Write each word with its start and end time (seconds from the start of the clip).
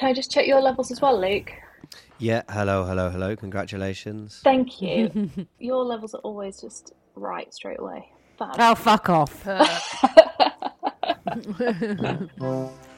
Can 0.00 0.08
I 0.08 0.14
just 0.14 0.30
check 0.30 0.46
your 0.46 0.62
levels 0.62 0.90
as 0.90 1.02
well, 1.02 1.20
Luke? 1.20 1.52
Yeah, 2.16 2.40
hello, 2.48 2.86
hello, 2.86 3.10
hello. 3.10 3.36
Congratulations. 3.36 4.40
Thank 4.42 4.80
you. 4.80 5.30
your 5.58 5.84
levels 5.84 6.14
are 6.14 6.22
always 6.22 6.58
just 6.58 6.94
right 7.16 7.52
straight 7.52 7.80
away. 7.80 8.08
Fab. 8.38 8.56
Oh, 8.58 8.74
fuck 8.74 9.10
off. 9.10 9.46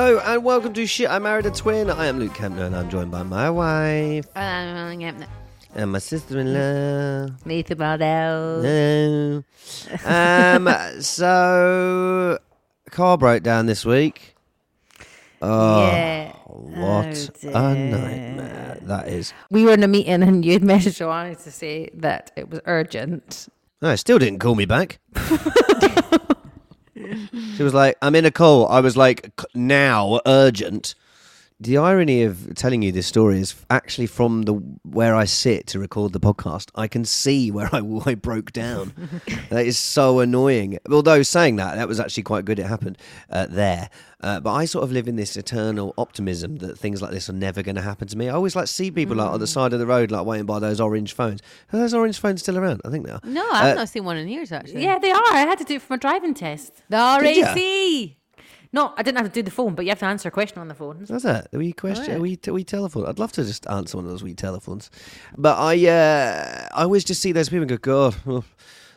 Hello 0.00 0.20
and 0.24 0.44
welcome 0.44 0.72
to 0.74 0.86
Shit 0.86 1.10
I 1.10 1.18
Married 1.18 1.46
a 1.46 1.50
Twin. 1.50 1.90
I 1.90 2.06
am 2.06 2.20
Luke 2.20 2.32
Kempner 2.32 2.64
and 2.66 2.76
I'm 2.76 2.88
joined 2.88 3.10
by 3.10 3.24
my 3.24 3.50
wife 3.50 4.26
Um, 4.36 5.00
yeah, 5.00 5.10
no. 5.10 5.26
and 5.74 5.90
my 5.90 5.98
sister-in-law. 5.98 7.34
Meet 7.44 7.66
the 7.66 7.74
model. 7.74 8.62
No. 8.62 9.42
Um, 10.04 10.68
so, 11.00 12.38
car 12.92 13.18
broke 13.18 13.42
down 13.42 13.66
this 13.66 13.84
week. 13.84 14.36
Oh, 15.42 15.88
Yeah. 15.90 16.32
what 16.46 17.30
Oh, 17.46 17.48
a 17.48 17.74
dear. 17.74 17.90
nightmare 17.90 18.78
that 18.82 19.08
is. 19.08 19.32
We 19.50 19.64
were 19.64 19.72
in 19.72 19.82
a 19.82 19.88
meeting 19.88 20.22
and 20.22 20.44
you'd 20.44 20.62
messaged 20.74 20.98
Joanna 20.98 21.34
to 21.34 21.50
say 21.50 21.90
that 21.94 22.30
it 22.36 22.48
was 22.48 22.60
urgent. 22.66 23.48
No, 23.82 23.96
still 23.96 24.20
didn't 24.20 24.38
call 24.38 24.54
me 24.54 24.64
back. 24.64 25.00
she 27.56 27.62
was 27.62 27.74
like, 27.74 27.96
I'm 28.02 28.14
in 28.14 28.24
a 28.24 28.30
call. 28.30 28.66
I 28.68 28.80
was 28.80 28.96
like, 28.96 29.30
now, 29.54 30.20
urgent. 30.26 30.94
The 31.60 31.76
irony 31.76 32.22
of 32.22 32.54
telling 32.54 32.82
you 32.82 32.92
this 32.92 33.08
story 33.08 33.40
is 33.40 33.56
actually 33.68 34.06
from 34.06 34.42
the 34.42 34.52
where 34.84 35.16
I 35.16 35.24
sit 35.24 35.66
to 35.68 35.80
record 35.80 36.12
the 36.12 36.20
podcast. 36.20 36.70
I 36.76 36.86
can 36.86 37.04
see 37.04 37.50
where 37.50 37.68
I, 37.74 37.78
I 38.06 38.14
broke 38.14 38.52
down. 38.52 38.92
that 39.50 39.66
is 39.66 39.76
so 39.76 40.20
annoying. 40.20 40.78
Although 40.88 41.24
saying 41.24 41.56
that, 41.56 41.74
that 41.74 41.88
was 41.88 41.98
actually 41.98 42.22
quite 42.22 42.44
good. 42.44 42.60
It 42.60 42.66
happened 42.66 42.96
uh, 43.28 43.46
there. 43.50 43.90
Uh, 44.20 44.38
but 44.38 44.52
I 44.52 44.66
sort 44.66 44.84
of 44.84 44.92
live 44.92 45.08
in 45.08 45.16
this 45.16 45.36
eternal 45.36 45.94
optimism 45.98 46.58
that 46.58 46.78
things 46.78 47.02
like 47.02 47.10
this 47.10 47.28
are 47.28 47.32
never 47.32 47.64
going 47.64 47.74
to 47.76 47.82
happen 47.82 48.06
to 48.06 48.16
me. 48.16 48.28
I 48.28 48.34
always 48.34 48.54
like 48.54 48.68
see 48.68 48.92
people 48.92 49.16
like 49.16 49.28
on 49.30 49.40
the 49.40 49.46
side 49.48 49.72
of 49.72 49.80
the 49.80 49.86
road, 49.86 50.12
like 50.12 50.24
waiting 50.26 50.46
by 50.46 50.60
those 50.60 50.80
orange 50.80 51.12
phones. 51.12 51.40
Are 51.72 51.78
those 51.80 51.92
orange 51.92 52.20
phones 52.20 52.40
still 52.40 52.56
around? 52.56 52.82
I 52.84 52.90
think 52.90 53.04
they 53.04 53.12
are. 53.12 53.20
No, 53.24 53.44
I've 53.50 53.72
Uh, 53.72 53.80
not 53.80 53.88
seen 53.88 54.04
one 54.04 54.16
in 54.16 54.28
years 54.28 54.52
actually. 54.52 54.84
Yeah, 54.84 55.00
they 55.00 55.10
are. 55.10 55.22
I 55.32 55.40
had 55.40 55.58
to 55.58 55.64
do 55.64 55.74
it 55.74 55.82
for 55.82 55.94
my 55.94 55.96
driving 55.96 56.34
test. 56.34 56.72
The 56.88 57.18
Did 57.20 57.36
ya? 57.36 57.46
RAC. 57.52 58.17
No, 58.72 58.92
I 58.96 59.02
didn't 59.02 59.16
have 59.18 59.26
to 59.26 59.32
do 59.32 59.42
the 59.42 59.50
phone, 59.50 59.74
but 59.74 59.84
you 59.84 59.90
have 59.90 59.98
to 60.00 60.06
answer 60.06 60.28
a 60.28 60.32
question 60.32 60.58
on 60.58 60.68
the 60.68 60.74
phone. 60.74 61.04
How's 61.08 61.22
that? 61.22 61.48
A 61.52 61.58
wee 61.58 61.72
question, 61.72 62.10
yeah. 62.10 62.16
a 62.16 62.20
wee, 62.20 62.38
a 62.46 62.52
wee 62.52 62.64
telephone. 62.64 63.06
I'd 63.06 63.18
love 63.18 63.32
to 63.32 63.44
just 63.44 63.66
answer 63.68 63.96
one 63.96 64.04
of 64.04 64.10
those 64.10 64.22
wee 64.22 64.34
telephones, 64.34 64.90
but 65.36 65.58
I, 65.58 65.86
uh, 65.86 66.68
I 66.74 66.82
always 66.82 67.04
just 67.04 67.22
see 67.22 67.32
those 67.32 67.48
people 67.48 67.62
and 67.62 67.70
go, 67.70 67.76
God, 67.78 68.16
oh, 68.26 68.44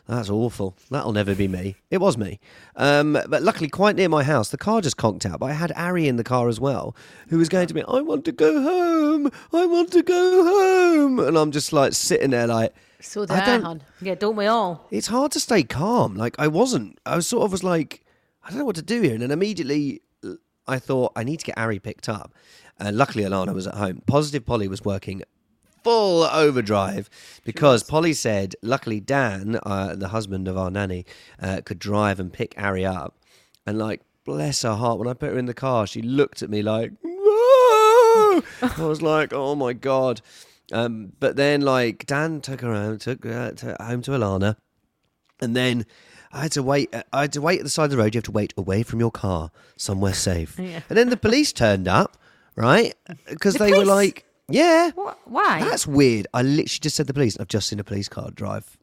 that's 0.06 0.28
awful. 0.28 0.76
That'll 0.90 1.12
never 1.12 1.34
be 1.34 1.48
me. 1.48 1.76
It 1.90 1.98
was 2.02 2.18
me, 2.18 2.38
um, 2.76 3.12
but 3.28 3.42
luckily, 3.42 3.68
quite 3.68 3.96
near 3.96 4.08
my 4.10 4.22
house, 4.22 4.50
the 4.50 4.58
car 4.58 4.82
just 4.82 4.98
conked 4.98 5.24
out. 5.24 5.40
But 5.40 5.46
I 5.46 5.52
had 5.52 5.72
Ari 5.72 6.06
in 6.06 6.16
the 6.16 6.24
car 6.24 6.48
as 6.48 6.60
well, 6.60 6.94
who 7.28 7.38
was 7.38 7.48
going 7.48 7.68
to 7.68 7.74
me, 7.74 7.82
I 7.88 8.00
want 8.00 8.24
to 8.26 8.32
go 8.32 8.62
home. 8.62 9.30
I 9.52 9.64
want 9.66 9.92
to 9.92 10.02
go 10.02 10.44
home, 10.44 11.18
and 11.20 11.38
I'm 11.38 11.50
just 11.50 11.72
like 11.72 11.92
sitting 11.94 12.30
there, 12.30 12.46
like. 12.46 12.74
So 13.00 13.22
I 13.22 13.26
did 13.26 13.36
I, 13.36 13.58
don't-. 13.58 13.82
Yeah, 14.00 14.14
don't 14.14 14.36
we 14.36 14.46
all? 14.46 14.86
It's 14.90 15.08
hard 15.08 15.32
to 15.32 15.40
stay 15.40 15.62
calm. 15.64 16.14
Like 16.14 16.36
I 16.38 16.46
wasn't. 16.46 16.98
I 17.04 17.16
was 17.16 17.26
sort 17.26 17.44
of 17.44 17.50
was 17.50 17.64
like, 17.64 18.01
I 18.44 18.50
don't 18.50 18.58
know 18.58 18.64
what 18.64 18.76
to 18.76 18.82
do 18.82 19.00
here. 19.02 19.12
And 19.12 19.22
then 19.22 19.30
immediately 19.30 20.02
I 20.66 20.78
thought 20.78 21.12
I 21.16 21.24
need 21.24 21.40
to 21.40 21.46
get 21.46 21.58
Ari 21.58 21.78
picked 21.78 22.08
up. 22.08 22.34
And 22.78 22.96
luckily 22.96 23.24
Alana 23.24 23.54
was 23.54 23.66
at 23.66 23.74
home. 23.74 24.02
Positive 24.06 24.44
Polly 24.44 24.68
was 24.68 24.84
working 24.84 25.22
full 25.84 26.24
overdrive 26.24 27.10
because 27.44 27.82
Polly 27.82 28.12
said, 28.12 28.54
luckily 28.62 29.00
Dan, 29.00 29.58
uh, 29.64 29.94
the 29.94 30.08
husband 30.08 30.48
of 30.48 30.56
our 30.56 30.70
nanny, 30.70 31.04
uh, 31.40 31.60
could 31.64 31.78
drive 31.78 32.20
and 32.20 32.32
pick 32.32 32.54
Ari 32.56 32.86
up. 32.86 33.16
And 33.66 33.78
like, 33.78 34.02
bless 34.24 34.62
her 34.62 34.74
heart, 34.74 34.98
when 34.98 35.08
I 35.08 35.14
put 35.14 35.32
her 35.32 35.38
in 35.38 35.46
the 35.46 35.54
car, 35.54 35.86
she 35.86 36.02
looked 36.02 36.42
at 36.42 36.50
me 36.50 36.62
like, 36.62 36.92
"No!" 37.04 38.42
I 38.62 38.74
was 38.78 39.02
like, 39.02 39.32
oh 39.32 39.54
my 39.54 39.72
god. 39.72 40.20
Um, 40.72 41.12
but 41.20 41.36
then 41.36 41.60
like 41.60 42.06
Dan 42.06 42.40
took 42.40 42.60
her 42.60 42.72
home, 42.72 42.98
took 42.98 43.24
her 43.24 43.52
to, 43.52 43.76
home 43.80 44.02
to 44.02 44.12
Alana, 44.12 44.56
and 45.40 45.54
then 45.54 45.86
I 46.32 46.42
had 46.42 46.52
to 46.52 46.62
wait. 46.62 46.94
I 47.12 47.20
had 47.22 47.32
to 47.34 47.40
wait 47.42 47.58
at 47.60 47.64
the 47.64 47.70
side 47.70 47.84
of 47.84 47.90
the 47.90 47.98
road. 47.98 48.14
You 48.14 48.18
have 48.18 48.24
to 48.24 48.30
wait 48.32 48.54
away 48.56 48.82
from 48.82 49.00
your 49.00 49.10
car, 49.10 49.50
somewhere 49.76 50.14
safe. 50.14 50.58
And 50.58 50.82
then 50.88 51.10
the 51.10 51.16
police 51.16 51.52
turned 51.52 51.86
up, 51.88 52.16
right? 52.56 52.94
Because 53.28 53.54
they 53.54 53.70
were 53.70 53.76
police? 53.84 53.88
like, 53.88 54.24
"Yeah, 54.48 54.90
What? 54.94 55.18
Why? 55.24 55.60
that's 55.60 55.86
weird." 55.86 56.26
I 56.32 56.42
literally 56.42 56.66
just 56.80 56.96
said 56.96 57.06
the 57.06 57.14
police. 57.14 57.36
I've 57.38 57.48
just 57.48 57.68
seen 57.68 57.80
a 57.80 57.84
police 57.84 58.08
car 58.08 58.30
drive 58.30 58.78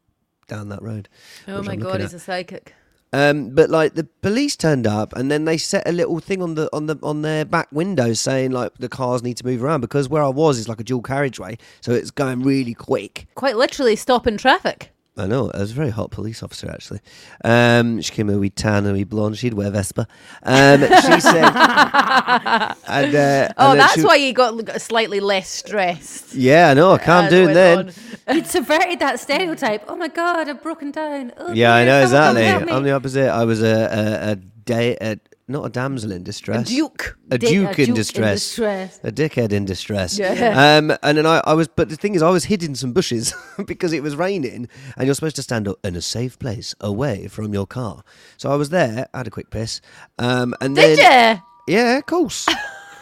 down 0.48 0.70
that 0.70 0.82
road. 0.82 1.10
Oh 1.48 1.58
which 1.58 1.66
my 1.68 1.74
I'm 1.74 1.80
god, 1.80 1.88
looking 1.88 2.02
he's 2.02 2.14
at. 2.14 2.18
a 2.18 2.24
psychic. 2.24 2.76
Um, 3.12 3.50
but 3.56 3.72
like 3.72 3.96
the 3.96 4.04
police 4.22 4.56
turned 4.56 4.86
up, 4.86 5.16
and 5.16 5.32
then 5.32 5.46
they 5.46 5.58
set 5.58 5.88
a 5.88 5.92
little 5.92 6.20
thing 6.20 6.44
on 6.44 6.54
the 6.54 6.70
on 6.72 6.86
the 6.86 7.00
on 7.02 7.24
their 7.24 7.44
back 7.46 7.68
window 7.72 8.14
saying 8.14 8.52
like 8.52 8.76
the 8.78 8.90
cars 8.90 9.24
need 9.24 9.38
to 9.38 9.46
move 9.48 9.64
around 9.64 9.82
because 9.82 10.08
where 10.08 10.22
I 10.22 10.28
was 10.30 10.60
is 10.60 10.70
like 10.70 10.80
a 10.80 10.84
dual 10.84 11.02
carriageway, 11.02 11.58
so 11.82 11.92
it's 11.94 12.12
going 12.12 12.44
really 12.44 12.76
quick. 12.76 13.26
Quite 13.34 13.58
literally 13.58 13.96
stopping 13.96 14.38
traffic. 14.38 14.92
I 15.20 15.28
know. 15.28 15.52
I 15.54 15.60
was 15.60 15.72
a 15.72 15.74
very 15.76 15.90
hot 15.90 16.12
police 16.12 16.42
officer, 16.42 16.70
actually. 16.72 17.00
Um, 17.44 18.02
she 18.02 18.12
came 18.14 18.30
in 18.30 18.36
a 18.36 18.40
wee 18.40 18.50
tan 18.50 18.86
and 18.86 18.90
a 18.90 18.94
wee 18.94 19.04
blonde. 19.04 19.38
She'd 19.38 19.54
wear 19.54 19.70
Vespa. 19.70 20.08
Um, 20.44 20.82
she 20.82 21.20
said... 21.20 21.52
and, 22.88 23.16
uh, 23.16 23.54
Oh, 23.58 23.72
and 23.72 23.80
that's 23.80 23.96
she- 23.96 24.04
why 24.04 24.16
you 24.16 24.34
got 24.34 24.64
got 24.66 24.82
slightly 24.82 25.20
less 25.20 25.50
stressed. 25.50 26.34
Yeah, 26.34 26.70
I 26.70 26.74
know. 26.74 26.92
I 26.92 26.98
can't 26.98 27.30
do 27.30 27.38
it 27.38 27.42
it 27.42 27.46
went 27.46 27.56
then. 27.56 27.94
on. 28.28 28.36
You'd 28.36 28.48
subverted 28.56 29.00
that 29.00 29.20
stereotype. 29.20 29.84
Oh 29.88 29.96
my 29.96 30.08
god, 30.08 30.50
I've 30.50 30.62
broken 30.64 30.92
down. 30.92 31.34
Oh 31.38 31.52
Yeah, 31.52 31.74
I 31.74 31.86
know 31.86 32.02
exactly. 32.02 32.48
I'm 32.48 32.84
the 32.84 32.92
opposite. 32.92 33.30
I 33.30 33.44
was 33.46 33.62
a 33.62 33.68
a, 33.68 34.32
a 34.32 34.36
day 34.36 34.98
a, 35.02 35.18
not 35.50 35.66
a 35.66 35.70
damsel 35.70 36.12
in 36.12 36.24
distress. 36.24 36.68
Duke. 36.68 37.18
A 37.32 37.38
duke, 37.38 37.52
a 37.52 37.56
in, 37.58 37.66
duke 37.66 37.80
in 37.90 37.94
distress. 37.96 38.40
distress. 38.44 39.00
A 39.04 39.12
dickhead 39.12 39.52
in 39.52 39.66
distress. 39.66 40.18
Yeah. 40.18 40.78
Um, 40.78 40.96
and 41.04 41.18
then 41.18 41.26
I, 41.26 41.42
I 41.46 41.54
was, 41.54 41.68
but 41.68 41.90
the 41.90 41.96
thing 41.96 42.16
is, 42.16 42.22
I 42.22 42.30
was 42.30 42.46
hid 42.46 42.64
in 42.64 42.76
some 42.76 42.94
bushes 42.94 43.34
because 43.66 43.92
it 43.94 44.04
was 44.04 44.16
raining, 44.16 44.70
and 44.96 45.06
you're 45.06 45.16
supposed 45.16 45.36
to 45.38 45.44
stand 45.44 45.68
up 45.68 45.78
in 45.84 45.96
a 45.96 46.02
safe 46.02 46.38
place 46.40 46.76
away 46.80 47.28
from 47.28 47.54
your 47.54 47.66
car. 47.68 48.04
So 48.38 48.52
I 48.52 48.56
was 48.56 48.70
there, 48.70 49.08
I 49.14 49.18
had 49.20 49.28
a 49.28 49.32
quick 49.32 49.50
piss, 49.50 49.82
um, 50.20 50.54
and 50.62 50.76
Did 50.76 50.98
then 51.00 51.42
you? 51.68 51.76
yeah, 51.76 51.98
of 51.98 52.06
course. 52.06 52.48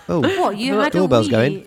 Oh, 0.09 0.21
What 0.41 0.57
you 0.57 0.79
had 0.79 0.93
Doorbell's 0.93 1.25
a 1.25 1.27
wee? 1.27 1.31
going. 1.31 1.65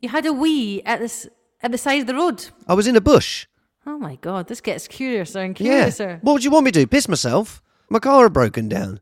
You 0.00 0.08
had 0.08 0.24
a 0.24 0.32
wee 0.32 0.80
at 0.86 0.98
this 1.00 1.28
at 1.60 1.72
the 1.72 1.76
side 1.76 2.00
of 2.00 2.06
the 2.06 2.14
road. 2.14 2.46
I 2.66 2.72
was 2.72 2.86
in 2.86 2.96
a 2.96 3.02
bush. 3.02 3.46
Oh 3.86 3.98
my 3.98 4.16
god, 4.16 4.48
this 4.48 4.62
gets 4.62 4.88
curiouser 4.88 5.40
and 5.40 5.54
curiouser. 5.54 5.76
Yeah. 5.76 5.90
curiouser. 5.90 6.18
What 6.22 6.32
would 6.32 6.42
you 6.44 6.50
want 6.50 6.64
me 6.64 6.70
to 6.72 6.80
do? 6.80 6.86
Piss 6.86 7.06
myself? 7.06 7.62
My 7.90 7.98
car 7.98 8.22
had 8.22 8.32
broken 8.32 8.66
down. 8.70 9.00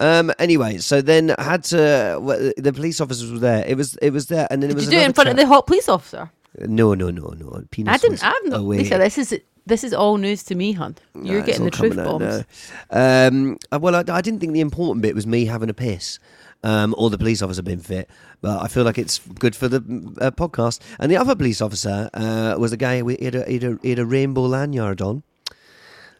Um. 0.00 0.32
Anyway, 0.38 0.78
so 0.78 1.00
then 1.00 1.34
I 1.38 1.42
had 1.42 1.64
to. 1.64 2.18
well, 2.20 2.52
The 2.56 2.72
police 2.72 3.00
officers 3.00 3.30
were 3.30 3.38
there. 3.38 3.64
It 3.66 3.76
was. 3.76 3.96
It 4.02 4.10
was 4.10 4.26
there, 4.26 4.48
and 4.50 4.62
then 4.62 4.70
it 4.70 4.74
was. 4.74 4.84
you 4.86 4.90
do 4.90 4.98
it 4.98 5.06
in 5.06 5.12
front 5.12 5.30
of 5.30 5.36
the 5.36 5.46
hot 5.46 5.66
police 5.66 5.88
officer? 5.88 6.30
No, 6.58 6.94
no, 6.94 7.10
no, 7.10 7.28
no. 7.38 7.62
Penis 7.70 7.94
I 7.94 7.96
didn't. 7.98 8.24
I've 8.24 8.44
not. 8.46 8.60
away. 8.60 8.78
Lisa, 8.78 8.98
this 8.98 9.18
is 9.18 9.38
This 9.66 9.82
is 9.84 9.94
all 9.94 10.16
news 10.18 10.42
to 10.44 10.54
me, 10.54 10.72
hun. 10.72 10.96
You're 11.14 11.22
No, 11.24 11.38
it's 11.38 11.46
getting 11.46 11.64
the 11.64 11.70
truth 11.70 11.98
out 11.98 12.20
bombs. 12.20 12.44
now. 12.92 13.28
Um, 13.28 13.56
uh, 13.72 13.78
well, 13.80 13.94
I, 13.96 14.04
I 14.08 14.20
didn't 14.20 14.40
think 14.40 14.52
the 14.52 14.60
important 14.60 15.02
bit 15.02 15.14
was 15.14 15.26
me 15.26 15.46
having 15.46 15.70
a 15.70 15.74
piss. 15.74 16.18
Um, 16.62 16.94
or 16.96 17.10
the 17.10 17.18
police 17.18 17.42
officer 17.42 17.60
being 17.62 17.80
fit, 17.80 18.08
but 18.40 18.62
I 18.62 18.68
feel 18.68 18.84
like 18.84 18.96
it's 18.96 19.18
good 19.18 19.54
for 19.54 19.68
the 19.68 19.76
uh, 20.18 20.30
podcast. 20.30 20.80
And 20.98 21.12
the 21.12 21.16
other 21.18 21.34
police 21.34 21.60
officer 21.60 22.08
uh, 22.14 22.54
was 22.58 22.72
a 22.72 22.78
guy 22.78 23.02
he 23.02 23.22
had 23.22 23.34
a, 23.34 23.44
he 23.44 23.54
had 23.58 23.64
a, 23.64 23.78
he 23.82 23.90
had 23.90 23.98
a 23.98 24.06
rainbow 24.06 24.44
lanyard 24.46 25.02
on, 25.02 25.24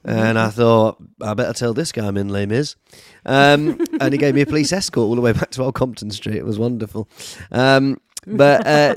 and 0.04 0.38
I 0.38 0.50
thought 0.50 1.02
I 1.20 1.34
better 1.34 1.52
tell 1.52 1.74
this 1.74 1.92
guy 1.92 2.06
I'm 2.06 2.16
in 2.16 2.28
Les 2.28 2.46
Mis. 2.46 2.76
Um, 3.24 3.80
and 4.00 4.12
he 4.12 4.18
gave 4.18 4.34
me 4.34 4.42
a 4.42 4.46
police 4.46 4.72
escort 4.72 5.06
all 5.06 5.14
the 5.14 5.20
way 5.20 5.32
back 5.32 5.50
to 5.52 5.62
Old 5.62 5.74
Compton 5.74 6.10
Street. 6.10 6.36
It 6.36 6.44
was 6.44 6.58
wonderful. 6.58 7.08
Um, 7.50 8.00
but 8.26 8.66
uh, 8.66 8.94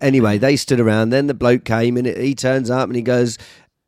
anyway, 0.00 0.38
they 0.38 0.56
stood 0.56 0.80
around. 0.80 1.10
Then 1.10 1.26
the 1.26 1.34
bloke 1.34 1.64
came 1.64 1.96
and 1.96 2.06
he 2.06 2.34
turns 2.34 2.70
up 2.70 2.88
and 2.88 2.96
he 2.96 3.02
goes, 3.02 3.38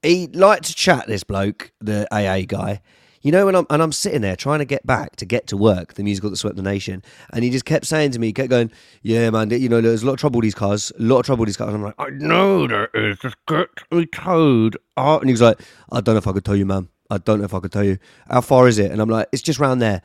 he 0.02 0.26
liked 0.28 0.64
to 0.64 0.74
chat. 0.74 1.06
This 1.06 1.24
bloke, 1.24 1.72
the 1.80 2.06
AA 2.12 2.44
guy. 2.46 2.80
You 3.20 3.32
know, 3.32 3.46
when 3.46 3.56
I'm 3.56 3.66
and 3.70 3.82
I'm 3.82 3.92
sitting 3.92 4.20
there 4.20 4.36
trying 4.36 4.60
to 4.60 4.64
get 4.64 4.86
back 4.86 5.16
to 5.16 5.24
get 5.24 5.46
to 5.48 5.56
work, 5.56 5.94
the 5.94 6.04
musical 6.04 6.30
that 6.30 6.36
swept 6.36 6.56
the 6.56 6.62
nation, 6.62 7.02
and 7.32 7.42
he 7.42 7.50
just 7.50 7.64
kept 7.64 7.86
saying 7.86 8.12
to 8.12 8.18
me, 8.18 8.28
he 8.28 8.32
kept 8.32 8.50
going, 8.50 8.70
"Yeah, 9.02 9.30
man, 9.30 9.50
you 9.50 9.68
know, 9.68 9.80
there's 9.80 10.02
a 10.02 10.06
lot 10.06 10.12
of 10.12 10.18
trouble 10.20 10.38
with 10.38 10.44
these 10.44 10.54
cars, 10.54 10.92
a 10.98 11.02
lot 11.02 11.20
of 11.20 11.26
trouble 11.26 11.40
with 11.40 11.48
these 11.48 11.56
cars." 11.56 11.74
And 11.74 11.76
I'm 11.78 11.82
like, 11.82 11.94
"I 11.98 12.10
know 12.10 12.66
there 12.68 12.88
is, 12.94 13.18
just 13.18 13.36
get 13.48 13.68
me 13.90 14.06
towed." 14.06 14.76
Oh, 14.96 15.18
and 15.18 15.28
he 15.28 15.32
was 15.32 15.42
like, 15.42 15.60
"I 15.90 16.00
don't 16.00 16.14
know 16.14 16.18
if 16.18 16.28
I 16.28 16.32
could 16.32 16.44
tell 16.44 16.56
you, 16.56 16.66
man. 16.66 16.88
I 17.10 17.18
don't 17.18 17.38
know 17.40 17.44
if 17.44 17.54
I 17.54 17.60
could 17.60 17.72
tell 17.72 17.84
you. 17.84 17.98
How 18.30 18.40
far 18.40 18.68
is 18.68 18.78
it?" 18.78 18.92
And 18.92 19.00
I'm 19.00 19.08
like, 19.08 19.28
"It's 19.32 19.42
just 19.42 19.58
round 19.58 19.82
there." 19.82 20.02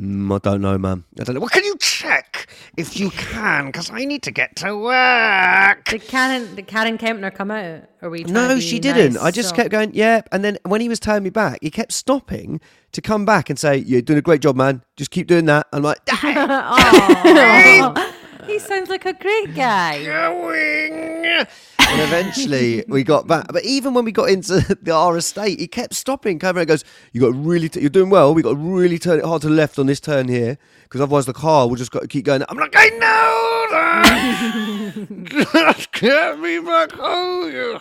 Mm, 0.00 0.34
I 0.34 0.38
don't 0.38 0.62
know, 0.62 0.78
man. 0.78 1.04
I 1.20 1.24
don't 1.24 1.34
know. 1.34 1.40
Well, 1.40 1.50
can 1.50 1.62
you 1.64 1.76
check 1.78 2.48
if 2.78 2.98
you 2.98 3.10
can? 3.10 3.66
Because 3.66 3.90
I 3.90 4.06
need 4.06 4.22
to 4.22 4.30
get 4.30 4.56
to 4.56 4.74
work. 4.76 5.84
Did 5.84 6.02
Karen, 6.08 6.54
did 6.54 6.66
Karen 6.66 6.96
Kempner 6.96 7.34
come 7.34 7.50
out? 7.50 7.82
Or 8.00 8.08
were 8.08 8.16
you 8.16 8.24
No, 8.24 8.58
she 8.60 8.78
didn't. 8.78 9.14
nice? 9.14 9.22
I 9.22 9.30
just 9.30 9.50
So- 9.50 9.56
kept 9.56 9.70
going, 9.70 9.90
yeah. 9.92 10.22
And 10.32 10.42
then 10.42 10.56
when 10.64 10.80
he 10.80 10.88
was 10.88 11.00
turning 11.00 11.24
me 11.24 11.30
back, 11.30 11.58
he 11.60 11.70
kept 11.70 11.92
stopping 11.92 12.60
to 12.92 13.02
come 13.02 13.26
back 13.26 13.50
and 13.50 13.58
say, 13.58 13.76
You're 13.76 14.00
doing 14.00 14.18
a 14.18 14.22
great 14.22 14.40
job, 14.40 14.56
man. 14.56 14.82
Just 14.96 15.10
keep 15.10 15.26
doing 15.26 15.44
that. 15.46 15.66
I'm 15.72 15.82
like, 15.82 15.98
Aw. 16.10 18.14
he 18.46 18.58
sounds 18.58 18.88
like 18.88 19.04
a 19.04 19.12
great 19.12 19.54
guy. 19.54 20.02
going. 20.04 21.44
And 21.90 22.00
eventually 22.02 22.84
we 22.86 23.02
got 23.02 23.26
back. 23.26 23.48
But 23.52 23.64
even 23.64 23.94
when 23.94 24.04
we 24.04 24.12
got 24.12 24.30
into 24.30 24.60
the, 24.82 24.92
our 24.92 25.16
estate, 25.16 25.58
he 25.58 25.66
kept 25.66 25.94
stopping, 25.94 26.40
and 26.42 26.66
goes, 26.68 26.84
"You 27.12 27.20
got 27.20 27.34
really, 27.34 27.68
t- 27.68 27.80
you're 27.80 27.90
doing 27.90 28.10
well. 28.10 28.32
We 28.32 28.42
got 28.42 28.50
to 28.50 28.56
really 28.56 28.98
turn 28.98 29.18
it 29.18 29.24
hard 29.24 29.42
to 29.42 29.48
the 29.48 29.54
left 29.54 29.78
on 29.78 29.86
this 29.86 29.98
turn 30.00 30.28
here 30.28 30.56
because 30.84 31.00
otherwise 31.00 31.26
the 31.26 31.32
car 31.32 31.68
will 31.68 31.76
just 31.76 31.90
got 31.90 32.02
to 32.02 32.08
keep 32.08 32.24
going. 32.24 32.44
I'm 32.48 32.58
like, 32.58 32.74
I 32.76 32.88
know 32.90 33.66
that. 33.70 35.24
just 35.24 35.92
get 36.00 36.38
me 36.38 36.60
back 36.60 36.92
home, 36.92 37.50
you 37.52 37.78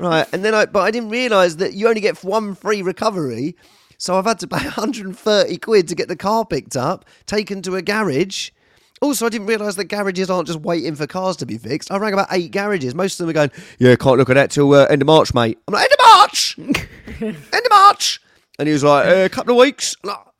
right. 0.00 0.26
And 0.32 0.44
then 0.44 0.54
I, 0.54 0.66
but 0.66 0.80
I 0.80 0.90
didn't 0.90 1.10
realise 1.10 1.56
that 1.56 1.74
you 1.74 1.88
only 1.88 2.00
get 2.00 2.22
one 2.24 2.54
free 2.54 2.82
recovery. 2.82 3.56
So 3.98 4.16
I've 4.16 4.26
had 4.26 4.38
to 4.40 4.46
pay 4.48 4.56
130 4.64 5.58
quid 5.58 5.88
to 5.88 5.94
get 5.94 6.08
the 6.08 6.16
car 6.16 6.44
picked 6.44 6.76
up, 6.76 7.04
taken 7.26 7.62
to 7.62 7.76
a 7.76 7.82
garage. 7.82 8.50
Also, 9.00 9.26
I 9.26 9.28
didn't 9.28 9.46
realise 9.46 9.76
that 9.76 9.84
garages 9.84 10.28
aren't 10.30 10.46
just 10.48 10.60
waiting 10.60 10.94
for 10.94 11.06
cars 11.06 11.36
to 11.36 11.46
be 11.46 11.56
fixed. 11.58 11.90
I 11.92 11.98
rang 11.98 12.12
about 12.12 12.28
eight 12.30 12.50
garages. 12.50 12.94
Most 12.94 13.20
of 13.20 13.26
them 13.26 13.30
are 13.30 13.32
going, 13.34 13.50
yeah, 13.78 13.94
can't 13.96 14.18
look 14.18 14.30
at 14.30 14.34
that 14.34 14.50
till 14.50 14.72
uh, 14.74 14.86
end 14.86 15.02
of 15.02 15.06
March, 15.06 15.32
mate. 15.34 15.58
I'm 15.68 15.74
like, 15.74 15.82
end 15.84 15.92
of 15.92 16.04
March? 16.06 16.58
end 17.20 17.36
of 17.64 17.70
March? 17.70 18.20
And 18.58 18.66
he 18.68 18.72
was 18.72 18.82
like, 18.84 19.06
uh, 19.06 19.24
a 19.24 19.28
couple 19.28 19.54
of 19.54 19.60
weeks. 19.60 19.94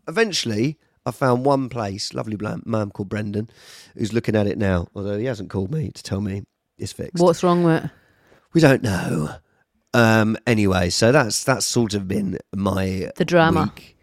Eventually, 0.09 0.79
I 1.07 1.11
found 1.11 1.45
one 1.45 1.69
place, 1.69 2.15
lovely 2.15 2.37
man 2.65 2.91
called 2.91 3.09
Brendan, 3.09 3.49
who's 3.97 4.13
looking 4.13 4.35
at 4.37 4.47
it 4.47 4.59
now, 4.59 4.89
although 4.95 5.19
he 5.19 5.27
hasn't 5.27 5.51
called 5.51 5.71
me 5.73 5.91
to 5.91 6.03
tell 6.03 6.21
me 6.21 6.43
it's 6.79 6.93
fixed. 6.93 7.23
What's 7.23 7.43
wrong 7.43 7.63
with 7.65 7.85
it? 7.85 7.91
We 8.55 8.61
don't 8.61 8.83
know. 8.83 9.35
Um. 9.95 10.37
Anyway, 10.47 10.91
so 10.91 11.13
that's 11.13 11.45
that's 11.45 11.65
sort 11.65 11.95
of 11.95 12.07
been 12.09 12.39
my 12.55 13.11
The 13.17 13.25
drama. 13.25 13.73
week. 13.75 13.97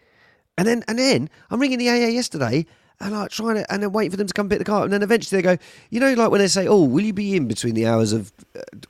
And 0.57 0.67
then 0.67 0.83
and 0.87 0.97
then 0.97 1.29
I'm 1.51 1.59
ringing 1.59 1.77
the 1.79 1.89
AA 1.89 2.07
yesterday 2.07 2.65
and 2.99 3.13
like 3.13 3.29
trying 3.31 3.55
to 3.55 3.73
and 3.73 3.83
then 3.83 3.91
waiting 3.91 4.11
for 4.11 4.17
them 4.17 4.27
to 4.27 4.33
come 4.33 4.49
pick 4.49 4.59
the 4.59 4.65
car. 4.65 4.83
And 4.83 4.93
then 4.93 5.03
eventually 5.03 5.41
they 5.41 5.55
go, 5.55 5.61
you 5.89 5.99
know, 5.99 6.13
like 6.13 6.31
when 6.31 6.39
they 6.39 6.47
say, 6.47 6.67
"Oh, 6.67 6.83
will 6.83 7.03
you 7.03 7.13
be 7.13 7.35
in 7.35 7.47
between 7.47 7.75
the 7.75 7.85
hours 7.87 8.13
of 8.13 8.31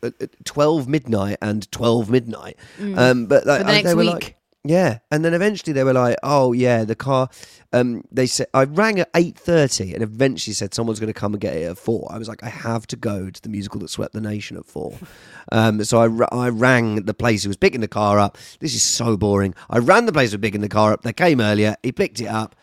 uh, 0.03 0.09
uh, 0.21 0.25
twelve 0.43 0.87
midnight 0.87 1.37
and 1.41 1.69
twelve 1.71 2.09
midnight?" 2.09 2.57
Um. 2.95 3.25
But 3.27 3.45
like, 3.45 3.61
Mm. 3.61 3.65
The 3.65 3.71
next 3.71 3.83
they 3.89 3.95
were 3.95 4.01
week. 4.03 4.11
like. 4.13 4.35
Yeah, 4.67 4.97
and 5.11 5.23
then 5.23 5.35
eventually 5.35 5.73
they 5.73 5.83
were 5.83 5.93
like, 5.93 6.17
"Oh 6.23 6.51
yeah, 6.51 6.85
the 6.85 6.95
car." 6.95 7.29
Um, 7.71 8.03
they 8.11 8.25
said 8.25 8.47
I 8.51 8.63
rang 8.63 8.99
at 8.99 9.11
eight 9.13 9.37
thirty, 9.37 9.93
and 9.93 10.01
eventually 10.01 10.55
said 10.55 10.73
someone's 10.73 10.99
going 10.99 11.13
to 11.13 11.19
come 11.19 11.33
and 11.33 11.41
get 11.41 11.55
it 11.55 11.65
at 11.65 11.77
four. 11.77 12.07
I 12.11 12.17
was 12.17 12.27
like, 12.27 12.41
I 12.43 12.49
have 12.49 12.87
to 12.87 12.95
go 12.95 13.29
to 13.29 13.41
the 13.41 13.49
musical 13.49 13.79
that 13.81 13.89
swept 13.91 14.13
the 14.13 14.21
nation 14.21 14.57
at 14.57 14.65
four. 14.65 14.97
Um, 15.51 15.83
so 15.83 15.99
I, 15.99 16.45
I 16.45 16.49
rang 16.49 17.03
the 17.05 17.13
place 17.13 17.43
who 17.43 17.49
was 17.49 17.55
picking 17.57 17.79
the 17.81 17.87
car 17.87 18.17
up. 18.17 18.35
This 18.61 18.73
is 18.73 18.81
so 18.81 19.15
boring. 19.15 19.53
I 19.69 19.77
ran 19.77 20.07
the 20.07 20.11
place 20.11 20.31
who 20.31 20.37
was 20.37 20.41
picking 20.41 20.61
the 20.61 20.67
car 20.69 20.91
up. 20.91 21.03
They 21.03 21.13
came 21.13 21.39
earlier. 21.39 21.75
He 21.83 21.91
picked 21.91 22.19
it 22.19 22.25
up. 22.25 22.55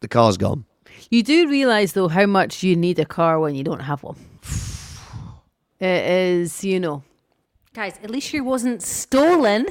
The 0.00 0.08
car's 0.08 0.36
gone. 0.36 0.64
You 1.10 1.22
do 1.22 1.48
realise 1.48 1.92
though 1.92 2.08
how 2.08 2.26
much 2.26 2.62
you 2.62 2.76
need 2.76 2.98
a 2.98 3.04
car 3.04 3.38
when 3.40 3.54
you 3.54 3.64
don't 3.64 3.80
have 3.80 4.02
one. 4.02 4.16
It 5.78 6.06
is, 6.10 6.64
you 6.64 6.80
know. 6.80 7.02
Guys, 7.74 7.98
at 8.02 8.08
least 8.10 8.28
she 8.28 8.40
wasn't 8.40 8.82
stolen. 8.82 9.66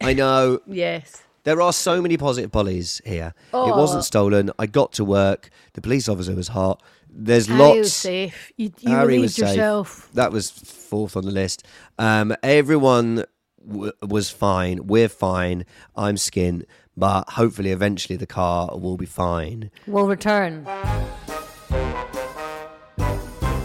I 0.00 0.14
know. 0.14 0.60
Yes. 0.66 1.22
There 1.44 1.60
are 1.60 1.72
so 1.72 2.00
many 2.00 2.16
positive 2.16 2.52
pollies 2.52 3.02
here. 3.04 3.34
It 3.52 3.76
wasn't 3.76 4.04
stolen. 4.04 4.52
I 4.60 4.66
got 4.66 4.92
to 4.92 5.04
work. 5.04 5.50
The 5.72 5.80
police 5.82 6.08
officer 6.08 6.36
was 6.36 6.46
hot. 6.48 6.80
There's 7.10 7.48
Harry 7.48 7.58
lots. 7.58 7.78
was 7.78 7.92
safe. 7.92 8.52
You, 8.56 8.70
you 8.78 8.90
Harry 8.92 9.06
relieved 9.06 9.22
was 9.24 9.34
safe. 9.34 9.48
yourself. 9.48 10.08
That 10.14 10.30
was 10.30 10.50
fourth 10.52 11.16
on 11.16 11.24
the 11.24 11.32
list. 11.32 11.66
Um, 11.98 12.32
everyone 12.44 13.24
w- 13.68 13.90
was 14.08 14.30
fine. 14.30 14.86
We're 14.86 15.08
fine. 15.08 15.66
I'm 15.96 16.14
skint, 16.14 16.64
but 16.96 17.28
hopefully, 17.30 17.70
eventually, 17.70 18.16
the 18.16 18.26
car 18.26 18.76
will 18.76 18.96
be 18.96 19.06
fine. 19.06 19.70
Will 19.86 20.06
return. 20.06 20.66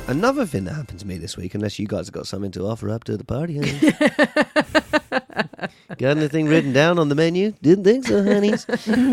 Another 0.07 0.45
thing 0.45 0.63
that 0.63 0.73
happened 0.73 0.99
to 1.01 1.07
me 1.07 1.17
this 1.17 1.35
week, 1.35 1.53
unless 1.53 1.77
you 1.79 1.85
guys 1.85 2.07
have 2.07 2.13
got 2.13 2.27
something 2.27 2.51
to 2.51 2.65
offer 2.65 2.89
up 2.89 3.03
to 3.03 3.17
the 3.17 3.25
party, 3.25 3.57
honey. 3.57 3.91
got 5.97 6.15
anything 6.17 6.47
written 6.47 6.71
down 6.71 6.97
on 6.97 7.09
the 7.09 7.15
menu? 7.15 7.51
Didn't 7.61 7.83
think 7.83 8.07
so, 8.07 8.23
honeys. 8.23 8.65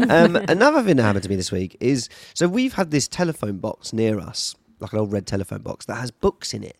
um, 0.08 0.36
another 0.48 0.84
thing 0.84 0.94
that 0.96 1.02
happened 1.02 1.24
to 1.24 1.28
me 1.28 1.34
this 1.34 1.50
week 1.50 1.76
is 1.80 2.08
so 2.32 2.46
we've 2.46 2.74
had 2.74 2.92
this 2.92 3.08
telephone 3.08 3.58
box 3.58 3.92
near 3.92 4.20
us, 4.20 4.54
like 4.78 4.92
an 4.92 5.00
old 5.00 5.12
red 5.12 5.26
telephone 5.26 5.62
box 5.62 5.84
that 5.86 5.96
has 5.96 6.12
books 6.12 6.54
in 6.54 6.62
it, 6.62 6.76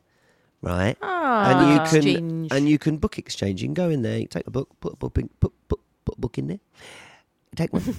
right? 0.62 0.96
and 1.02 1.72
you 1.72 1.78
can 1.78 1.96
exchange. 2.08 2.52
and 2.52 2.68
you 2.68 2.78
can 2.78 2.98
book 2.98 3.18
exchange. 3.18 3.62
You 3.62 3.66
can 3.66 3.74
go 3.74 3.90
in 3.90 4.02
there, 4.02 4.18
you 4.18 4.28
take 4.28 4.46
a 4.46 4.50
book, 4.52 4.68
put 4.80 4.92
a 4.92 4.96
book, 4.96 5.18
in, 5.18 5.28
put, 5.40 5.52
put, 5.66 5.80
put 6.04 6.16
a 6.16 6.20
book 6.20 6.38
in 6.38 6.46
there, 6.46 6.60
take 7.56 7.72
one. 7.72 7.96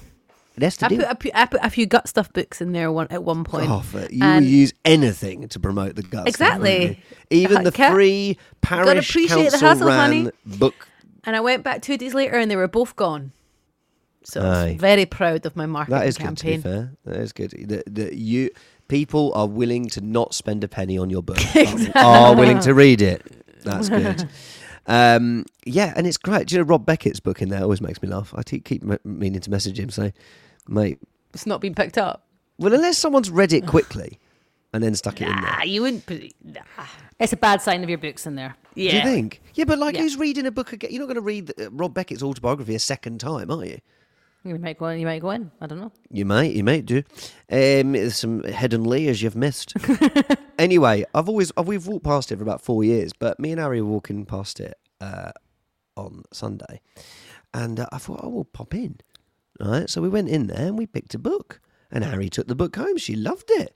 That's 0.57 0.77
to 0.77 0.85
I 0.85 0.89
do. 0.89 0.97
put, 0.97 1.05
I, 1.05 1.13
put, 1.13 1.31
I 1.35 1.45
put 1.45 1.59
a 1.63 1.69
few 1.69 1.85
gut 1.85 2.07
stuff 2.07 2.31
books 2.31 2.61
in 2.61 2.71
there 2.71 2.91
one 2.91 3.07
at 3.09 3.23
one 3.23 3.41
oh, 3.41 3.43
point. 3.43 3.69
Oh, 3.69 3.81
for- 3.81 4.07
you 4.09 4.23
And- 4.23 4.45
use 4.45 4.73
anything 4.85 5.47
to 5.49 5.59
promote 5.59 5.95
the 5.95 6.03
guts. 6.03 6.29
Exactly. 6.29 7.03
Even 7.29 7.63
the 7.63 7.71
Ca- 7.71 7.91
free 7.91 8.37
parish 8.61 9.09
appreciate 9.09 9.51
the 9.51 9.57
council 9.57 9.67
hustle, 9.67 9.87
ran 9.87 9.99
honey. 9.99 10.31
book. 10.45 10.87
And 11.25 11.35
I 11.35 11.41
went 11.41 11.63
back 11.63 11.81
two 11.81 11.97
days 11.97 12.13
later 12.13 12.35
and 12.37 12.49
they 12.49 12.55
were 12.55 12.67
both 12.67 12.95
gone. 12.95 13.31
So 14.23 14.41
I 14.41 14.45
Aye. 14.45 14.71
was 14.73 14.81
very 14.81 15.05
proud 15.05 15.45
of 15.45 15.55
my 15.55 15.65
marketing 15.65 15.99
That 15.99 16.07
is 16.07 16.17
good. 16.17 16.37
To 16.37 16.45
be 16.45 16.51
campaign. 16.53 16.61
fair, 16.61 16.91
that 17.05 17.15
is 17.17 17.31
good. 17.33 17.83
The, 17.87 18.15
you 18.15 18.49
people 18.87 19.33
are 19.35 19.47
willing 19.47 19.87
to 19.89 20.01
not 20.01 20.33
spend 20.33 20.63
a 20.63 20.67
penny 20.67 20.97
on 20.97 21.09
your 21.09 21.21
book. 21.21 21.37
but 21.53 21.95
Are 21.95 22.35
willing 22.35 22.59
to 22.59 22.73
read 22.73 23.01
it. 23.01 23.21
That's 23.63 23.89
good. 23.89 24.27
Um, 24.87 25.45
yeah, 25.65 25.93
and 25.95 26.05
it's 26.05 26.17
great. 26.17 26.47
Do 26.47 26.55
you 26.55 26.61
know 26.61 26.67
Rob 26.67 26.85
Beckett's 26.85 27.19
book 27.19 27.41
in 27.41 27.49
there 27.49 27.61
always 27.61 27.81
makes 27.81 28.01
me 28.01 28.07
laugh. 28.09 28.33
I 28.35 28.41
te- 28.43 28.59
keep 28.59 28.83
meaning 29.05 29.41
to 29.41 29.49
message 29.49 29.79
him 29.79 29.89
say, 29.89 30.13
mate. 30.67 30.99
It's 31.33 31.45
not 31.45 31.59
been 31.61 31.75
picked 31.75 31.97
up. 31.97 32.25
Well, 32.57 32.73
unless 32.73 32.97
someone's 32.97 33.29
read 33.29 33.51
it 33.51 33.65
quickly 33.67 34.19
and 34.73 34.83
then 34.83 34.95
stuck 34.95 35.21
it 35.21 35.27
in 35.27 35.41
there. 35.41 35.65
You 35.65 35.81
wouldn't 35.81 36.05
put 36.05 36.23
nah. 36.43 36.61
It's 37.19 37.33
a 37.33 37.37
bad 37.37 37.61
sign 37.61 37.83
of 37.83 37.89
your 37.89 37.97
books 37.97 38.25
in 38.25 38.35
there. 38.35 38.55
Yeah. 38.75 38.91
Do 38.91 38.97
you 38.97 39.03
think? 39.03 39.41
Yeah, 39.53 39.65
but 39.65 39.79
like, 39.79 39.95
Yeah. 39.95 40.01
who's 40.01 40.17
reading 40.17 40.45
a 40.45 40.51
book 40.51 40.71
again? 40.73 40.91
You're 40.91 40.99
not 40.99 41.07
going 41.07 41.15
to 41.15 41.21
read 41.21 41.51
uh, 41.59 41.71
Rob 41.71 41.93
Beckett's 41.93 42.21
autobiography 42.23 42.75
a 42.75 42.79
second 42.79 43.19
time, 43.19 43.49
are 43.51 43.65
you? 43.65 43.79
You 44.43 44.59
might 44.59 44.77
go 44.77 44.87
in. 44.87 44.99
You 44.99 45.05
might 45.07 45.21
go 45.21 45.31
in. 45.31 45.49
I 45.59 45.65
don't 45.67 45.79
know. 45.79 45.91
You 46.11 46.23
might, 46.25 46.53
you 46.53 46.63
might 46.63 46.85
do. 46.85 46.99
Um, 47.49 47.93
there's 47.93 48.17
some 48.17 48.43
hidden 48.43 48.83
layers 48.83 49.21
you've 49.21 49.35
missed. 49.35 49.73
anyway, 50.57 51.05
I've 51.13 51.29
always 51.29 51.51
I've, 51.57 51.67
we've 51.67 51.87
walked 51.87 52.05
past 52.05 52.31
it 52.31 52.37
for 52.37 52.43
about 52.43 52.61
four 52.61 52.83
years, 52.83 53.11
but 53.13 53.39
me 53.39 53.51
and 53.51 53.59
Harry 53.59 53.81
were 53.81 53.89
walking 53.91 54.25
past 54.25 54.59
it 54.59 54.77
uh, 55.01 55.31
on 55.95 56.23
Sunday, 56.31 56.81
and 57.53 57.79
uh, 57.79 57.87
I 57.91 57.97
thought, 57.97 58.21
oh, 58.23 58.29
we'll 58.29 58.43
pop 58.45 58.73
in. 58.73 58.99
Right, 59.59 59.89
so 59.89 60.01
we 60.01 60.09
went 60.09 60.27
in 60.27 60.47
there 60.47 60.67
and 60.67 60.77
we 60.77 60.85
picked 60.85 61.13
a 61.15 61.19
book, 61.19 61.61
and 61.91 62.03
Harry 62.03 62.29
took 62.29 62.47
the 62.47 62.55
book 62.55 62.75
home. 62.75 62.97
She 62.97 63.15
loved 63.15 63.49
it. 63.51 63.73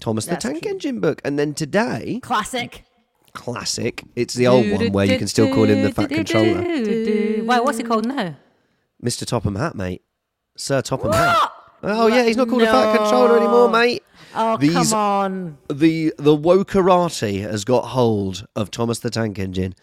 Thomas 0.00 0.26
That's 0.26 0.44
the 0.44 0.50
Tank 0.50 0.62
cute. 0.64 0.74
Engine 0.74 1.00
book, 1.00 1.22
and 1.24 1.38
then 1.38 1.54
today, 1.54 2.20
Classic. 2.22 2.84
classic. 3.32 4.02
It's 4.16 4.34
the 4.34 4.46
old 4.48 4.70
one 4.70 4.92
where 4.92 5.06
you 5.06 5.16
can 5.18 5.28
still 5.28 5.48
call 5.54 5.64
him 5.64 5.82
the 5.82 5.92
Fat 5.92 6.10
Controller, 6.10 7.42
Why? 7.44 7.60
What's 7.60 7.78
it 7.78 7.86
called 7.86 8.06
now? 8.06 8.36
Mr. 9.02 9.26
Topham 9.26 9.56
Hatt, 9.56 9.74
mate, 9.74 10.02
Sir 10.56 10.82
Topham 10.82 11.12
Hatt. 11.12 11.50
Oh 11.86 12.06
yeah, 12.06 12.24
he's 12.24 12.36
not 12.36 12.48
called 12.48 12.62
a 12.62 12.66
Fat 12.66 12.96
Controller 12.96 13.36
anymore, 13.36 13.68
mate. 13.70 14.02
Oh, 14.34 14.56
These- 14.56 14.72
come 14.90 14.92
on. 14.94 15.58
the 15.68 16.12
the 16.18 16.36
wokerati 16.36 17.40
has 17.42 17.64
got 17.64 17.86
hold 17.86 18.46
of 18.56 18.70
Thomas 18.70 18.98
the 18.98 19.10
Tank 19.10 19.38
Engine. 19.38 19.74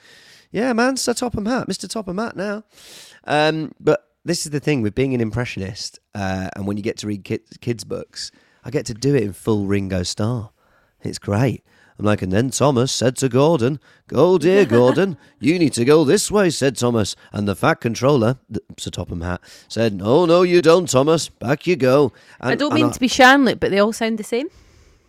Yeah, 0.52 0.74
man, 0.74 0.98
Sir 0.98 1.14
Topham 1.14 1.46
Hatt, 1.46 1.68
Mr. 1.70 1.90
Topham 1.90 2.18
Hatt 2.18 2.36
now. 2.36 2.64
Um, 3.24 3.72
but 3.80 4.06
this 4.26 4.46
is 4.46 4.52
the 4.52 4.60
thing 4.60 4.82
with 4.82 4.94
being 4.94 5.14
an 5.14 5.22
impressionist, 5.22 6.00
uh, 6.14 6.50
and 6.56 6.68
when 6.68 6.76
you 6.76 6.84
get 6.84 6.98
to 6.98 7.08
read 7.08 7.24
kids, 7.24 7.56
kids' 7.62 7.86
books, 7.86 8.32
I 8.66 8.70
get 8.70 8.86
to 8.88 8.94
do 8.94 9.16
it 9.16 9.24
in 9.24 9.32
full 9.34 9.66
Ringo 9.66 10.04
Starr. 10.04 10.50
It's 11.02 11.20
great. 11.20 11.64
I'm 12.02 12.06
like, 12.06 12.24
and 12.24 12.32
then 12.32 12.50
Thomas 12.50 12.92
said 12.92 13.16
to 13.18 13.30
Gordon, 13.30 13.80
Go, 14.08 14.40
dear 14.40 14.66
Gordon, 14.66 15.20
you 15.40 15.60
need 15.60 15.74
to 15.74 15.86
go 15.86 16.04
this 16.04 16.32
way, 16.32 16.50
said 16.50 16.76
Thomas. 16.76 17.16
And 17.32 17.48
the 17.48 17.56
fat 17.56 17.76
controller, 17.76 18.40
Sir 18.80 18.90
Topham 18.90 19.22
Hatt, 19.22 19.40
said, 19.68 19.94
No, 19.94 20.26
no, 20.26 20.42
you 20.42 20.64
don't, 20.64 20.90
Thomas. 20.90 21.30
Back 21.30 21.68
you 21.68 21.76
go. 21.76 22.12
And, 22.40 22.54
I 22.54 22.56
don't 22.56 22.74
mean 22.74 22.90
to 22.90 23.00
be 23.00 23.08
Shanley, 23.08 23.54
but 23.54 23.70
they 23.70 23.78
all 23.78 23.94
sound 23.94 24.18
the 24.18 24.24
same. 24.24 24.50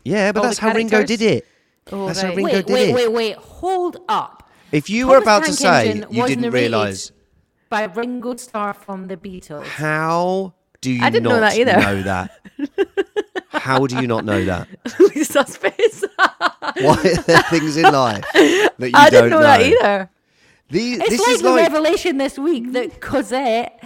Yeah, 0.04 0.32
but 0.32 0.40
all 0.40 0.44
that's 0.49 0.58
how 0.58 0.75
Ringo 0.75 1.02
did 1.02 1.22
it. 1.22 1.46
Oh, 1.90 2.08
That's 2.08 2.20
how. 2.20 2.34
Ringo 2.34 2.42
Wait, 2.44 2.66
did 2.66 2.75
wait, 2.75 2.88
it. 2.90 2.94
wait, 2.94 3.08
wait. 3.11 3.37
Hold 3.37 3.96
up. 4.11 4.50
If 4.70 4.90
you 4.90 5.06
were 5.06 5.20
Thomas 5.20 5.25
about 5.25 5.44
to 5.46 5.52
say 5.54 6.04
you 6.11 6.26
didn't 6.26 6.50
realise, 6.50 7.11
by 7.70 7.84
Ringo 7.84 8.37
Starr 8.37 8.75
from 8.75 9.08
the 9.08 9.16
Beatles. 9.16 9.64
how 9.64 10.52
do 10.82 10.90
you 10.92 11.02
I 11.02 11.08
didn't 11.08 11.25
know 11.25 11.40
that 11.40 11.56
either. 11.56 11.72
know 11.72 12.02
that? 12.02 12.38
how 13.62 13.87
do 13.87 14.00
you 14.00 14.09
not 14.09 14.25
know 14.25 14.45
that? 14.45 14.66
Suspicious. 15.23 16.04
Why 16.19 16.97
are 16.97 17.23
there 17.23 17.42
things 17.45 17.76
in 17.76 17.85
life 17.85 18.25
that 18.33 18.73
you 18.81 18.90
I 18.92 19.09
don't 19.09 19.25
didn't 19.25 19.31
know, 19.31 19.40
that 19.42 19.61
either. 19.62 20.11
These, 20.69 20.99
It's 20.99 21.11
this 21.11 21.21
like 21.21 21.28
is 21.31 21.42
the 21.42 21.50
like 21.50 21.69
revelation 21.69 22.16
this 22.16 22.38
week 22.38 22.73
that 22.73 23.00
Cosette 23.00 23.81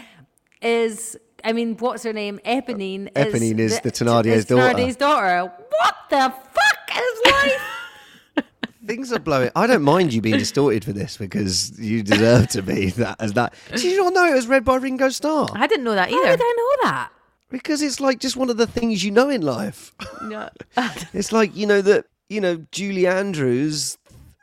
is. 0.62 1.18
I 1.44 1.52
mean, 1.52 1.76
what's 1.76 2.04
her 2.04 2.14
name? 2.14 2.40
Eponine. 2.46 3.12
Eponine 3.12 3.58
is 3.58 3.78
the 3.80 3.92
Thénardier's 3.92 4.38
is 4.38 4.44
daughter. 4.46 4.74
Thénardier's 4.74 4.96
daughter. 4.96 5.52
What 5.68 5.94
the 6.08 6.30
fuck 6.30 6.90
is 6.96 7.32
life? 7.32 8.46
things 8.86 9.12
are 9.12 9.18
blowing. 9.18 9.50
I 9.54 9.66
don't 9.66 9.82
mind 9.82 10.14
you 10.14 10.22
being 10.22 10.38
distorted 10.38 10.84
for 10.86 10.94
this 10.94 11.18
because 11.18 11.78
you 11.78 12.02
deserve 12.02 12.48
to 12.48 12.62
be 12.62 12.90
that 12.90 13.16
as 13.20 13.34
that. 13.34 13.52
Did 13.70 13.82
you 13.82 14.02
not 14.02 14.14
know 14.14 14.24
it 14.24 14.34
was 14.34 14.46
read 14.46 14.64
by 14.64 14.76
Ringo 14.76 15.10
Starr? 15.10 15.48
I 15.52 15.66
didn't 15.66 15.84
know 15.84 15.94
that 15.94 16.08
either. 16.08 16.16
How 16.16 16.28
either. 16.32 16.36
did 16.38 16.44
I 16.44 16.54
know 16.56 16.90
that? 16.90 17.10
Because 17.50 17.80
it's 17.82 18.00
like 18.00 18.18
just 18.18 18.36
one 18.36 18.50
of 18.50 18.56
the 18.56 18.66
things 18.66 19.04
you 19.04 19.10
know 19.10 19.28
in 19.28 19.40
life. 19.42 19.94
No. 20.22 20.48
It's 21.14 21.32
like 21.32 21.54
you 21.56 21.66
know 21.66 21.80
that 21.82 22.06
you 22.28 22.40
know 22.40 22.64
Julie 22.72 23.06
Andrews' 23.06 23.98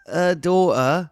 uh, 0.08 0.34
daughter. 0.36 1.12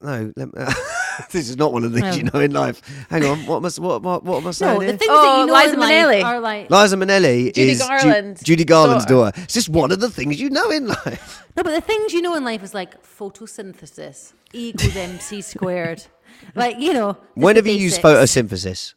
No, 0.00 0.32
let 0.36 0.52
me, 0.54 0.64
this 1.30 1.48
is 1.48 1.56
not 1.56 1.72
one 1.72 1.84
of 1.84 1.92
the 1.92 2.00
things 2.00 2.16
you 2.16 2.24
know 2.24 2.40
in 2.40 2.52
life. 2.52 2.80
Hang 3.10 3.24
on, 3.24 3.38
what 3.46 3.62
must 3.62 3.78
what 3.78 4.02
what 4.02 4.24
what 4.24 4.38
am 4.42 4.48
I 4.48 4.50
saying 4.52 4.74
No, 4.74 4.80
here? 4.80 4.92
the 4.92 4.98
things 4.98 5.10
Oh, 5.12 5.22
that 5.22 5.40
you 5.40 5.46
know 5.46 5.54
Liza 5.54 5.72
in 5.74 6.06
life 6.08 6.24
are 6.24 6.40
like. 6.40 6.70
Liza 6.70 6.96
Minnelli 6.96 7.52
Judy 7.54 7.70
is 7.70 7.78
Ju- 7.80 7.86
Garland's 7.88 8.42
Judy 8.42 8.64
Garland's 8.64 9.04
daughter. 9.06 9.30
daughter. 9.32 9.42
It's 9.44 9.54
just 9.54 9.68
one 9.68 9.92
of 9.92 10.00
the 10.00 10.10
things 10.10 10.40
you 10.40 10.50
know 10.50 10.70
in 10.70 10.86
life. 10.88 11.44
No, 11.56 11.62
but 11.62 11.70
the 11.70 11.80
things 11.80 12.12
you 12.12 12.22
know 12.22 12.34
in 12.34 12.44
life 12.44 12.62
is 12.62 12.74
like 12.74 13.02
photosynthesis, 13.04 14.32
E 14.54 14.68
equals 14.70 14.96
MC 14.96 15.40
squared. 15.42 16.04
Like, 16.56 16.78
you 16.80 16.92
know. 16.94 17.18
When 17.34 17.54
have 17.56 17.66
you 17.68 17.74
used 17.74 18.00
photosynthesis? 18.02 18.94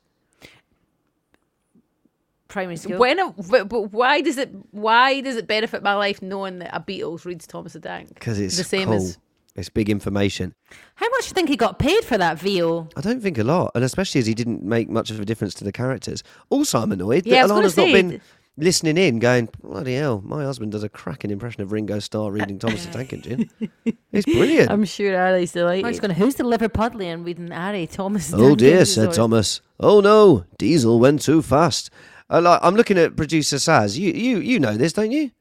Primary 2.55 2.77
school. 2.77 2.97
When, 2.97 3.17
but, 3.50 3.67
but 3.67 3.91
why 3.91 4.21
does 4.21 4.38
it? 4.38 4.50
Why 4.71 5.19
does 5.19 5.35
it 5.35 5.45
benefit 5.45 5.83
my 5.83 5.93
life 5.93 6.21
knowing 6.21 6.59
that 6.59 6.74
a 6.74 6.79
Beatles 6.79 7.25
reads 7.25 7.45
Thomas 7.45 7.74
the 7.74 7.81
Tank? 7.81 8.13
Because 8.13 8.39
it's 8.39 8.55
the 8.55 8.63
same 8.63 8.88
cool. 8.88 8.93
as. 8.95 9.17
It's 9.57 9.67
big 9.67 9.89
information. 9.89 10.53
How 10.95 11.09
much 11.09 11.24
do 11.24 11.27
you 11.27 11.33
think 11.33 11.50
he 11.50 11.57
got 11.57 11.79
paid 11.79 12.05
for 12.05 12.17
that 12.17 12.39
VO? 12.39 12.88
I 12.95 13.01
don't 13.01 13.21
think 13.21 13.38
a 13.38 13.43
lot, 13.43 13.71
and 13.75 13.83
especially 13.83 14.19
as 14.19 14.25
he 14.25 14.33
didn't 14.33 14.63
make 14.63 14.88
much 14.88 15.12
of 15.12 15.19
a 15.19 15.25
difference 15.25 15.53
to 15.55 15.65
the 15.65 15.74
characters. 15.74 16.24
Also, 16.50 16.79
I'm 16.79 16.93
annoyed 16.93 17.25
Yeah, 17.25 17.43
I 17.43 17.47
that 17.47 17.53
was 17.53 17.74
gonna 17.75 17.88
Alana's 17.88 17.93
not 17.93 18.09
been 18.12 18.21
listening 18.57 18.97
in, 18.97 19.19
going, 19.19 19.50
"Bloody 19.62 19.95
hell, 19.95 20.21
my 20.25 20.45
husband 20.45 20.71
does 20.71 20.83
a 20.83 20.88
cracking 20.89 21.31
impression 21.31 21.62
of 21.62 21.74
Ringo 21.74 22.00
Starr 22.00 22.31
reading 22.31 22.57
Thomas 22.57 22.85
the 22.85 22.93
Tank 22.93 23.12
Engine. 23.12 23.50
It's 24.13 24.25
brilliant." 24.25 24.71
I'm 24.71 24.85
sure 24.85 25.12
Ali's 25.19 25.53
I 25.57 25.59
was 25.59 25.81
delighted. 25.81 26.01
going, 26.01 26.13
who's 26.15 26.35
the 26.35 26.45
Liverpudlian 26.45 27.25
reading 27.25 27.51
Harry 27.51 27.85
Thomas? 27.85 28.33
oh 28.33 28.38
Duncan 28.38 28.57
dear, 28.57 28.85
said 28.85 29.09
on- 29.09 29.13
Thomas. 29.13 29.59
Oh 29.77 30.00
no, 30.00 30.45
Diesel 30.57 31.00
went 31.01 31.21
too 31.21 31.41
fast. 31.41 31.89
I 32.29 32.39
like, 32.39 32.60
I'm 32.63 32.75
looking 32.75 32.98
at 32.98 33.15
producer 33.15 33.58
Saz. 33.58 33.98
You, 33.98 34.12
you, 34.12 34.39
you 34.39 34.60
know 34.60 34.75
this, 34.75 34.94
don't 34.94 35.12
you? 35.12 35.32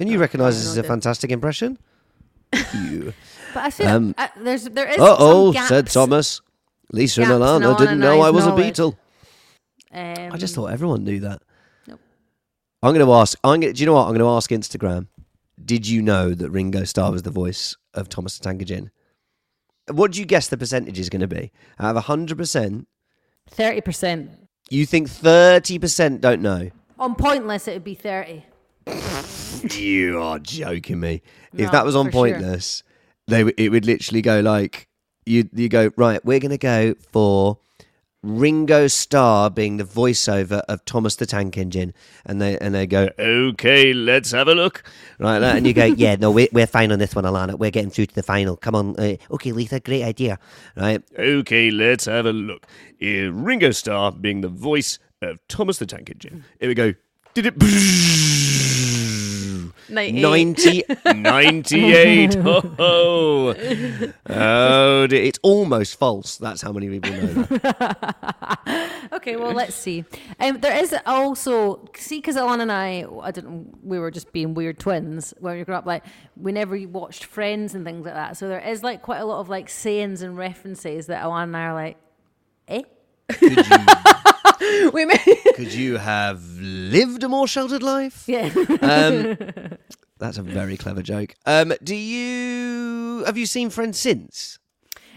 And 0.00 0.08
you 0.08 0.18
recognise 0.18 0.56
this 0.56 0.66
as 0.66 0.76
a 0.76 0.82
fantastic 0.82 1.30
impression. 1.30 1.78
you. 2.74 3.12
But 3.54 3.64
I 3.64 3.70
feel 3.70 3.88
Um, 3.88 4.14
uh, 4.18 4.28
there's 4.38 4.64
there 4.64 4.86
is. 4.88 4.98
Uh 4.98 5.16
oh, 5.18 5.52
said 5.52 5.86
Thomas. 5.88 6.40
Lisa 6.92 7.22
and 7.22 7.30
gaps 7.30 7.36
in 7.36 7.42
Alana 7.42 7.74
Alana 7.74 7.78
didn't 7.78 7.98
know 7.98 8.20
I 8.20 8.28
I's 8.28 8.32
was 8.34 8.46
a 8.46 8.48
knowledge. 8.50 8.76
Beatle. 8.76 8.96
Um, 9.92 10.32
I 10.32 10.36
just 10.36 10.54
thought 10.54 10.66
everyone 10.66 11.04
knew 11.04 11.20
that. 11.20 11.42
Nope. 11.86 12.00
I'm 12.82 12.94
going 12.94 13.04
to 13.06 13.12
ask. 13.14 13.38
I'm 13.42 13.60
going. 13.60 13.72
Do 13.72 13.80
you 13.80 13.86
know 13.86 13.94
what? 13.94 14.02
I'm 14.02 14.14
going 14.14 14.20
to 14.20 14.28
ask 14.28 14.50
Instagram. 14.50 15.08
Did 15.64 15.88
you 15.88 16.02
know 16.02 16.34
that 16.34 16.50
Ringo 16.50 16.84
Starr 16.84 17.10
was 17.10 17.22
the 17.22 17.30
voice 17.30 17.76
of 17.94 18.08
Thomas 18.08 18.38
the 18.38 18.44
Tank 18.44 18.60
Engine? 18.60 18.90
What 19.90 20.12
do 20.12 20.20
you 20.20 20.26
guess 20.26 20.48
the 20.48 20.58
percentage 20.58 20.98
is 20.98 21.08
going 21.08 21.20
to 21.20 21.28
be? 21.28 21.50
Out 21.78 21.96
of 21.96 22.04
hundred 22.04 22.36
percent, 22.36 22.86
thirty 23.48 23.80
percent 23.80 24.45
you 24.70 24.86
think 24.86 25.08
thirty 25.08 25.78
percent 25.78 26.20
don't 26.20 26.42
know? 26.42 26.70
on 26.98 27.14
pointless. 27.14 27.68
It 27.68 27.74
would 27.74 27.84
be 27.84 27.94
thirty. 27.94 28.44
You 29.74 30.20
are 30.20 30.38
joking 30.38 31.00
me. 31.00 31.22
if 31.52 31.66
No, 31.66 31.70
that 31.70 31.84
was 31.84 31.96
on 31.96 32.06
for 32.06 32.12
sure. 32.12 32.20
pointless, 32.34 32.82
they 33.26 33.38
w- 33.38 33.54
it 33.56 33.70
would 33.70 33.84
literally 33.84 34.22
go 34.22 34.40
like 34.40 34.86
you. 35.24 35.48
You 35.52 35.68
go 35.68 35.90
right. 35.96 36.24
We're 36.24 36.40
going 36.40 36.50
to 36.50 36.58
go 36.58 36.94
for 37.12 37.58
Ringo 38.26 38.88
Starr 38.88 39.50
being 39.50 39.76
the 39.76 39.84
voiceover 39.84 40.62
of 40.68 40.84
Thomas 40.84 41.14
the 41.14 41.26
Tank 41.26 41.56
Engine, 41.56 41.94
and 42.24 42.42
they 42.42 42.58
and 42.58 42.74
they 42.74 42.86
go, 42.86 43.08
okay, 43.18 43.92
let's 43.92 44.32
have 44.32 44.48
a 44.48 44.54
look, 44.54 44.82
right? 45.20 45.38
that, 45.38 45.56
And 45.56 45.66
you 45.66 45.72
go, 45.72 45.84
yeah, 45.96 46.16
no, 46.16 46.30
we're 46.32 46.48
we're 46.52 46.66
fine 46.66 46.90
on 46.90 46.98
this 46.98 47.14
one, 47.14 47.24
Alana. 47.24 47.56
We're 47.56 47.70
getting 47.70 47.90
through 47.90 48.06
to 48.06 48.14
the 48.14 48.24
final. 48.24 48.56
Come 48.56 48.74
on, 48.74 48.96
uh, 48.98 49.16
okay, 49.30 49.52
Lisa, 49.52 49.78
great 49.78 50.02
idea, 50.02 50.38
right? 50.76 51.02
Okay, 51.16 51.70
let's 51.70 52.06
have 52.06 52.26
a 52.26 52.32
look. 52.32 52.66
Uh, 53.00 53.30
Ringo 53.30 53.70
Starr 53.70 54.10
being 54.12 54.40
the 54.40 54.48
voice 54.48 54.98
of 55.22 55.38
Thomas 55.46 55.78
the 55.78 55.86
Tank 55.86 56.10
Engine. 56.10 56.44
Here 56.58 56.68
we 56.68 56.74
go. 56.74 56.94
Did 57.34 57.46
it? 57.46 58.42
90, 59.88 60.84
98. 61.14 62.34
Ho, 62.46 62.60
ho. 62.60 63.54
Oh, 64.28 65.06
dear. 65.06 65.22
it's 65.22 65.38
almost 65.42 65.98
false. 65.98 66.36
That's 66.36 66.62
how 66.62 66.72
many 66.72 66.88
people 66.88 67.12
know 67.12 67.42
that. 67.44 69.02
Okay, 69.12 69.36
well, 69.36 69.52
let's 69.52 69.74
see. 69.74 70.04
Um, 70.40 70.58
there 70.60 70.76
is 70.76 70.94
also 71.06 71.88
see 71.96 72.18
because 72.18 72.36
Alana 72.36 72.62
and 72.62 72.72
I, 72.72 73.06
I 73.22 73.30
don't. 73.30 73.72
We 73.84 73.98
were 74.00 74.10
just 74.10 74.32
being 74.32 74.54
weird 74.54 74.78
twins 74.80 75.32
when 75.38 75.56
we 75.56 75.64
grew 75.64 75.76
up. 75.76 75.86
Like 75.86 76.04
we 76.36 76.50
never 76.50 76.76
watched 76.88 77.24
Friends 77.24 77.74
and 77.74 77.84
things 77.84 78.04
like 78.04 78.14
that. 78.14 78.36
So 78.36 78.48
there 78.48 78.60
is 78.60 78.82
like 78.82 79.02
quite 79.02 79.18
a 79.18 79.24
lot 79.24 79.38
of 79.40 79.48
like 79.48 79.68
sayings 79.68 80.22
and 80.22 80.36
references 80.36 81.06
that 81.06 81.22
Alana 81.22 81.44
and 81.44 81.56
I 81.56 81.64
are 81.66 81.74
like, 81.74 81.96
eh. 82.68 82.82
Could 84.58 84.64
you, 84.82 84.90
We 84.90 85.04
may- 85.04 85.42
could 85.54 85.72
you 85.72 85.96
have 85.98 86.42
lived 86.60 87.22
a 87.22 87.28
more 87.28 87.46
sheltered 87.48 87.82
life? 87.82 88.24
Yeah. 88.26 88.50
Um, 88.82 89.36
that's 90.18 90.38
a 90.38 90.42
very 90.42 90.76
clever 90.76 91.02
joke. 91.02 91.34
Um, 91.46 91.72
do 91.82 91.94
you 91.94 93.24
have 93.24 93.36
you 93.36 93.46
seen 93.46 93.70
Friends 93.70 93.98
since? 93.98 94.58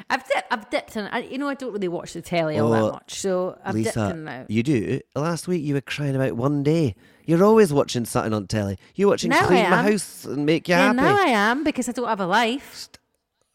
I've 0.09 0.25
dipped. 0.27 0.47
I've 0.49 0.69
dipped 0.69 0.95
in. 0.95 1.05
I, 1.07 1.19
you 1.19 1.37
know, 1.37 1.47
I 1.49 1.53
don't 1.55 1.73
really 1.73 1.87
watch 1.89 2.13
the 2.13 2.21
telly 2.21 2.57
all 2.57 2.73
Oh, 2.73 2.85
that 2.85 2.91
much, 2.93 3.15
so 3.19 3.59
I've 3.63 3.75
dipped 3.75 3.97
in 3.97 4.27
out. 4.27 4.49
you 4.49 4.63
do. 4.63 5.01
Last 5.15 5.47
week 5.47 5.61
you 5.63 5.73
were 5.73 5.81
crying 5.81 6.15
about 6.15 6.33
one 6.33 6.63
day. 6.63 6.95
You're 7.25 7.43
always 7.43 7.71
watching 7.71 8.05
something 8.05 8.33
on 8.33 8.47
telly. 8.47 8.79
You're 8.95 9.09
watching 9.09 9.29
Now 9.29 9.41
I 9.41 9.47
Clean 9.47 9.69
My 9.69 9.79
am. 9.81 9.91
House 9.91 10.25
and 10.25 10.45
Make 10.45 10.67
You 10.67 10.73
Yeah, 10.75 10.85
Happy. 10.87 10.95
now 10.97 11.15
I 11.17 11.27
am 11.27 11.63
because 11.63 11.87
I 11.87 11.91
don't 11.91 12.07
have 12.07 12.21
a 12.21 12.25
life. 12.25 12.89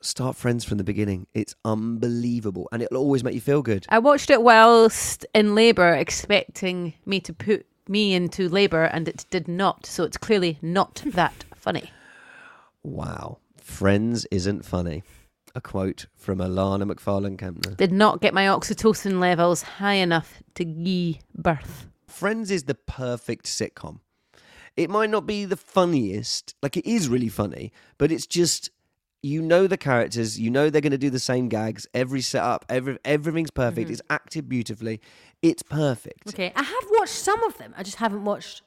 Start 0.04 0.36
Friends 0.36 0.66
from 0.66 0.76
the 0.76 0.84
beginning. 0.84 1.26
It's 1.32 1.54
unbelievable, 1.64 2.68
and 2.70 2.82
it'll 2.82 2.98
always 2.98 3.24
make 3.24 3.32
you 3.32 3.40
feel 3.40 3.62
good. 3.62 3.86
I 3.88 4.00
watched 4.00 4.28
it 4.28 4.42
whilst 4.42 5.24
in 5.34 5.54
labour, 5.54 5.94
expecting 5.94 6.92
me 7.06 7.20
to 7.20 7.32
put 7.32 7.64
me 7.88 8.12
into 8.12 8.50
labour, 8.50 8.84
and 8.84 9.08
it 9.08 9.24
did 9.30 9.48
not. 9.48 9.86
So 9.86 10.04
it's 10.04 10.18
clearly 10.18 10.58
not 10.60 11.02
that 11.06 11.46
funny. 11.56 11.90
Wow, 12.82 13.38
Friends 13.56 14.26
isn't 14.30 14.66
funny. 14.66 15.04
A 15.54 15.62
quote 15.62 16.04
from 16.14 16.38
Alana 16.38 16.82
McFarlane 16.92 17.38
Kempner. 17.38 17.74
Did 17.74 17.92
not 17.92 18.20
get 18.20 18.34
my 18.34 18.44
oxytocin 18.44 19.20
levels 19.20 19.62
high 19.62 19.94
enough 19.94 20.42
to 20.56 20.66
give 20.66 21.16
birth. 21.34 21.86
Friends 22.06 22.50
is 22.50 22.64
the 22.64 22.74
perfect 22.74 23.46
sitcom. 23.46 24.00
It 24.76 24.90
might 24.90 25.08
not 25.08 25.24
be 25.24 25.46
the 25.46 25.56
funniest, 25.56 26.54
like 26.62 26.76
it 26.76 26.84
is 26.84 27.08
really 27.08 27.30
funny, 27.30 27.72
but 27.96 28.12
it's 28.12 28.26
just 28.26 28.68
you 29.24 29.40
know 29.40 29.66
the 29.66 29.78
characters, 29.78 30.38
you 30.38 30.50
know 30.50 30.68
they're 30.68 30.82
going 30.82 30.92
to 30.92 30.98
do 30.98 31.08
the 31.08 31.18
same 31.18 31.48
gags 31.48 31.86
every 31.94 32.20
setup, 32.20 32.64
every 32.68 32.98
everything's 33.04 33.50
perfect. 33.50 33.86
Mm-hmm. 33.86 33.92
It's 33.94 34.02
acted 34.10 34.48
beautifully. 34.48 35.00
It's 35.40 35.62
perfect. 35.62 36.28
Okay, 36.28 36.52
I 36.54 36.62
have 36.62 36.84
watched 36.98 37.14
some 37.14 37.42
of 37.44 37.56
them. 37.56 37.74
I 37.76 37.82
just 37.82 37.96
haven't 37.96 38.24
watched 38.24 38.62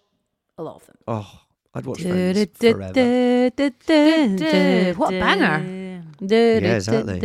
a 0.58 0.64
lot 0.64 0.78
of 0.78 0.86
them. 0.88 0.98
Oh, 1.08 1.42
I'd 1.76 1.86
watch 1.86 2.02
Friends 2.02 2.50
forever. 2.58 3.52
What 4.98 5.14
a 5.14 5.20
banger? 5.20 6.04
Yeah, 6.22 6.76
exactly. 6.76 7.20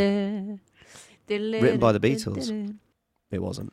Written 1.28 1.80
by 1.80 1.92
the 1.92 2.00
Beatles. 2.00 2.76
It 3.30 3.42
wasn't. 3.42 3.72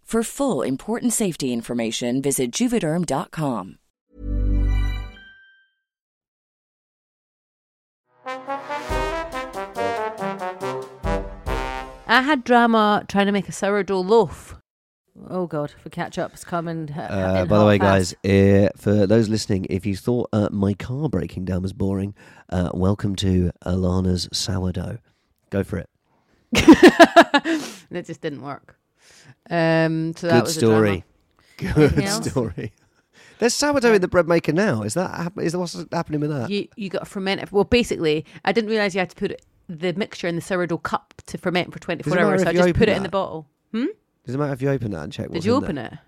For 0.11 0.23
full 0.23 0.61
important 0.61 1.13
safety 1.13 1.53
information, 1.53 2.21
visit 2.21 2.51
juvederm.com. 2.51 3.77
I 12.07 12.21
had 12.21 12.43
drama 12.43 13.05
trying 13.07 13.27
to 13.27 13.31
make 13.31 13.47
a 13.47 13.53
sourdough 13.53 14.01
loaf. 14.01 14.57
Oh 15.29 15.47
God, 15.47 15.71
for 15.81 15.89
catch 15.89 16.17
up's 16.17 16.43
coming. 16.43 16.91
Uh, 16.91 17.01
Uh, 17.01 17.45
by 17.45 17.59
the 17.59 17.65
way, 17.65 17.77
fast. 17.77 18.15
guys, 18.21 18.31
uh, 18.31 18.69
for 18.75 19.07
those 19.07 19.29
listening, 19.29 19.65
if 19.69 19.85
you 19.85 19.95
thought 19.95 20.27
uh, 20.33 20.49
my 20.51 20.73
car 20.73 21.07
breaking 21.07 21.45
down 21.45 21.61
was 21.61 21.71
boring, 21.71 22.15
uh, 22.49 22.69
welcome 22.73 23.15
to 23.15 23.51
Alana's 23.65 24.27
sourdough. 24.33 24.97
Go 25.51 25.63
for 25.63 25.77
it. 25.77 25.89
And 27.91 27.97
it 27.97 28.05
just 28.05 28.21
didn't 28.21 28.41
work. 28.41 28.77
Um, 29.49 30.13
so 30.15 30.27
that 30.27 30.33
Good 30.35 30.43
was 30.43 30.55
story. 30.55 31.03
A 31.59 31.63
Good 31.63 32.07
story. 32.09 32.71
There's 33.39 33.53
sourdough 33.55 33.93
in 33.93 34.01
the 34.01 34.07
bread 34.07 34.27
maker 34.27 34.51
now. 34.53 34.83
Is 34.83 34.93
that 34.93 35.15
hap- 35.15 35.39
is 35.39 35.55
what's 35.57 35.75
happening 35.91 36.21
with 36.21 36.29
that? 36.29 36.49
You 36.49 36.67
you 36.75 36.89
got 36.89 36.99
to 36.99 37.05
ferment 37.05 37.41
it. 37.41 37.51
Well, 37.51 37.63
basically, 37.63 38.25
I 38.45 38.51
didn't 38.51 38.69
realize 38.69 38.93
you 38.93 38.99
had 38.99 39.09
to 39.09 39.15
put 39.15 39.41
the 39.67 39.93
mixture 39.93 40.27
in 40.27 40.35
the 40.35 40.41
sourdough 40.41 40.77
cup 40.79 41.13
to 41.27 41.37
ferment 41.37 41.73
for 41.73 41.79
24 41.79 42.03
Does 42.03 42.13
it 42.13 42.15
matter 42.15 42.29
hours. 42.31 42.41
if 42.41 42.45
So 42.45 42.49
I 42.49 42.51
you 42.51 42.57
just 42.59 42.69
open 42.69 42.79
put 42.79 42.89
it 42.89 42.97
in 42.97 43.03
the 43.03 43.07
that? 43.07 43.11
bottle. 43.11 43.47
Does 43.73 44.35
it 44.35 44.37
matter 44.37 44.53
if 44.53 44.61
you 44.61 44.69
open 44.69 44.91
that 44.91 45.03
and 45.03 45.11
check? 45.11 45.25
Did 45.27 45.33
what's 45.33 45.45
you 45.47 45.57
in 45.57 45.63
open 45.63 45.75
there? 45.77 45.85
it? 45.93 45.99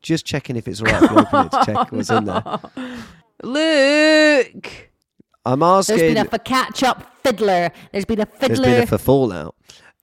Just 0.00 0.24
checking 0.24 0.56
if 0.56 0.66
it's 0.66 0.80
all 0.80 0.86
right 0.86 1.02
if 1.02 1.10
you 1.10 1.16
open 1.18 1.46
it 1.46 1.50
to 1.52 1.62
check 1.66 1.92
what's 1.92 2.10
in 2.10 2.24
there. 2.24 2.42
Look. 3.42 4.90
I'm 5.46 5.60
There's 5.60 5.90
asking. 5.90 6.14
been 6.14 6.16
a 6.18 6.24
for 6.24 6.38
catch 6.38 6.82
up 6.82 7.20
fiddler. 7.22 7.70
There's 7.92 8.06
been 8.06 8.20
a 8.20 8.26
fiddler. 8.26 8.56
There's 8.56 8.60
been 8.60 8.82
a 8.84 8.86
for 8.86 8.96
fallout. 8.98 9.54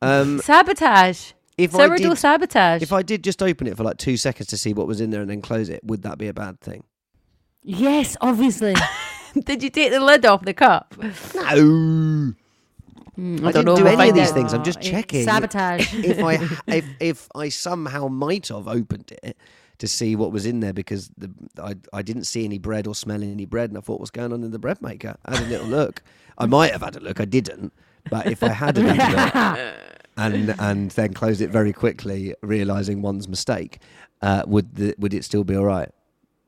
Um, 0.01 0.39
Sabotage. 0.39 1.31
If 1.63 1.75
I 1.75 1.95
did, 1.95 2.17
sabotage. 2.17 2.81
if 2.81 2.93
I 2.93 3.01
did 3.01 3.23
just 3.23 3.41
open 3.41 3.67
it 3.67 3.77
for 3.77 3.83
like 3.83 3.97
two 3.97 4.17
seconds 4.17 4.47
to 4.49 4.57
see 4.57 4.73
what 4.73 4.87
was 4.87 5.01
in 5.01 5.09
there 5.09 5.21
and 5.21 5.29
then 5.29 5.41
close 5.41 5.69
it, 5.69 5.83
would 5.83 6.03
that 6.03 6.17
be 6.17 6.27
a 6.27 6.33
bad 6.33 6.59
thing? 6.59 6.83
yes, 7.63 8.17
obviously. 8.21 8.75
Did 9.45 9.63
you 9.63 9.69
take 9.69 9.91
the 9.91 9.99
lid 9.99 10.25
off 10.25 10.43
the 10.43 10.53
cup? 10.53 10.93
No. 11.35 12.33
Hmm, 13.15 13.45
I, 13.45 13.49
I, 13.49 13.51
don't 13.51 13.53
didn't 13.53 13.65
know 13.65 13.75
do 13.75 13.87
any 13.87 14.09
of 14.09 14.15
these 14.15 14.31
things. 14.31 14.53
I'm 14.53 14.63
just 14.63 14.81
checking. 14.81 15.25
Sabotage. 15.25 15.93
if 15.93 16.23
I 16.23 16.33
if 16.67 16.85
if 16.99 17.29
I 17.35 17.49
somehow 17.49 18.07
might 18.07 18.47
have 18.49 18.67
opened 18.67 19.13
it 19.23 19.37
to 19.79 19.87
see 19.87 20.15
what 20.15 20.31
was 20.31 20.45
in 20.45 20.59
there 20.59 20.73
because 20.73 21.09
the, 21.17 21.31
I 21.61 21.75
I 21.93 22.01
didn't 22.01 22.25
see 22.25 22.45
any 22.45 22.57
bread 22.57 22.87
or 22.87 22.95
smell 22.95 23.23
any 23.23 23.45
bread 23.45 23.69
and 23.69 23.77
I 23.77 23.81
thought 23.81 23.99
what's 23.99 24.11
going 24.11 24.33
on 24.33 24.43
in 24.43 24.51
the 24.51 24.59
bread 24.59 24.81
maker. 24.81 25.15
I 25.25 25.37
had 25.37 25.47
a 25.47 25.49
little 25.49 25.67
look. 25.67 26.01
I 26.37 26.45
might 26.45 26.71
have 26.71 26.81
had 26.81 26.95
a 26.95 26.99
look. 26.99 27.19
I 27.19 27.25
didn't. 27.25 27.73
But 28.09 28.27
if 28.27 28.43
I 28.43 28.49
had 28.49 28.77
a 28.77 28.81
little 28.81 28.97
look 28.97 29.33
and 30.17 30.55
and 30.59 30.91
then 30.91 31.13
closed 31.13 31.41
it 31.41 31.49
very 31.49 31.73
quickly, 31.73 32.35
realizing 32.41 33.01
one's 33.01 33.27
mistake, 33.27 33.79
uh, 34.21 34.43
would 34.45 34.75
the, 34.75 34.95
would 34.97 35.13
it 35.13 35.23
still 35.23 35.43
be 35.43 35.55
all 35.55 35.65
right? 35.65 35.89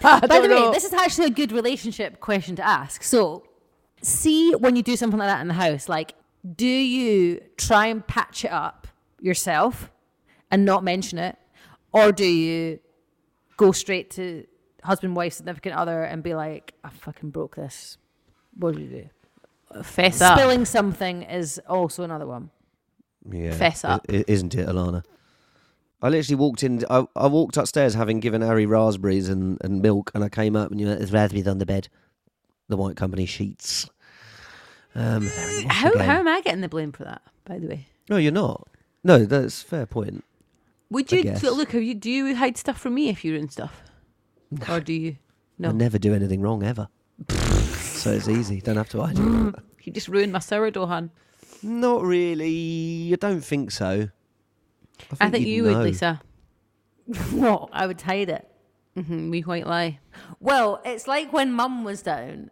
By 0.00 0.20
don't 0.20 0.48
the 0.48 0.54
way, 0.54 0.70
this 0.72 0.84
is 0.84 0.92
actually 0.92 1.26
a 1.26 1.30
good 1.30 1.52
relationship 1.52 2.20
question 2.20 2.56
to 2.56 2.66
ask. 2.66 3.02
So, 3.02 3.44
see 4.00 4.54
when 4.54 4.76
you 4.76 4.82
do 4.82 4.96
something 4.96 5.18
like 5.18 5.28
that 5.28 5.40
in 5.40 5.48
the 5.48 5.54
house, 5.54 5.88
like, 5.88 6.14
do 6.56 6.66
you 6.66 7.40
try 7.56 7.86
and 7.86 8.06
patch 8.06 8.44
it 8.44 8.52
up 8.52 8.86
yourself 9.20 9.90
and 10.50 10.64
not 10.64 10.84
mention 10.84 11.18
it, 11.18 11.36
or 11.92 12.12
do 12.12 12.24
you 12.24 12.78
go 13.56 13.72
straight 13.72 14.10
to 14.12 14.46
husband, 14.84 15.16
wife, 15.16 15.34
significant 15.34 15.74
other 15.74 16.04
and 16.04 16.22
be 16.22 16.34
like, 16.34 16.74
"I 16.84 16.90
fucking 16.90 17.30
broke 17.30 17.56
this"? 17.56 17.98
What 18.56 18.76
do 18.76 18.80
you 18.80 18.88
do? 18.88 19.82
Fess 19.82 20.20
up. 20.20 20.38
Spilling 20.38 20.64
something 20.64 21.22
is 21.22 21.60
also 21.68 22.02
another 22.02 22.26
one. 22.26 22.50
Yeah, 23.30 23.52
Fess 23.52 23.84
up. 23.84 24.06
i- 24.08 24.24
isn't 24.26 24.54
it, 24.54 24.68
Alana? 24.68 25.04
I 26.00 26.08
literally 26.10 26.36
walked 26.36 26.62
in. 26.62 26.84
I, 26.88 27.06
I 27.16 27.26
walked 27.26 27.56
upstairs 27.56 27.94
having 27.94 28.20
given 28.20 28.40
Harry 28.42 28.66
raspberries 28.66 29.28
and, 29.28 29.58
and 29.62 29.82
milk, 29.82 30.10
and 30.14 30.22
I 30.22 30.28
came 30.28 30.54
up 30.54 30.70
and 30.70 30.80
you 30.80 30.86
know, 30.86 30.94
there's 30.94 31.12
raspberries 31.12 31.48
on 31.48 31.58
the 31.58 31.66
bed, 31.66 31.88
the 32.68 32.76
White 32.76 32.96
Company 32.96 33.26
sheets. 33.26 33.88
Um, 34.94 35.26
they're 35.26 35.50
in 35.50 35.56
the 35.58 35.64
wash 35.66 35.74
How, 35.74 35.90
again. 35.90 36.06
how 36.06 36.18
am 36.20 36.28
I 36.28 36.40
getting 36.40 36.60
the 36.60 36.68
blame 36.68 36.92
for 36.92 37.04
that, 37.04 37.22
by 37.44 37.58
the 37.58 37.66
way? 37.66 37.86
No, 38.08 38.16
you're 38.16 38.32
not. 38.32 38.68
No, 39.04 39.24
that's 39.24 39.62
a 39.62 39.66
fair 39.66 39.86
point. 39.86 40.24
Would 40.90 41.12
I 41.12 41.16
you 41.16 41.22
guess. 41.24 41.42
look? 41.42 41.72
Have 41.72 41.82
you 41.82 41.94
do 41.94 42.10
you 42.10 42.34
hide 42.36 42.56
stuff 42.56 42.78
from 42.80 42.94
me 42.94 43.08
if 43.08 43.24
you're 43.24 43.36
in 43.36 43.48
stuff, 43.50 43.82
or 44.68 44.80
do 44.80 44.92
you? 44.92 45.16
No, 45.58 45.68
I 45.68 45.72
never 45.72 45.98
do 45.98 46.14
anything 46.14 46.40
wrong 46.40 46.62
ever. 46.62 46.88
so 47.28 48.12
it's 48.12 48.28
easy. 48.28 48.60
Don't 48.60 48.76
have 48.76 48.88
to 48.90 49.02
hide 49.02 49.18
you 49.18 49.52
just 49.92 50.08
ruined 50.08 50.32
my 50.32 50.38
sourdough, 50.38 50.86
hun. 50.86 51.10
Not 51.62 52.02
really. 52.02 53.10
I 53.12 53.16
don't 53.16 53.40
think 53.44 53.70
so. 53.70 54.08
I 55.20 55.30
think 55.30 55.46
you'd 55.46 55.54
you 55.54 55.62
know. 55.62 55.78
would, 55.78 55.84
Lisa. 55.84 56.20
What? 57.32 57.70
I 57.72 57.86
would 57.86 58.00
hide 58.00 58.28
it. 58.28 58.46
Mm-hmm, 58.96 59.30
we 59.30 59.40
white 59.42 59.66
lie. 59.66 60.00
Well, 60.40 60.82
it's 60.84 61.06
like 61.06 61.32
when 61.32 61.52
mum 61.52 61.84
was 61.84 62.02
down. 62.02 62.50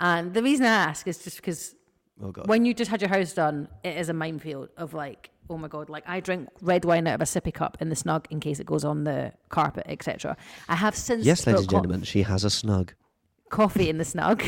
And 0.00 0.34
the 0.34 0.42
reason 0.42 0.66
I 0.66 0.70
ask 0.70 1.06
is 1.06 1.22
just 1.22 1.36
because 1.36 1.74
Oh 2.22 2.32
when 2.46 2.64
you 2.64 2.74
just 2.74 2.90
had 2.90 3.00
your 3.02 3.08
house 3.08 3.32
done, 3.32 3.68
it 3.82 3.96
is 3.96 4.08
a 4.08 4.12
minefield 4.12 4.68
of 4.76 4.94
like, 4.94 5.30
oh 5.50 5.58
my 5.58 5.68
god, 5.68 5.88
like 5.88 6.04
I 6.06 6.20
drink 6.20 6.48
red 6.60 6.84
wine 6.84 7.06
out 7.06 7.14
of 7.16 7.20
a 7.20 7.24
sippy 7.24 7.52
cup 7.52 7.76
in 7.80 7.88
the 7.88 7.96
snug 7.96 8.26
in 8.30 8.40
case 8.40 8.60
it 8.60 8.66
goes 8.66 8.84
on 8.84 9.04
the 9.04 9.32
carpet, 9.48 9.84
etc. 9.88 10.36
I 10.68 10.76
have 10.76 10.94
since 10.94 11.24
yes, 11.24 11.46
ladies 11.46 11.60
spilt 11.60 11.60
and 11.62 11.68
co- 11.68 11.76
gentlemen, 11.76 12.02
she 12.02 12.22
has 12.22 12.44
a 12.44 12.50
snug. 12.50 12.94
Coffee 13.54 13.88
in 13.88 13.98
the 13.98 14.04
snug. 14.04 14.42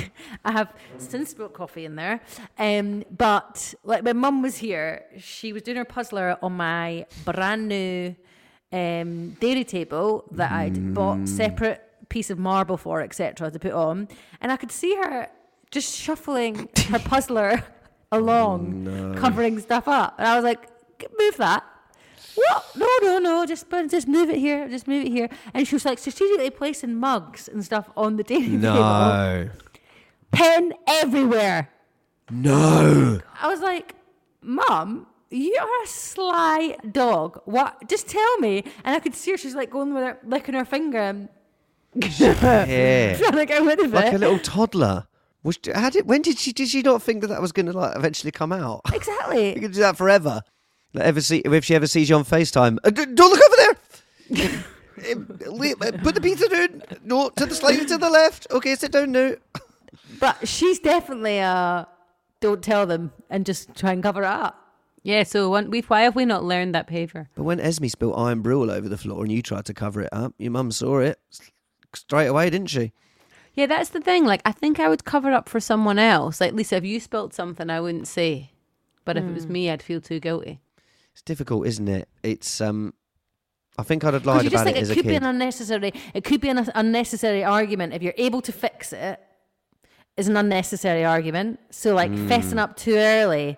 I 0.44 0.50
have 0.50 0.74
since 0.98 1.30
spilt 1.30 1.54
coffee 1.54 1.84
in 1.84 1.94
there. 1.94 2.20
Um, 2.58 3.04
but 3.16 3.72
like 3.84 4.02
when 4.04 4.16
mum 4.16 4.42
was 4.42 4.56
here, 4.56 5.04
she 5.16 5.52
was 5.52 5.62
doing 5.62 5.76
her 5.76 5.84
puzzler 5.84 6.36
on 6.42 6.52
my 6.56 7.06
brand 7.24 7.68
new 7.68 8.16
um, 8.72 9.30
dairy 9.40 9.64
table 9.64 10.24
that 10.32 10.50
I'd 10.50 10.92
bought 10.92 11.28
separate 11.28 11.80
piece 12.08 12.30
of 12.30 12.38
marble 12.38 12.76
for, 12.76 13.00
etc. 13.00 13.50
to 13.50 13.58
put 13.58 13.72
on. 13.72 14.08
And 14.40 14.50
I 14.50 14.56
could 14.56 14.72
see 14.72 14.96
her 14.96 15.28
just 15.70 15.96
shuffling 15.96 16.68
her 16.90 16.98
puzzler 17.12 17.62
along, 18.10 19.16
covering 19.18 19.60
stuff 19.60 19.86
up. 19.86 20.16
And 20.18 20.26
I 20.26 20.34
was 20.34 20.44
like, 20.44 20.68
move 21.16 21.36
that. 21.36 21.62
What? 22.36 22.64
No, 22.76 22.86
no, 23.02 23.18
no. 23.18 23.46
Just, 23.46 23.68
but 23.68 23.90
just 23.90 24.06
move 24.06 24.30
it 24.30 24.36
here. 24.38 24.68
Just 24.68 24.86
move 24.86 25.04
it 25.06 25.10
here. 25.10 25.28
And 25.54 25.66
she 25.66 25.74
was 25.74 25.84
like 25.84 25.98
strategically 25.98 26.50
placing 26.50 26.94
mugs 26.94 27.48
and 27.48 27.64
stuff 27.64 27.88
on 27.96 28.16
the 28.16 28.24
table 28.24 28.48
No. 28.58 29.48
pen 30.32 30.72
everywhere. 30.86 31.70
No. 32.30 33.20
I 33.40 33.48
was 33.48 33.60
like, 33.60 33.94
Mum, 34.42 35.06
you're 35.30 35.82
a 35.82 35.86
sly 35.86 36.76
dog. 36.92 37.40
What? 37.46 37.88
Just 37.88 38.08
tell 38.08 38.38
me. 38.38 38.64
And 38.84 38.94
I 38.94 39.00
could 39.00 39.14
see 39.14 39.30
her. 39.32 39.36
She's 39.36 39.54
like 39.54 39.70
going 39.70 39.94
with 39.94 40.02
her, 40.04 40.18
licking 40.24 40.54
her 40.54 40.64
finger 40.64 40.98
and 40.98 41.28
Yeah. 41.94 43.16
trying 43.18 43.32
to 43.32 43.46
get 43.46 43.62
rid 43.62 43.80
of 43.80 43.92
like 43.92 44.06
it. 44.12 44.14
a 44.14 44.18
little 44.18 44.38
toddler. 44.38 45.06
Was, 45.42 45.58
how 45.74 45.90
did, 45.90 46.06
when 46.08 46.22
did 46.22 46.38
she 46.38 46.52
did 46.52 46.68
she 46.68 46.82
not 46.82 47.02
think 47.02 47.20
that 47.20 47.28
that 47.28 47.40
was 47.40 47.52
going 47.52 47.66
to 47.66 47.72
like 47.72 47.96
eventually 47.96 48.32
come 48.32 48.52
out? 48.52 48.80
Exactly. 48.92 49.48
you 49.54 49.60
can 49.60 49.70
do 49.70 49.80
that 49.80 49.96
forever. 49.96 50.42
Like, 50.96 51.06
ever 51.06 51.20
see 51.20 51.38
if 51.38 51.64
she 51.64 51.74
ever 51.74 51.86
sees 51.86 52.08
you 52.08 52.16
on 52.16 52.24
Facetime? 52.24 52.78
Uh, 52.84 52.90
d- 52.90 53.06
don't 53.14 53.30
look 53.30 53.40
over 53.46 53.56
there. 54.30 54.64
Wait, 55.46 55.74
uh, 55.80 55.92
Put 56.02 56.14
the 56.14 56.20
pizza 56.20 56.48
down. 56.48 56.82
No, 57.04 57.28
to 57.30 57.46
the 57.46 57.54
slightly 57.54 57.86
to 57.86 57.98
the 57.98 58.10
left. 58.10 58.46
Okay, 58.50 58.74
sit 58.74 58.92
down 58.92 59.12
now. 59.12 59.32
But 60.20 60.48
she's 60.48 60.78
definitely 60.78 61.40
uh 61.40 61.84
don't 62.40 62.62
tell 62.62 62.86
them 62.86 63.12
and 63.28 63.44
just 63.44 63.74
try 63.74 63.92
and 63.92 64.02
cover 64.02 64.22
it 64.22 64.26
up. 64.28 64.62
Yeah, 65.02 65.22
so 65.22 65.50
when, 65.50 65.70
we've, 65.70 65.86
why 65.88 66.02
have 66.02 66.16
we 66.16 66.24
not 66.24 66.42
learned 66.42 66.74
that 66.74 66.86
behaviour? 66.88 67.28
But 67.36 67.44
when 67.44 67.60
Esme 67.60 67.86
spilled 67.86 68.18
Irn-Bru 68.18 68.58
all 68.60 68.70
over 68.70 68.88
the 68.88 68.96
floor 68.98 69.22
and 69.22 69.30
you 69.30 69.40
tried 69.40 69.64
to 69.66 69.74
cover 69.74 70.00
it 70.02 70.08
up, 70.12 70.34
your 70.38 70.50
mum 70.50 70.72
saw 70.72 70.98
it 70.98 71.20
straight 71.94 72.26
away, 72.26 72.50
didn't 72.50 72.70
she? 72.70 72.92
Yeah, 73.54 73.66
that's 73.66 73.90
the 73.90 74.00
thing. 74.00 74.24
Like, 74.24 74.42
I 74.44 74.50
think 74.52 74.80
I 74.80 74.88
would 74.88 75.04
cover 75.04 75.30
up 75.32 75.48
for 75.48 75.60
someone 75.60 75.98
else. 76.00 76.40
Like, 76.40 76.54
Lisa, 76.54 76.76
if 76.76 76.84
you 76.84 76.98
spilt 76.98 77.34
something, 77.34 77.70
I 77.70 77.80
wouldn't 77.80 78.08
say. 78.08 78.50
But 79.04 79.16
if 79.16 79.24
it 79.24 79.32
was 79.32 79.46
me, 79.46 79.70
I'd 79.70 79.80
feel 79.82 80.00
too 80.00 80.18
guilty. 80.18 80.60
It's 81.16 81.22
difficult, 81.22 81.66
isn't 81.66 81.88
it? 81.88 82.10
It's 82.22 82.60
um, 82.60 82.92
I 83.78 83.82
think 83.84 84.04
I'd 84.04 84.12
have 84.12 84.26
lied 84.26 84.44
you 84.44 84.50
just 84.50 84.60
about 84.60 84.64
think 84.66 84.76
it 84.76 84.80
it, 84.80 84.82
as 84.82 84.90
a 84.90 84.94
could 84.96 85.04
be 85.04 85.12
kid. 85.14 85.22
an 85.22 85.28
unnecessary. 85.28 85.92
It 86.12 86.24
could 86.24 86.42
be 86.42 86.50
an 86.50 86.68
unnecessary 86.74 87.42
argument 87.42 87.94
if 87.94 88.02
you're 88.02 88.12
able 88.18 88.42
to 88.42 88.52
fix 88.52 88.92
it. 88.92 89.18
Is 90.18 90.28
an 90.28 90.36
unnecessary 90.36 91.06
argument. 91.06 91.58
So 91.70 91.94
like 91.94 92.10
fessing 92.10 92.58
up 92.58 92.76
too 92.76 92.96
early, 92.96 93.56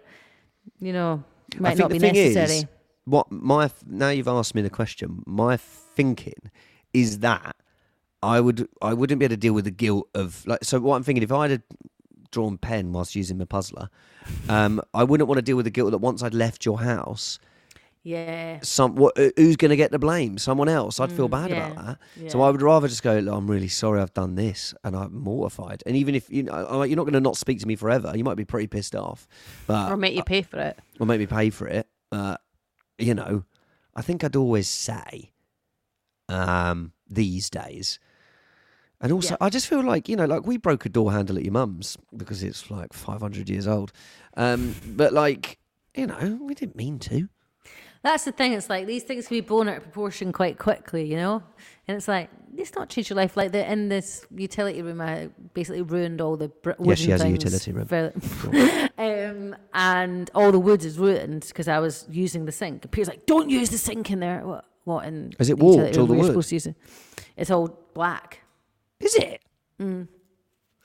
you 0.81 0.93
know, 0.93 1.25
Hmm. 1.57 1.63
Might 1.65 1.79
not 1.79 1.89
the 1.91 1.99
be 1.99 2.13
necessary. 2.13 2.59
is, 2.59 2.67
what 3.07 3.29
my 3.33 3.71
now 3.89 4.11
you've 4.11 4.29
asked 4.29 4.55
me 4.55 4.63
the 4.63 4.71
question. 4.71 5.25
My 5.27 5.57
thinking 5.57 6.53
is 6.95 7.19
that 7.21 7.57
I 8.23 8.39
would 8.41 8.69
I 8.81 8.95
wouldn't 8.95 9.19
be 9.19 9.25
able 9.25 9.33
to 9.33 9.37
deal 9.37 9.55
with 9.55 9.65
the 9.65 9.73
guilt 9.73 10.09
of 10.15 10.47
like. 10.47 10.63
So 10.63 10.79
what 10.79 10.95
I'm 10.95 11.03
thinking, 11.03 11.25
if 11.25 11.33
I 11.33 11.49
had 11.49 11.63
drawn 12.31 12.57
pen 12.57 12.93
whilst 12.93 13.17
using 13.17 13.37
my 13.39 13.47
puzzler, 13.47 13.89
um, 14.49 14.81
I 14.95 15.03
wouldn't 15.03 15.27
want 15.27 15.39
to 15.39 15.43
deal 15.43 15.57
with 15.57 15.65
the 15.65 15.71
guilt 15.71 15.91
that 15.91 15.99
once 15.99 16.23
I'd 16.23 16.35
left 16.35 16.65
your 16.67 16.81
house, 16.81 17.39
yeah. 18.09 18.59
some 18.63 18.95
what, 18.97 19.17
who's 19.37 19.57
going 19.57 19.71
to 19.71 19.77
get 19.77 19.91
the 19.91 19.99
blame? 19.99 20.39
Someone 20.39 20.69
else. 20.69 20.99
I'd 21.01 21.13
feel 21.13 21.29
bad 21.29 21.51
Mm, 21.51 21.55
yeah, 21.55 21.71
about 21.73 21.87
that. 22.21 22.31
So. 22.31 22.41
I 22.43 22.51
would 22.51 22.63
rather 22.63 22.89
just 22.89 23.03
go. 23.03 23.19
"Look, 23.19 23.35
I'm 23.35 23.51
really 23.51 23.69
sorry. 23.69 24.01
I've 24.01 24.15
done 24.15 24.35
this, 24.35 24.75
and 24.85 24.97
I'm 24.97 25.15
mortified. 25.15 25.83
And 25.87 25.97
even 25.97 26.15
if 26.15 26.31
you 26.31 26.45
know, 26.45 26.53
I'm 26.55 26.79
like, 26.79 26.89
you're 26.91 26.97
not 26.97 27.05
going 27.05 27.13
to 27.15 27.21
not 27.21 27.37
speak 27.37 27.61
to 27.61 27.67
me 27.67 27.77
forever, 27.77 28.13
you 28.17 28.25
might 28.25 28.37
be 28.37 28.45
pretty 28.45 28.67
pissed 28.67 28.95
off, 28.97 29.27
but 29.67 29.91
Or 29.93 29.97
make 29.97 30.15
you 30.15 30.23
pay 30.25 30.43
for 30.43 30.59
it. 30.59 30.79
or 31.01 31.07
make 31.07 31.21
me 31.21 31.27
pay 31.27 31.51
for 31.51 31.67
it. 31.69 31.87
Uh, 32.11 32.37
you 32.99 33.15
know, 33.15 33.45
I 33.95 34.03
think 34.03 34.25
I'd 34.25 34.37
always 34.37 34.69
say 34.69 35.33
um, 36.29 36.93
these 37.09 37.51
days. 37.51 37.99
And 39.01 39.13
also, 39.13 39.37
I 39.41 39.49
just 39.49 39.69
feel 39.69 39.85
like, 39.85 40.09
you 40.09 40.17
know, 40.17 40.25
like 40.25 40.45
we 40.45 40.57
broke 40.57 40.85
a 40.85 40.89
door 40.89 41.13
handle 41.13 41.37
at 41.37 41.45
your 41.45 41.53
mum's 41.53 41.97
because 42.17 42.43
it's 42.43 42.69
like 42.69 42.93
500 42.93 43.49
years 43.49 43.69
old. 43.69 43.93
Um, 44.37 44.75
but 44.97 45.13
like, 45.13 45.59
you 45.95 46.09
know, 46.09 46.39
we 46.43 46.55
didn't 46.55 46.75
mean 46.75 46.99
to. 47.01 47.29
That's 48.03 48.25
the 48.25 48.33
thing. 48.33 48.53
It's 48.53 48.71
like 48.71 48.87
these 48.87 49.03
things 49.03 49.27
can 49.27 49.37
be 49.37 49.41
blown 49.41 49.69
out 49.69 49.79
of 49.79 49.83
proportion 49.83 50.33
quite 50.33 50.59
quickly, 50.59 51.05
you 51.05 51.17
know. 51.17 51.43
And 51.87 51.97
it's 51.97 52.07
like 52.09 52.31
it's 52.57 52.75
not 52.75 52.89
change 52.89 53.11
your 53.11 53.17
life. 53.17 53.37
Like 53.37 53.53
the 53.53 53.71
in 53.71 53.89
this 53.89 54.27
utility 54.35 54.83
room, 54.83 55.01
I 55.01 55.31
basically 55.55 55.83
ruined 55.83 56.21
all 56.21 56.37
the 56.37 56.49
br- 56.49 56.71
wooden 56.79 56.87
Yes, 56.87 56.99
she 57.01 57.11
has 57.11 57.23
a 57.23 57.29
utility 57.29 57.73
room. 57.73 57.87
for- 57.87 58.13
um, 58.99 59.57
and 59.75 60.31
all 60.35 60.53
the 60.53 60.59
wood 60.59 60.85
is 60.85 60.99
ruined 60.99 61.45
because 61.49 61.67
I 61.69 61.79
was 61.79 62.07
using 62.11 62.45
the 62.45 62.53
sink. 62.53 62.89
Peter's 62.91 63.09
like, 63.09 63.27
"Don't 63.27 63.51
use 63.51 63.71
the 63.71 63.79
sink 63.79 64.11
in 64.11 64.21
there." 64.21 64.47
What? 64.47 64.65
What? 64.85 65.05
In 65.07 65.33
Is 65.39 65.51
it 65.51 65.59
warped, 65.59 65.97
all 65.99 66.07
the 66.07 66.15
wood? 66.15 66.27
Supposed 66.27 66.49
to 66.51 66.55
use 66.55 66.67
it. 66.67 66.77
It's 67.37 67.51
all 67.51 67.79
black. 67.95 68.43
Is 69.01 69.15
it? 69.17 69.43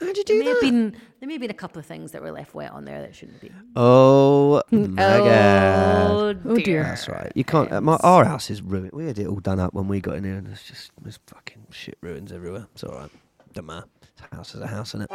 How'd 0.06 0.18
you 0.18 0.24
do 0.24 0.34
There 0.34 0.44
may 0.44 0.50
have 0.50 0.56
that? 0.56 0.62
been 0.62 0.92
there 1.20 1.28
may 1.28 1.34
have 1.34 1.42
been 1.42 1.52
a 1.52 1.54
couple 1.54 1.80
of 1.80 1.86
things 1.86 2.12
that 2.12 2.22
were 2.22 2.32
left 2.32 2.54
wet 2.54 2.72
on 2.72 2.86
there 2.86 3.02
that 3.02 3.16
shouldn't 3.16 3.40
be. 3.42 3.52
Oh, 3.76 4.62
my 4.72 4.96
God. 4.96 6.42
Oh 6.46 6.58
dear. 6.58 6.84
That's 6.84 7.08
right. 7.08 7.32
You 7.36 7.44
can't. 7.44 7.72
Uh, 7.72 7.82
my, 7.82 7.96
our 7.98 8.26
house 8.26 8.50
is 8.50 8.62
ruined. 8.62 8.92
We 8.94 9.06
had 9.08 9.18
it 9.20 9.28
all 9.28 9.40
done 9.40 9.60
up 9.60 9.74
when 9.74 9.88
we 9.88 10.00
got 10.02 10.16
in 10.16 10.24
here, 10.24 10.36
and 10.36 10.48
there's 10.48 10.64
just 10.64 10.92
there's 11.02 11.20
fucking 11.28 11.68
shit 11.72 11.98
ruins 12.02 12.32
everywhere. 12.32 12.68
It's 12.74 12.84
all 12.84 12.96
right. 12.96 13.10
Don't 13.54 13.66
matter. 13.68 13.88
A 14.32 14.36
house 14.36 14.56
is 14.56 14.62
a 14.62 14.68
house, 14.68 14.90
isn't 14.96 15.10
it? 15.10 15.12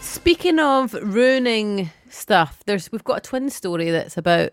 Speaking 0.00 0.58
of 0.58 0.92
ruining 0.94 1.90
stuff, 2.10 2.62
there's 2.66 2.90
we've 2.92 3.04
got 3.04 3.18
a 3.18 3.20
twin 3.20 3.48
story 3.50 3.90
that's 3.90 4.16
about 4.16 4.50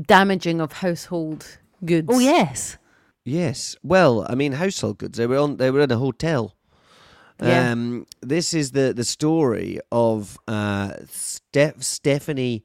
damaging 0.00 0.60
of 0.60 0.72
household 0.72 1.58
goods. 1.84 2.08
Oh 2.10 2.18
yes. 2.18 2.78
Yes. 3.24 3.76
Well, 3.82 4.26
I 4.28 4.34
mean, 4.34 4.52
household 4.52 4.98
goods. 4.98 5.18
They 5.18 5.26
were 5.26 5.36
on. 5.38 5.56
They 5.58 5.70
were 5.70 5.80
in 5.80 5.90
a 5.90 5.98
hotel. 5.98 6.54
Yeah. 7.42 7.72
Um, 7.72 8.06
this 8.20 8.52
is 8.54 8.72
the 8.72 8.92
the 8.92 9.04
story 9.04 9.78
of 9.90 10.38
uh, 10.48 10.92
Steph, 11.08 11.82
Stephanie 11.82 12.64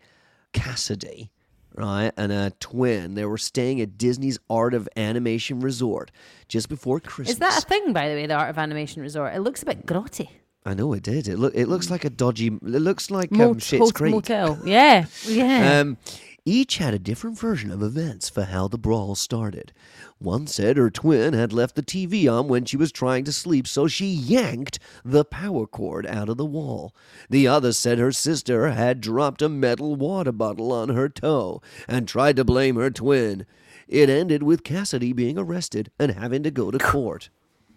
Cassidy, 0.54 1.32
right, 1.76 2.12
and 2.18 2.32
a 2.32 2.52
twin. 2.60 3.16
They 3.16 3.26
were 3.26 3.38
staying 3.38 3.82
at 3.82 3.98
Disney's 3.98 4.40
Art 4.50 4.74
of 4.74 4.88
Animation 4.96 5.60
Resort 5.60 6.12
just 6.48 6.70
before 6.70 7.00
Christmas. 7.00 7.34
Is 7.36 7.40
that 7.40 7.64
a 7.64 7.66
thing, 7.66 7.94
by 7.94 8.10
the 8.10 8.16
way? 8.16 8.26
The 8.28 8.34
Art 8.36 8.50
of 8.50 8.58
Animation 8.58 9.02
Resort. 9.02 9.34
It 9.36 9.42
looks 9.42 9.64
a 9.64 9.66
bit 9.66 9.86
grotty. 9.86 10.30
I 10.66 10.74
know 10.74 10.94
it 10.94 11.04
did. 11.04 11.28
It 11.28 11.38
look. 11.38 11.54
It 11.56 11.68
looks 11.68 11.90
like 11.90 12.06
a 12.06 12.10
dodgy. 12.10 12.48
It 12.48 12.62
looks 12.64 13.12
like 13.12 13.32
Mot- 13.32 13.48
um, 13.48 13.56
Schitt's 13.60 13.92
Creek. 13.92 14.14
motel. 14.14 14.60
Yeah. 14.66 15.06
Yeah. 15.28 15.80
Um, 15.82 15.98
each 16.46 16.78
had 16.78 16.94
a 16.94 17.00
different 17.00 17.40
version 17.40 17.72
of 17.72 17.82
events 17.82 18.30
for 18.30 18.44
how 18.44 18.68
the 18.68 18.78
brawl 18.78 19.16
started. 19.16 19.74
One 20.20 20.46
said 20.46 20.78
her 20.78 20.92
twin 20.92 21.34
had 21.34 21.52
left 21.52 21.76
the 21.76 21.82
TV 21.82 22.32
on 22.32 22.48
when 22.48 22.66
she 22.66 22.78
was 22.78 22.92
trying 22.92 23.24
to 23.24 23.32
sleep, 23.32 23.68
so 23.68 23.88
she 23.88 24.06
yanked 24.06 24.78
the 25.04 25.26
power 25.26 25.66
cord 25.66 26.06
out 26.06 26.30
of 26.30 26.38
the 26.38 26.46
wall. 26.46 26.96
The 27.32 27.48
other 27.48 27.74
said 27.74 27.98
her 27.98 28.12
sister 28.12 28.70
had 28.70 29.02
dropped 29.02 29.42
a 29.42 29.50
metal 29.50 29.96
water 29.96 30.32
bottle 30.32 30.72
on 30.72 30.90
her 30.90 31.10
toe 31.10 31.64
and 31.88 32.08
tried 32.08 32.36
to 32.36 32.46
blame 32.46 32.76
her 32.76 32.92
twin. 32.92 33.48
It 33.88 34.10
ended 34.10 34.44
with 34.44 34.64
Cassidy 34.64 35.14
being 35.14 35.40
arrested 35.40 35.92
and 36.00 36.12
having 36.12 36.44
to 36.44 36.52
go 36.52 36.70
to 36.70 36.78
court. 36.78 37.30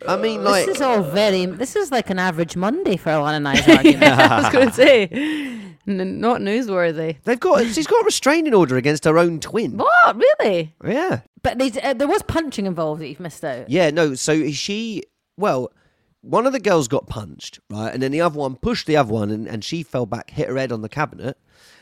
I 0.06 0.16
mean, 0.16 0.44
like, 0.44 0.66
this 0.66 0.76
is 0.76 0.82
all 0.82 1.02
very. 1.02 1.46
This 1.46 1.74
is 1.76 1.90
like 1.90 2.10
an 2.10 2.18
average 2.18 2.56
Monday 2.56 2.96
for 2.96 3.10
Alan 3.10 3.34
and 3.34 3.48
I's 3.48 3.68
argument. 3.76 4.02
I 4.04 4.40
was 4.42 4.52
going 4.52 4.68
to 4.68 4.74
say, 4.74 5.04
n- 5.86 6.20
not 6.20 6.40
newsworthy. 6.40 7.16
they've 7.24 7.40
got 7.40 7.66
she's 7.66 7.86
got 7.86 8.02
a 8.02 8.04
restraining 8.04 8.54
order 8.54 8.76
against 8.76 9.04
her 9.04 9.18
own 9.18 9.40
twin. 9.40 9.76
What? 9.76 10.16
Really? 10.16 10.74
Yeah. 10.84 11.20
But 11.42 11.60
uh, 11.84 11.94
there 11.94 12.08
was 12.08 12.22
punching 12.22 12.66
involved 12.66 13.00
that 13.00 13.08
you've 13.08 13.20
missed 13.20 13.44
out. 13.44 13.70
Yeah, 13.70 13.90
no. 13.90 14.14
So 14.14 14.50
she, 14.50 15.04
well, 15.36 15.72
one 16.20 16.46
of 16.46 16.52
the 16.52 16.60
girls 16.60 16.88
got 16.88 17.06
punched, 17.06 17.60
right, 17.70 17.92
and 17.92 18.02
then 18.02 18.12
the 18.12 18.20
other 18.20 18.38
one 18.38 18.56
pushed 18.56 18.86
the 18.86 18.96
other 18.96 19.12
one, 19.12 19.30
and, 19.30 19.46
and 19.48 19.64
she 19.64 19.82
fell 19.82 20.04
back, 20.06 20.30
hit 20.30 20.48
her 20.48 20.56
head 20.56 20.72
on 20.72 20.82
the 20.82 20.88
cabinet, 20.88 21.38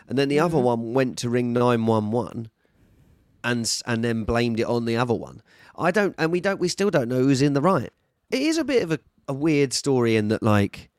and 0.08 0.18
then 0.18 0.28
the 0.28 0.40
other 0.40 0.58
one 0.58 0.92
went 0.94 1.18
to 1.18 1.30
ring 1.30 1.52
nine 1.52 1.86
one 1.86 2.10
one, 2.10 2.50
and 3.42 3.80
and 3.86 4.04
then 4.04 4.24
blamed 4.24 4.60
it 4.60 4.66
on 4.66 4.84
the 4.84 4.96
other 4.96 5.14
one. 5.14 5.42
I 5.78 5.90
don't, 5.90 6.14
and 6.18 6.30
we 6.32 6.40
don't, 6.40 6.60
we 6.60 6.68
still 6.68 6.90
don't 6.90 7.08
know 7.08 7.22
who's 7.22 7.42
in 7.42 7.52
the 7.54 7.60
right. 7.62 7.90
It 8.30 8.42
is 8.42 8.58
a 8.58 8.64
bit 8.64 8.82
of 8.82 8.92
a, 8.92 8.98
a 9.28 9.32
weird 9.32 9.72
story 9.72 10.16
in 10.16 10.28
that, 10.28 10.42
like, 10.42 10.90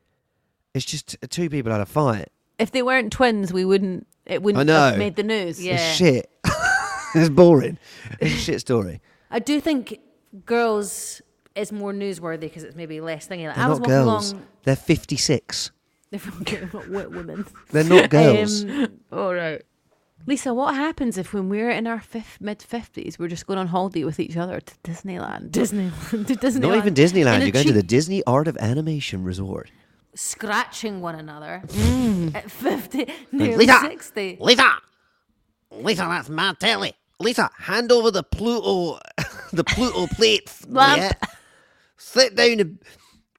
it's 0.74 0.84
just 0.84 1.16
two 1.30 1.48
people 1.50 1.72
had 1.72 1.80
a 1.80 1.86
fight. 1.86 2.28
If 2.58 2.72
they 2.72 2.82
weren't 2.82 3.12
twins, 3.12 3.52
we 3.52 3.64
wouldn't. 3.64 4.06
It 4.26 4.42
wouldn't 4.42 4.60
I 4.68 4.72
know. 4.72 4.88
have 4.90 4.98
made 4.98 5.16
the 5.16 5.22
news. 5.22 5.62
Yeah. 5.64 5.74
It's 5.74 5.96
shit. 5.96 6.30
it's 7.14 7.28
boring. 7.30 7.78
It's 8.20 8.34
a 8.34 8.36
shit 8.38 8.60
story. 8.60 9.00
I 9.30 9.38
do 9.38 9.60
think 9.60 9.98
girls 10.44 11.22
is 11.54 11.72
more 11.72 11.92
newsworthy 11.92 12.40
because 12.40 12.62
it's 12.64 12.76
maybe 12.76 13.00
less 13.00 13.26
thingy. 13.26 13.46
Like, 13.46 13.56
They're 13.56 13.64
I 13.64 13.68
was 13.68 13.78
not 13.80 13.88
walking 13.88 14.04
girls. 14.04 14.32
along. 14.32 14.46
They're 14.64 14.76
fifty 14.76 15.16
six. 15.16 15.70
They're 16.10 16.70
not 16.72 16.88
women. 17.10 17.46
They're 17.70 17.84
not 17.84 18.10
girls. 18.10 18.64
Um, 18.64 18.88
All 19.12 19.34
right. 19.34 19.62
Lisa, 20.26 20.52
what 20.52 20.74
happens 20.74 21.16
if 21.16 21.32
when 21.32 21.48
we're 21.48 21.70
in 21.70 21.86
our 21.86 22.00
fifth, 22.00 22.38
mid 22.40 22.58
50s, 22.58 23.18
we're 23.18 23.28
just 23.28 23.46
going 23.46 23.58
on 23.58 23.68
holiday 23.68 24.04
with 24.04 24.20
each 24.20 24.36
other 24.36 24.60
to 24.60 24.74
Disneyland? 24.84 25.50
Disneyland. 25.50 26.26
to 26.26 26.34
Disneyland. 26.34 26.60
Not 26.60 26.76
even 26.76 26.94
Disneyland. 26.94 27.40
You're 27.42 27.50
going 27.50 27.66
to 27.66 27.72
the 27.72 27.82
Disney 27.82 28.22
Art 28.24 28.46
of 28.48 28.56
Animation 28.58 29.24
Resort. 29.24 29.70
scratching 30.14 31.00
one 31.00 31.14
another 31.14 31.62
Mm. 31.68 32.34
at 32.34 32.50
50, 32.50 33.06
nearly 33.32 33.66
60. 33.66 34.36
Lisa, 34.40 34.70
Lisa, 35.70 36.02
that's 36.02 36.28
my 36.28 36.54
telly. 36.58 36.92
Lisa, 37.20 37.48
hand 37.58 37.90
over 37.90 38.10
the 38.10 38.22
Pluto, 38.22 38.98
the 39.52 39.64
Pluto 39.64 40.06
plates. 40.08 40.66
Lamp. 40.68 40.98
Yeah. 41.00 41.12
Sit 41.96 42.34
down 42.36 42.60
and 42.60 42.78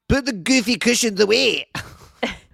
put 0.08 0.26
the 0.26 0.32
goofy 0.32 0.76
cushions 0.76 1.20
away. 1.20 1.66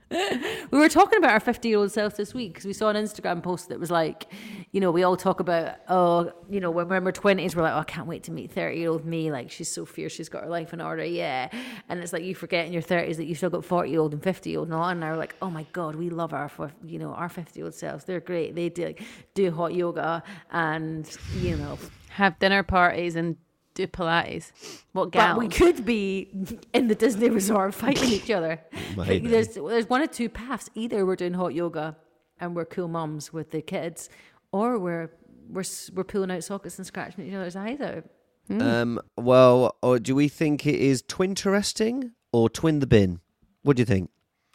we 0.71 0.79
were 0.79 0.89
talking 0.89 1.19
about 1.19 1.33
our 1.33 1.41
50 1.41 1.69
year 1.69 1.79
old 1.79 1.91
self 1.91 2.17
this 2.17 2.33
week 2.33 2.55
because 2.55 2.65
we 2.65 2.73
saw 2.73 2.91
an 2.91 2.97
Instagram 2.97 3.43
post 3.43 3.69
that 3.71 3.81
was 3.81 3.91
like, 3.91 4.33
you 4.71 4.81
know, 4.81 4.93
we 4.93 5.03
all 5.03 5.17
talk 5.17 5.41
about, 5.41 5.77
oh, 5.89 6.33
you 6.49 6.61
know, 6.61 6.71
when 6.71 6.89
we're 6.89 6.97
in 6.97 7.07
our 7.07 7.13
20s, 7.13 7.57
we're 7.57 7.63
like, 7.63 7.73
oh, 7.73 7.79
I 7.79 7.85
can't 7.85 8.07
wait 8.07 8.23
to 8.25 8.31
meet 8.31 8.53
30 8.53 8.79
year 8.79 8.91
old 8.91 9.05
me. 9.05 9.33
Like, 9.33 9.51
she's 9.51 9.69
so 9.69 9.85
fierce, 9.85 10.13
she's 10.13 10.29
got 10.29 10.45
her 10.45 10.49
life 10.49 10.73
in 10.73 10.81
order. 10.81 11.05
Yeah. 11.05 11.49
And 11.89 12.01
it's 12.01 12.13
like 12.13 12.23
you 12.23 12.37
forget 12.37 12.67
in 12.67 12.73
your 12.73 12.83
30s 12.83 13.17
that 13.17 13.25
you've 13.25 13.39
still 13.39 13.51
got 13.51 13.65
40 13.65 13.91
year 13.91 14.01
old 14.01 14.13
and 14.13 14.23
50 14.23 14.49
year 14.49 14.61
old. 14.61 14.69
And 14.69 14.75
all 14.75 14.89
and 14.89 15.01
we're 15.01 15.17
like, 15.17 15.35
oh 15.43 15.51
my 15.51 15.67
God, 15.73 15.97
we 15.97 16.09
love 16.09 16.33
our, 16.33 16.51
you 16.85 17.01
know, 17.01 17.11
our 17.13 17.29
50 17.29 17.59
year 17.59 17.67
old 17.67 17.75
selves. 17.75 18.05
They're 18.05 18.21
great. 18.21 18.55
They 18.55 18.69
do, 18.69 18.87
like, 18.87 19.03
do 19.35 19.51
hot 19.51 19.75
yoga 19.75 20.23
and, 20.53 21.11
you 21.41 21.57
know, 21.57 21.79
Have 22.11 22.39
dinner 22.39 22.63
parties 22.63 23.17
and 23.17 23.37
do 23.77 23.87
Pilates. 23.87 24.51
What 24.93 25.13
but 25.13 25.39
we 25.39 25.49
could 25.49 25.85
be 25.85 26.29
in 26.73 26.89
the 26.89 26.95
Disney 26.95 27.31
resort 27.31 27.75
fighting 27.75 28.11
each 28.11 28.31
other. 28.31 28.61
But 28.97 29.23
There's 29.23 29.49
there's 29.49 29.89
one 29.89 30.03
of 30.03 30.11
two 30.11 30.29
paths. 30.29 30.71
Either 30.75 31.05
we're 31.05 31.17
doing 31.17 31.35
hot 31.35 31.55
yoga 31.55 31.97
and 32.41 32.57
we're 32.57 32.65
cool 32.65 32.89
mums 32.89 33.33
with 33.33 33.51
the 33.51 33.61
kids, 33.61 34.09
or 34.53 34.79
we're 34.79 35.11
we're 35.49 35.65
we're 35.95 36.05
pulling 36.05 36.31
out 36.31 36.43
sockets 36.45 36.79
and 36.79 36.87
scratching 36.87 37.27
each 37.27 37.35
other's 37.35 37.57
eyes 37.57 37.81
out. 37.81 38.05
Um, 38.49 39.01
well, 39.17 39.77
or 39.83 39.99
do 39.99 40.15
we 40.15 40.29
think 40.29 40.67
it 40.67 40.77
is 40.77 41.03
twinteresting 41.03 42.13
or 42.33 42.49
twin 42.49 42.79
the 42.79 42.87
bin? 42.87 43.21
What 43.63 43.77
do 43.77 43.81
you 43.81 43.87
think? 43.87 44.11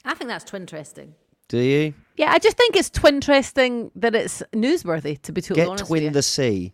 I 0.06 0.14
think 0.14 0.30
that's 0.30 0.46
twin 0.46 0.64
interesting. 0.64 1.14
Do 1.50 1.58
you 1.60 1.94
yeah, 2.16 2.32
I 2.32 2.40
just 2.40 2.56
think 2.56 2.76
it's 2.76 2.90
twinteresting 2.90 3.92
that 3.96 4.16
it's 4.16 4.42
newsworthy. 4.54 5.22
To 5.24 5.32
be 5.32 5.42
totally 5.42 5.62
get 5.62 5.70
honest 5.70 5.88
twin 5.88 6.06
with 6.06 6.14
the 6.14 6.24
sea? 6.24 6.74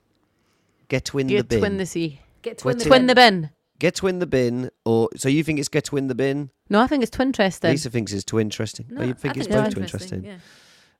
Get 0.87 1.05
twin 1.05 1.27
you. 1.29 1.39
the 1.39 1.43
bin. 1.43 1.59
twin 1.59 1.77
the 1.77 1.85
sea. 1.85 2.21
Get 2.41 2.61
What's 2.63 2.63
twin 2.63 2.75
it? 2.75 2.79
the 2.83 2.85
Twin 2.89 3.07
the 3.07 3.15
bin. 3.15 3.49
Get 3.79 3.95
twin 3.95 4.19
the 4.19 4.25
bin, 4.27 4.71
or 4.85 5.09
so 5.15 5.29
you 5.29 5.43
think 5.43 5.59
it's 5.59 5.69
get 5.69 5.83
twin 5.85 6.07
the 6.07 6.15
bin? 6.15 6.49
No, 6.69 6.79
I 6.81 6.87
think 6.87 7.03
it's 7.03 7.15
twinteresting. 7.15 7.69
Lisa 7.69 7.89
thinks 7.91 8.11
it's 8.11 8.23
too 8.23 8.39
interesting. 8.39 8.87
No, 8.89 9.01
oh, 9.01 9.03
you 9.05 9.11
I 9.11 9.13
think 9.13 9.37
it's 9.37 9.45
it's 9.47 9.55
both 9.55 9.73
too 9.75 9.81
interesting, 9.81 10.23
interesting? 10.25 10.41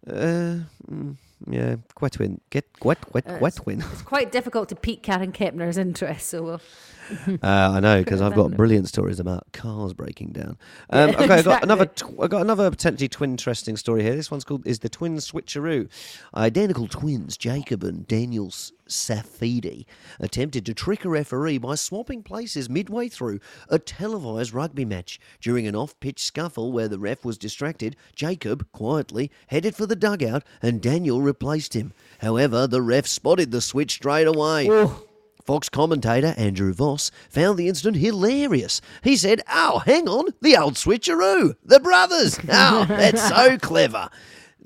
Yeah. 0.06 0.14
Uh, 0.14 0.60
mm, 0.92 1.16
yeah, 1.50 1.76
quite 1.96 2.12
twin. 2.12 2.40
Get 2.52 2.66
what? 2.84 3.00
What? 3.16 3.28
Uh, 3.28 3.38
what 3.40 3.48
it's- 3.54 3.64
twin? 3.64 3.82
It's 3.92 4.04
quite 4.04 4.32
difficult 4.32 4.70
to 4.70 4.76
pique 4.76 5.02
Karen 5.02 5.32
Kempner's 5.32 5.78
interest, 5.78 6.28
so 6.28 6.44
we'll 6.44 6.62
Uh, 7.28 7.38
I 7.42 7.80
know 7.80 8.04
because 8.04 8.22
I've 8.22 8.36
got 8.36 8.52
brilliant 8.52 8.88
stories 8.90 9.20
about 9.20 9.52
cars 9.54 9.94
breaking 9.94 10.34
down. 10.34 10.58
Um, 10.90 11.12
okay, 11.12 11.36
I 11.36 11.42
got 11.42 11.64
another. 11.64 11.86
Tw- 11.88 12.20
I 12.22 12.28
got 12.28 12.42
another 12.42 12.70
potentially 12.70 13.08
twin 13.08 13.32
interesting 13.32 13.76
story 13.78 14.04
here. 14.04 14.14
This 14.16 14.30
one's 14.30 14.44
called 14.44 14.68
"Is 14.68 14.80
the 14.80 14.90
Twin 14.90 15.16
Switcheroo?" 15.18 15.90
Identical 16.36 16.88
twins 16.88 17.38
Jacob 17.38 17.84
and 17.84 18.06
Daniel 18.08 18.48
S- 18.48 18.72
Saifiti 18.88 19.86
attempted 20.20 20.66
to 20.66 20.74
trick 20.74 21.06
a 21.06 21.10
referee 21.10 21.58
by 21.58 21.76
swapping 21.76 22.24
places 22.24 22.70
midway 22.70 23.10
through 23.10 23.40
a 23.70 23.80
televised 23.80 24.54
rugby 24.54 24.86
match. 24.86 25.20
During 25.42 25.68
an 25.68 25.76
off-pitch 25.76 26.24
scuffle 26.24 26.72
where 26.72 26.88
the 26.88 27.00
ref 27.00 27.24
was 27.24 27.38
distracted, 27.38 27.96
Jacob 28.16 28.72
quietly 28.72 29.32
headed 29.48 29.76
for 29.76 29.86
the 29.86 29.96
dugout 29.96 30.44
and 30.62 30.82
Daniel 30.82 31.22
replaced 31.22 31.76
him. 31.76 31.94
However, 32.20 32.68
the 32.68 32.82
ref 32.82 33.08
spotted 33.08 33.52
the 33.52 33.62
switch 33.62 33.94
straight 33.94 34.28
away. 34.28 34.68
Oh. 34.70 35.04
Fox 35.48 35.70
commentator 35.70 36.34
Andrew 36.36 36.74
Voss 36.74 37.10
found 37.30 37.58
the 37.58 37.70
incident 37.70 37.96
hilarious. 37.96 38.82
He 39.02 39.16
said, 39.16 39.42
Oh, 39.50 39.80
hang 39.80 40.10
on, 40.10 40.34
the 40.42 40.58
old 40.58 40.74
switcheroo, 40.74 41.56
the 41.64 41.80
brothers. 41.80 42.38
Oh, 42.50 42.86
that's 42.90 43.30
so 43.30 43.58
clever. 43.58 44.10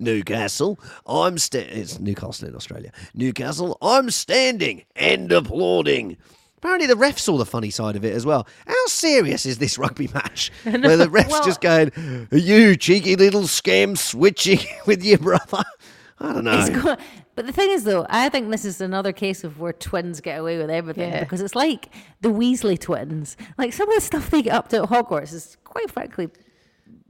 Newcastle, 0.01 0.79
I'm 1.05 1.37
sta- 1.37 1.59
it's 1.69 1.99
Newcastle 1.99 2.47
in 2.49 2.55
Australia. 2.55 2.91
Newcastle, 3.13 3.77
I'm 3.81 4.09
standing 4.09 4.83
and 4.95 5.31
applauding. 5.31 6.17
Apparently, 6.57 6.87
the 6.87 6.95
ref 6.95 7.17
saw 7.17 7.37
the 7.37 7.45
funny 7.45 7.69
side 7.69 7.95
of 7.95 8.03
it 8.05 8.13
as 8.13 8.25
well. 8.25 8.47
How 8.67 8.85
serious 8.87 9.45
is 9.45 9.57
this 9.59 9.77
rugby 9.77 10.09
match? 10.13 10.51
Where 10.63 10.97
the 10.97 11.09
ref's 11.09 11.29
Well- 11.29 11.43
just 11.45 11.61
going, 11.61 11.91
You 12.31 12.75
cheeky 12.75 13.15
little 13.15 13.43
scam 13.43 13.97
switching 13.97 14.59
with 14.85 15.03
your 15.03 15.17
brother. 15.19 15.63
I 16.19 16.33
don't 16.33 16.43
know. 16.43 16.59
It's 16.59 16.69
go- 16.69 16.97
but 17.33 17.47
the 17.47 17.51
thing 17.53 17.71
is, 17.71 17.83
though, 17.85 18.05
I 18.09 18.29
think 18.29 18.51
this 18.51 18.65
is 18.65 18.81
another 18.81 19.11
case 19.13 19.43
of 19.43 19.59
where 19.59 19.73
twins 19.73 20.19
get 20.21 20.37
away 20.39 20.57
with 20.59 20.69
everything 20.69 21.11
Yeah. 21.13 21.21
because 21.21 21.41
it's 21.41 21.55
like 21.55 21.89
the 22.19 22.29
Weasley 22.29 22.77
twins. 22.77 23.37
Like 23.57 23.73
some 23.73 23.89
of 23.89 23.95
the 23.95 24.01
stuff 24.01 24.29
they 24.29 24.41
get 24.43 24.53
up 24.53 24.67
to 24.69 24.83
at 24.83 24.89
Hogwarts 24.89 25.33
is 25.33 25.57
quite 25.63 25.89
frankly 25.89 26.29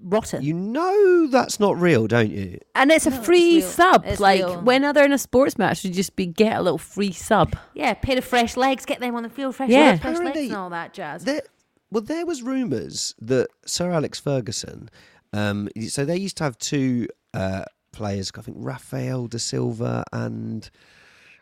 rotten. 0.04 0.44
You 0.44 0.54
know 0.54 1.28
that's 1.28 1.60
not 1.60 1.80
real, 1.80 2.08
don't 2.08 2.32
you? 2.32 2.60
and 2.76 2.92
it's 2.92 3.06
a 3.06 3.10
No, 3.12 3.18
it's 3.18 3.26
free 3.26 3.58
real. 3.58 3.68
sub. 3.68 4.04
It's 4.06 4.20
like 4.20 4.40
real. 4.42 4.62
when 4.62 4.84
are 4.86 4.94
they 4.94 5.06
in 5.06 5.14
a 5.14 5.18
sports 5.18 5.58
match, 5.58 5.80
should 5.82 5.94
just 5.94 6.16
be 6.16 6.26
get 6.26 6.58
a 6.58 6.62
little 6.62 6.78
free 6.78 7.12
sub. 7.12 7.56
yeah, 7.74 7.94
pair 7.94 8.18
of 8.18 8.26
fresh 8.26 8.58
legs, 8.58 8.86
get 8.86 9.00
them 9.00 9.16
on 9.16 9.24
the 9.24 9.30
field, 9.30 9.56
fresh 9.56 9.70
Yeah. 9.70 9.92
legs, 9.92 10.02
fresh 10.02 10.18
legs, 10.20 10.38
and 10.40 10.56
all 10.56 10.70
that 10.72 10.94
jazz. 10.94 11.24
There, 11.24 11.42
well, 11.92 12.02
there 12.02 12.26
was 12.26 12.42
rumours 12.42 13.14
that 13.22 13.48
Sir 13.66 13.92
Alex 13.92 14.20
Ferguson. 14.20 14.90
Um, 15.34 15.70
so 15.88 16.04
they 16.06 16.18
used 16.18 16.38
to 16.38 16.44
have 16.44 16.58
two 16.58 17.08
uh, 17.34 17.64
players. 17.94 18.32
I 18.38 18.42
think 18.42 18.58
Rafael 18.60 19.28
da 19.28 19.38
Silva 19.38 20.04
and 20.12 20.70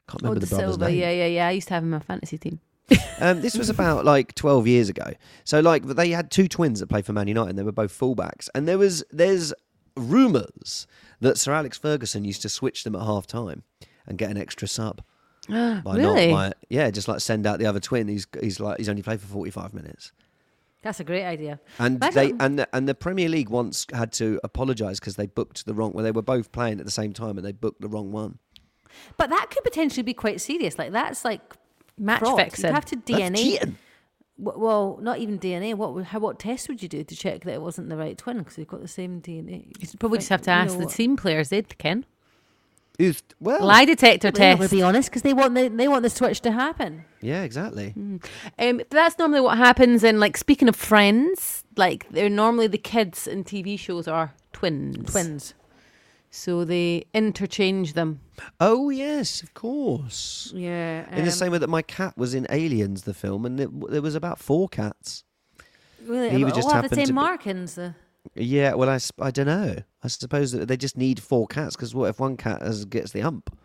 can't 0.07 0.23
Oh, 0.23 0.27
remember 0.29 0.39
the 0.39 0.45
the 0.47 0.55
brother's 0.55 0.75
silver. 0.75 0.89
name. 0.89 0.99
Yeah, 0.99 1.11
yeah, 1.11 1.25
yeah. 1.27 1.47
I 1.47 1.51
used 1.51 1.67
to 1.69 1.73
have 1.75 1.83
him 1.83 1.93
in 1.93 1.99
my 1.99 2.03
fantasy 2.03 2.37
team. 2.37 2.59
Um, 3.21 3.41
this 3.41 3.57
was 3.57 3.69
about 3.69 4.05
like 4.05 4.33
twelve 4.33 4.65
years 4.65 4.87
ago. 4.87 5.11
So 5.43 5.59
like 5.59 5.83
they 5.85 6.11
had 6.11 6.31
two 6.31 6.47
twins 6.47 6.79
that 6.79 6.87
played 6.87 7.05
for 7.05 7.11
Man 7.11 7.27
United. 7.27 7.49
and 7.49 7.59
They 7.59 7.63
were 7.63 7.73
both 7.73 7.91
fullbacks, 7.97 8.47
and 8.55 8.65
there 8.65 8.77
was 8.77 9.03
there's 9.11 9.53
rumours 9.97 10.87
that 11.19 11.37
Sir 11.37 11.51
Alex 11.53 11.77
Ferguson 11.77 12.23
used 12.23 12.41
to 12.43 12.49
switch 12.49 12.85
them 12.85 12.95
at 12.95 13.01
half 13.01 13.27
time 13.27 13.63
and 14.07 14.17
get 14.17 14.31
an 14.31 14.37
extra 14.37 14.67
sub. 14.67 15.01
By 15.49 15.81
really? 15.85 16.31
Not, 16.31 16.51
by, 16.51 16.53
yeah, 16.69 16.89
just 16.91 17.07
like 17.07 17.19
send 17.19 17.45
out 17.45 17.59
the 17.59 17.65
other 17.65 17.79
twin. 17.79 18.07
He's 18.07 18.27
he's 18.41 18.59
like 18.59 18.77
he's 18.77 18.87
only 18.89 19.01
played 19.01 19.19
for 19.19 19.27
forty 19.27 19.51
five 19.51 19.73
minutes. 19.73 20.11
That's 20.81 21.01
a 21.01 21.03
great 21.03 21.25
idea. 21.25 21.59
And 21.77 21.97
Imagine- 21.97 22.37
they 22.37 22.45
and 22.45 22.59
the, 22.59 22.69
and 22.73 22.87
the 22.87 22.95
Premier 22.95 23.27
League 23.27 23.49
once 23.49 23.85
had 23.91 24.13
to 24.13 24.39
apologise 24.45 24.99
because 24.99 25.17
they 25.17 25.25
booked 25.27 25.65
the 25.65 25.73
wrong. 25.73 25.91
Well, 25.93 26.03
they 26.05 26.11
were 26.11 26.21
both 26.21 26.51
playing 26.53 26.79
at 26.79 26.85
the 26.85 26.91
same 26.91 27.11
time 27.11 27.37
and 27.37 27.45
they 27.45 27.51
booked 27.51 27.81
the 27.81 27.89
wrong 27.89 28.11
one. 28.13 28.39
But 29.17 29.29
that 29.29 29.47
could 29.51 29.63
potentially 29.63 30.03
be 30.03 30.13
quite 30.13 30.39
serious. 30.39 30.77
Like 30.79 30.91
that's 30.91 31.25
like 31.25 31.41
Match 31.99 32.19
fraud. 32.19 32.37
fixing. 32.37 32.67
You 32.69 32.73
have 32.73 32.85
to 32.85 32.95
DNA. 32.97 33.35
cheating. 33.37 33.77
Well, 34.37 34.97
not 35.01 35.19
even 35.19 35.37
DNA. 35.37 35.75
What 35.75 36.01
how, 36.05 36.19
what 36.19 36.39
test 36.39 36.69
would 36.69 36.81
you 36.81 36.87
do 36.87 37.03
to 37.03 37.15
check 37.15 37.43
that 37.43 37.53
it 37.53 37.61
wasn't 37.61 37.89
the 37.89 37.97
right 37.97 38.17
twin 38.17 38.37
because 38.39 38.55
they've 38.55 38.67
got 38.67 38.81
the 38.81 38.87
same 38.87 39.21
DNA? 39.21 39.73
You 39.81 39.87
probably 39.99 40.19
just 40.19 40.29
have 40.29 40.41
to 40.43 40.51
ask 40.51 40.77
the 40.77 40.85
what- 40.85 40.93
team 40.93 41.17
players. 41.17 41.49
They'd 41.49 41.77
ken. 41.77 42.05
Who's- 42.97 43.23
Well, 43.39 43.65
Lie 43.65 43.85
detector 43.85 44.29
They 44.31 44.37
test. 44.39 44.59
would 44.59 44.71
be 44.71 44.81
honest 44.81 45.09
because 45.09 45.21
they 45.21 45.33
want 45.33 45.55
the 45.55 45.69
they 45.69 45.87
want 45.87 46.03
the 46.03 46.09
switch 46.09 46.41
to 46.41 46.51
happen. 46.51 47.05
yeah, 47.21 47.43
exactly. 47.43 47.93
Um, 48.57 48.81
that's 48.89 49.17
normally 49.17 49.39
what 49.41 49.57
happens 49.57 50.03
in 50.03 50.19
like 50.19 50.35
speaking 50.37 50.67
of 50.69 50.75
friends. 50.75 51.63
Like 51.77 52.07
they're 52.09 52.29
normally 52.29 52.67
the 52.67 52.77
kids 52.77 53.25
in 53.27 53.43
TV 53.45 53.77
shows 53.79 54.07
are 54.07 54.33
twins. 54.53 55.11
Twins. 55.11 55.53
So 56.31 56.63
they 56.63 57.05
interchange 57.13 57.93
them. 57.93 58.21
Oh 58.59 58.89
yes, 58.89 59.41
of 59.41 59.53
course. 59.53 60.51
Yeah. 60.55 61.07
In 61.09 61.23
the 61.25 61.31
um, 61.31 61.37
same 61.37 61.51
way 61.51 61.57
that 61.57 61.69
my 61.69 61.81
cat 61.81 62.15
was 62.17 62.33
in 62.35 62.45
Aliens, 62.49 63.03
the 63.03 63.13
film, 63.13 63.45
and 63.45 63.59
it, 63.59 63.89
there 63.89 64.01
was 64.01 64.15
about 64.15 64.37
four 64.39 64.69
cats. 64.69 65.23
Really, 66.05 66.29
he 66.29 66.37
but 66.37 66.45
would 66.45 66.55
just 66.55 66.67
all 66.67 66.73
have 66.75 66.83
the 66.83 66.89
to 66.89 66.95
same 66.95 67.07
be- 67.07 67.13
markings. 67.13 67.75
The, 67.75 67.95
Yeah, 68.35 68.75
well, 68.75 68.89
I, 68.89 68.99
I 69.19 69.31
don't 69.31 69.47
know. 69.47 69.75
I 70.03 70.07
suppose 70.07 70.51
that 70.51 70.67
they 70.67 70.77
just 70.77 70.97
need 70.97 71.19
four 71.19 71.47
cats 71.47 71.75
because 71.75 71.93
what 71.95 72.09
if 72.09 72.19
one 72.19 72.37
cat 72.37 72.61
has, 72.61 72.85
gets 72.85 73.11
the 73.11 73.21
hump? 73.21 73.55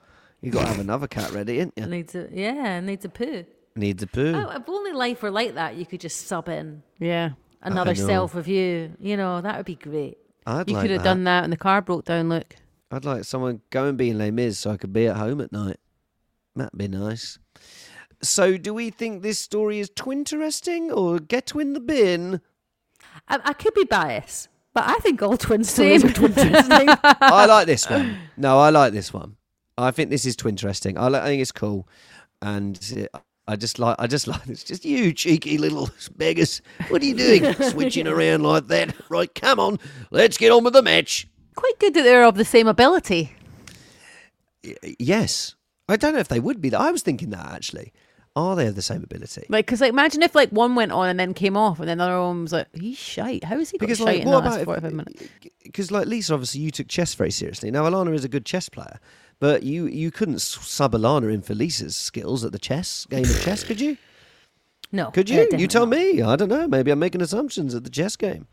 You 0.40 0.50
got 0.50 0.62
to 0.62 0.68
have 0.68 0.80
another 0.80 1.06
cat 1.06 1.30
ready, 1.32 1.60
ain't 1.60 1.74
you? 1.76 1.86
needs 1.86 2.14
a 2.14 2.28
yeah, 2.32 2.80
needs 2.80 3.04
a 3.04 3.08
poo. 3.08 3.44
Needs 3.76 4.02
a 4.02 4.06
poo. 4.06 4.32
Oh, 4.34 4.50
if 4.50 4.68
only 4.68 4.92
life 4.92 5.22
were 5.22 5.30
like 5.30 5.54
that, 5.54 5.76
you 5.76 5.84
could 5.86 6.00
just 6.00 6.26
sub 6.26 6.48
in 6.48 6.82
Yeah. 6.98 7.30
another 7.62 7.94
self 7.94 8.34
of 8.34 8.46
you. 8.48 8.92
You 9.00 9.16
know, 9.16 9.40
that 9.40 9.56
would 9.56 9.66
be 9.66 9.74
great. 9.76 10.18
I'd 10.46 10.68
You 10.68 10.74
like 10.76 10.82
could 10.82 10.90
have 10.90 11.02
that. 11.02 11.08
done 11.08 11.24
that 11.24 11.44
and 11.44 11.52
the 11.52 11.56
car 11.56 11.80
broke 11.82 12.04
down. 12.04 12.28
Look. 12.28 12.56
I'd 12.90 13.04
like 13.04 13.24
someone 13.24 13.60
go 13.70 13.86
and 13.86 13.96
be 13.98 14.10
in 14.10 14.18
Les 14.18 14.30
Mis 14.30 14.58
so 14.58 14.70
I 14.72 14.76
could 14.76 14.92
be 14.92 15.06
at 15.06 15.16
home 15.16 15.40
at 15.40 15.52
night. 15.52 15.78
That'd 16.54 16.78
be 16.78 16.86
nice. 16.88 17.38
So, 18.22 18.56
do 18.56 18.72
we 18.72 18.90
think 18.90 19.22
this 19.22 19.38
story 19.38 19.80
is 19.80 19.90
twinteresting 19.90 20.94
or 20.96 21.18
get 21.18 21.46
to 21.46 21.58
in 21.60 21.72
the 21.72 21.80
bin? 21.80 22.40
I, 23.28 23.40
I 23.44 23.52
could 23.52 23.74
be 23.74 23.84
biased, 23.84 24.48
but 24.72 24.84
I 24.86 24.94
think 25.00 25.20
all 25.22 25.36
twin 25.36 25.64
stories 25.64 26.04
are 26.04 26.12
twin 26.12 26.32
I 26.38 27.46
like 27.46 27.66
this 27.66 27.88
one. 27.90 28.16
No, 28.36 28.58
I 28.58 28.70
like 28.70 28.92
this 28.92 29.12
one. 29.12 29.36
I 29.76 29.90
think 29.90 30.10
this 30.10 30.24
is 30.24 30.36
twinteresting. 30.36 30.96
I, 30.96 31.08
li- 31.08 31.18
I 31.18 31.24
think 31.26 31.42
it's 31.42 31.52
cool, 31.52 31.88
and 32.40 32.78
uh, 33.12 33.18
I 33.46 33.56
just 33.56 33.78
like. 33.78 33.96
I 33.98 34.06
just 34.06 34.26
like. 34.32 34.46
It's 34.48 34.64
just 34.64 34.84
you 34.84 35.12
cheeky 35.12 35.58
little 35.58 35.90
beggars. 36.16 36.62
What 36.88 37.02
are 37.02 37.04
you 37.06 37.14
doing, 37.14 37.52
switching 37.70 38.06
around 38.06 38.42
like 38.42 38.66
that? 38.68 38.94
Right, 39.10 39.32
come 39.34 39.60
on, 39.60 39.78
let's 40.10 40.38
get 40.38 40.50
on 40.52 40.64
with 40.64 40.72
the 40.74 40.82
match. 40.82 41.26
Quite 41.54 41.78
good 41.78 41.94
that 41.94 42.02
they're 42.02 42.24
of 42.24 42.36
the 42.36 42.44
same 42.44 42.66
ability. 42.66 43.32
Y- 44.64 44.96
Yes, 44.98 45.54
I 45.88 45.96
don't 45.96 46.14
know 46.14 46.20
if 46.20 46.28
they 46.28 46.40
would 46.40 46.60
be. 46.60 46.74
I 46.74 46.90
was 46.90 47.02
thinking 47.02 47.30
that 47.30 47.52
actually. 47.52 47.92
Are 48.36 48.56
they 48.56 48.66
of 48.66 48.74
the 48.74 48.82
same 48.82 49.04
ability? 49.04 49.46
Like, 49.48 49.66
because 49.66 49.80
like, 49.80 49.90
imagine 49.90 50.22
if 50.22 50.34
like 50.34 50.50
one 50.50 50.74
went 50.74 50.90
on 50.90 51.08
and 51.08 51.20
then 51.20 51.34
came 51.34 51.56
off, 51.56 51.78
and 51.78 51.88
then 51.88 51.98
the 51.98 52.04
other 52.04 52.20
one 52.20 52.42
was 52.42 52.52
like, 52.52 52.66
"He's 52.74 52.98
shite. 52.98 53.44
How 53.44 53.58
is 53.58 53.70
he 53.70 53.78
Because 53.78 54.00
like, 54.00 54.24
what 54.24 54.38
about 54.44 54.64
forty-five 54.64 54.92
minutes?" 54.92 55.22
because 55.62 55.90
like 55.92 56.06
Lisa, 56.06 56.34
obviously 56.34 56.60
you 56.60 56.70
took 56.72 56.88
chess 56.88 57.14
very 57.14 57.30
seriously. 57.30 57.70
Now 57.70 57.84
Alana 57.88 58.12
is 58.12 58.24
a 58.24 58.28
good 58.28 58.44
chess 58.44 58.68
player, 58.68 58.98
but 59.38 59.62
you 59.62 59.86
you 59.86 60.10
couldn't 60.10 60.40
sub 60.40 60.92
Alana 60.94 61.32
in 61.32 61.42
for 61.42 61.54
Lisa's 61.54 61.94
skills 61.94 62.44
at 62.44 62.50
the 62.50 62.58
chess 62.58 63.06
game 63.08 63.24
of 63.24 63.40
chess, 63.42 63.62
could 63.64 63.80
you? 63.80 63.96
No, 64.92 65.10
Could 65.10 65.28
you? 65.28 65.48
you 65.56 65.66
tell 65.66 65.86
not. 65.86 65.96
me. 65.96 66.22
I 66.22 66.36
don't 66.36 66.48
know. 66.48 66.68
Maybe 66.68 66.92
I'm 66.92 67.00
making 67.00 67.20
assumptions 67.20 67.74
at 67.74 67.82
the 67.82 67.90
chess 67.90 68.14
game. 68.14 68.46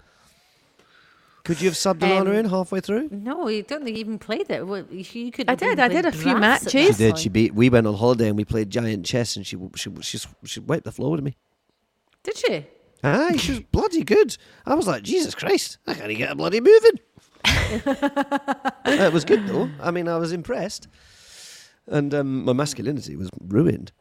Could 1.44 1.60
you 1.60 1.70
have 1.70 1.76
subbed 1.76 2.00
Alana 2.00 2.28
Um, 2.28 2.34
in 2.34 2.46
halfway 2.46 2.82
through? 2.82 3.10
No, 3.12 3.48
you 3.48 3.64
don't 3.64 3.84
think 3.84 3.98
you 3.98 4.02
even 4.02 4.20
played 4.20 4.50
it. 4.50 4.60
You, 4.62 4.86
you 5.26 5.32
could. 5.32 5.50
I 5.50 5.56
did, 5.56 5.80
I 5.80 5.88
did 5.88 6.06
a 6.06 6.12
few 6.12 6.38
matches. 6.38 6.72
She 6.72 6.88
that 6.88 6.98
did. 6.98 7.18
She 7.18 7.30
beat. 7.30 7.56
We 7.56 7.70
went 7.70 7.88
on 7.88 7.96
holiday 7.96 8.28
and 8.28 8.38
we 8.38 8.46
played 8.46 8.70
giant 8.70 9.06
chess, 9.06 9.36
and 9.36 9.46
she 9.46 9.58
she 9.76 9.90
she 10.02 10.18
she, 10.20 10.28
she 10.46 10.60
wiped 10.60 10.84
the 10.84 10.92
floor 10.92 11.12
with 11.12 11.24
me. 11.24 11.36
Did 12.24 12.38
she? 12.38 12.66
Aye, 13.04 13.38
she 13.38 13.52
was 13.54 13.60
bloody 13.72 14.04
good. 14.04 14.38
I 14.66 14.76
was 14.76 14.86
like, 14.88 15.02
Jesus 15.02 15.34
Christ, 15.34 15.80
I 15.88 15.96
can't 15.96 16.16
get 16.16 16.32
a 16.32 16.36
bloody 16.36 16.62
moving. 16.62 17.00
it 18.86 19.14
was 19.14 19.26
good 19.26 19.48
though. 19.48 19.70
I 19.82 19.92
mean, 19.92 20.08
I 20.08 20.18
was 20.18 20.32
impressed, 20.32 20.88
and 21.88 22.14
um, 22.14 22.46
my 22.46 22.54
masculinity 22.54 23.16
was 23.16 23.30
ruined. 23.48 23.92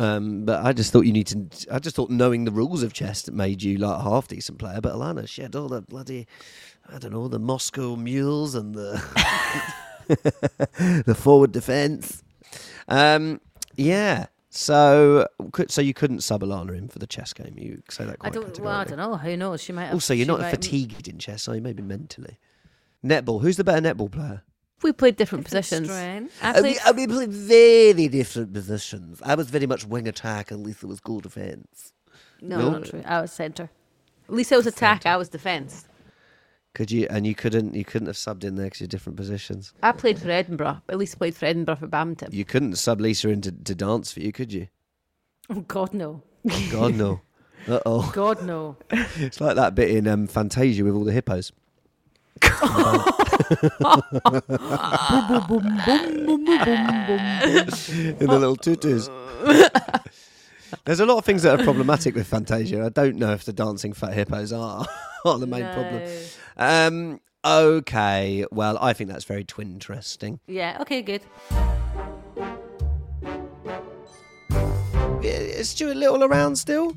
Um, 0.00 0.44
but 0.44 0.64
I 0.64 0.72
just 0.72 0.92
thought 0.92 1.02
you 1.02 1.12
need 1.12 1.28
to. 1.28 1.46
I 1.70 1.78
just 1.78 1.96
thought 1.96 2.10
knowing 2.10 2.44
the 2.44 2.50
rules 2.50 2.82
of 2.82 2.92
chess 2.92 3.30
made 3.30 3.62
you 3.62 3.78
like 3.78 4.00
a 4.00 4.02
half 4.02 4.28
decent 4.28 4.58
player. 4.58 4.80
But 4.80 4.94
Alana, 4.94 5.26
she 5.28 5.42
had 5.42 5.54
all 5.54 5.68
the 5.68 5.80
bloody, 5.80 6.26
I 6.92 6.98
don't 6.98 7.12
know, 7.12 7.28
the 7.28 7.38
Moscow 7.38 7.96
mules 7.96 8.54
and 8.54 8.74
the 8.74 9.02
the 11.06 11.14
forward 11.14 11.52
defence. 11.52 12.22
Um, 12.88 13.40
yeah. 13.76 14.26
So, 14.52 15.28
could- 15.52 15.70
so 15.70 15.80
you 15.80 15.94
couldn't 15.94 16.20
sub 16.22 16.42
Alana 16.42 16.76
in 16.76 16.88
for 16.88 16.98
the 16.98 17.06
chess 17.06 17.32
game. 17.32 17.54
You 17.56 17.82
say 17.88 18.04
that 18.04 18.16
I 18.20 18.30
don't. 18.30 18.58
Well, 18.58 18.74
I 18.74 18.84
don't 18.84 18.98
know. 18.98 19.16
Who 19.16 19.36
knows? 19.36 19.62
She 19.62 19.72
might. 19.72 19.84
Have, 19.86 19.94
Also, 19.94 20.12
you're 20.12 20.26
not 20.26 20.40
might- 20.40 20.50
fatigued 20.50 21.06
in 21.06 21.18
chess, 21.18 21.46
are 21.48 21.54
you? 21.54 21.60
Maybe 21.60 21.82
mentally. 21.82 22.38
Netball. 23.04 23.40
Who's 23.42 23.56
the 23.56 23.64
better 23.64 23.80
netball 23.80 24.10
player? 24.10 24.42
We 24.82 24.92
played 24.92 25.16
different 25.16 25.44
Different 25.44 25.66
positions. 25.66 25.88
strength. 25.90 26.38
I 26.42 26.52
played, 26.52 26.62
we, 26.64 26.78
uh, 26.78 26.92
we 26.94 27.06
played 27.06 27.30
very 27.32 28.08
different 28.08 28.52
positions. 28.54 29.20
I 29.22 29.34
was 29.34 29.50
very 29.50 29.66
much 29.66 29.84
wing 29.86 30.08
attack, 30.08 30.50
and 30.50 30.64
Lisa 30.66 30.86
was 30.86 31.00
goal 31.00 31.20
defence. 31.20 31.92
No, 32.40 32.58
No? 32.58 32.70
not 32.72 32.84
true. 32.86 33.02
I 33.06 33.20
was 33.20 33.30
centre. 33.30 33.68
Lisa 34.28 34.56
was 34.56 34.66
attack, 34.66 35.04
I 35.06 35.16
was 35.18 35.28
defence. 35.28 35.84
Could 36.74 36.90
you? 36.90 37.06
And 37.10 37.26
you 37.26 37.34
couldn't. 37.34 37.74
You 37.74 37.84
couldn't 37.84 38.06
have 38.06 38.16
subbed 38.16 38.44
in 38.44 38.54
there 38.54 38.66
because 38.66 38.80
you're 38.80 38.88
different 38.88 39.16
positions. 39.16 39.72
I 39.82 39.92
played 39.92 40.18
for 40.18 40.30
Edinburgh. 40.30 40.82
At 40.88 40.98
least 40.98 41.18
played 41.18 41.34
for 41.34 41.46
Edinburgh 41.46 41.76
for 41.76 41.88
badminton. 41.88 42.28
You 42.32 42.44
couldn't 42.44 42.76
sub 42.76 43.00
Lisa 43.00 43.28
into 43.28 43.50
to 43.50 43.74
dance 43.74 44.12
for 44.12 44.20
you, 44.20 44.32
could 44.32 44.52
you? 44.52 44.68
Oh 45.48 45.62
God, 45.62 45.92
no. 45.92 46.22
God 46.70 46.94
no. 46.94 47.20
Uh 47.68 47.80
oh. 47.84 48.10
God, 48.14 48.42
no. 48.44 48.76
It's 49.16 49.40
like 49.40 49.56
that 49.56 49.74
bit 49.74 49.90
in 49.90 50.06
um, 50.06 50.26
Fantasia 50.26 50.84
with 50.84 50.94
all 50.94 51.04
the 51.04 51.12
hippos. 51.12 51.52
in 52.42 52.48
the 58.26 58.38
little 58.38 58.56
tutus. 58.56 59.10
There's 60.84 61.00
a 61.00 61.06
lot 61.06 61.18
of 61.18 61.24
things 61.24 61.42
that 61.42 61.60
are 61.60 61.64
problematic 61.64 62.14
with 62.14 62.26
Fantasia. 62.26 62.84
I 62.86 62.88
don't 62.88 63.16
know 63.16 63.32
if 63.32 63.44
the 63.44 63.52
dancing 63.52 63.92
fat 63.92 64.14
hippos 64.14 64.52
are, 64.52 64.86
are 65.24 65.38
the 65.38 65.46
main 65.46 65.64
problem. 65.72 66.02
Um, 66.60 67.20
okay, 67.44 68.44
well, 68.52 68.78
I 68.80 68.92
think 68.92 69.10
that's 69.10 69.24
very 69.24 69.42
twin 69.44 69.72
interesting. 69.72 70.38
Yeah. 70.46 70.76
Okay. 70.82 71.02
Good. 71.02 71.22
Is 75.22 75.70
Stuart 75.70 75.96
Little 75.96 76.24
around 76.24 76.56
still? 76.56 76.96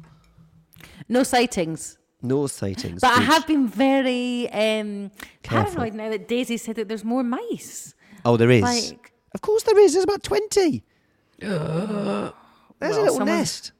No 1.10 1.24
sightings. 1.24 1.98
No 2.22 2.48
sightings. 2.48 3.02
But 3.02 3.18
I 3.18 3.22
have 3.22 3.46
been 3.46 3.68
very 3.68 4.50
um, 4.52 5.12
Careful. 5.44 5.74
paranoid 5.76 5.94
now 5.94 6.10
that 6.10 6.28
Daisy 6.28 6.56
said 6.58 6.78
that 6.78 6.88
there's 6.88 7.04
more 7.04 7.24
mice. 7.24 7.94
Oh, 8.24 8.38
there 8.38 8.50
is. 8.50 8.64
Like, 8.64 9.12
of 9.34 9.42
course, 9.42 9.64
there 9.64 9.78
is. 9.80 9.94
There's 9.94 10.06
about 10.06 10.24
twenty. 10.24 10.84
There's 11.40 11.52
a 11.52 12.34
Well, 12.80 12.92
little 12.92 13.08
someone- 13.18 13.28
nest. 13.38 13.72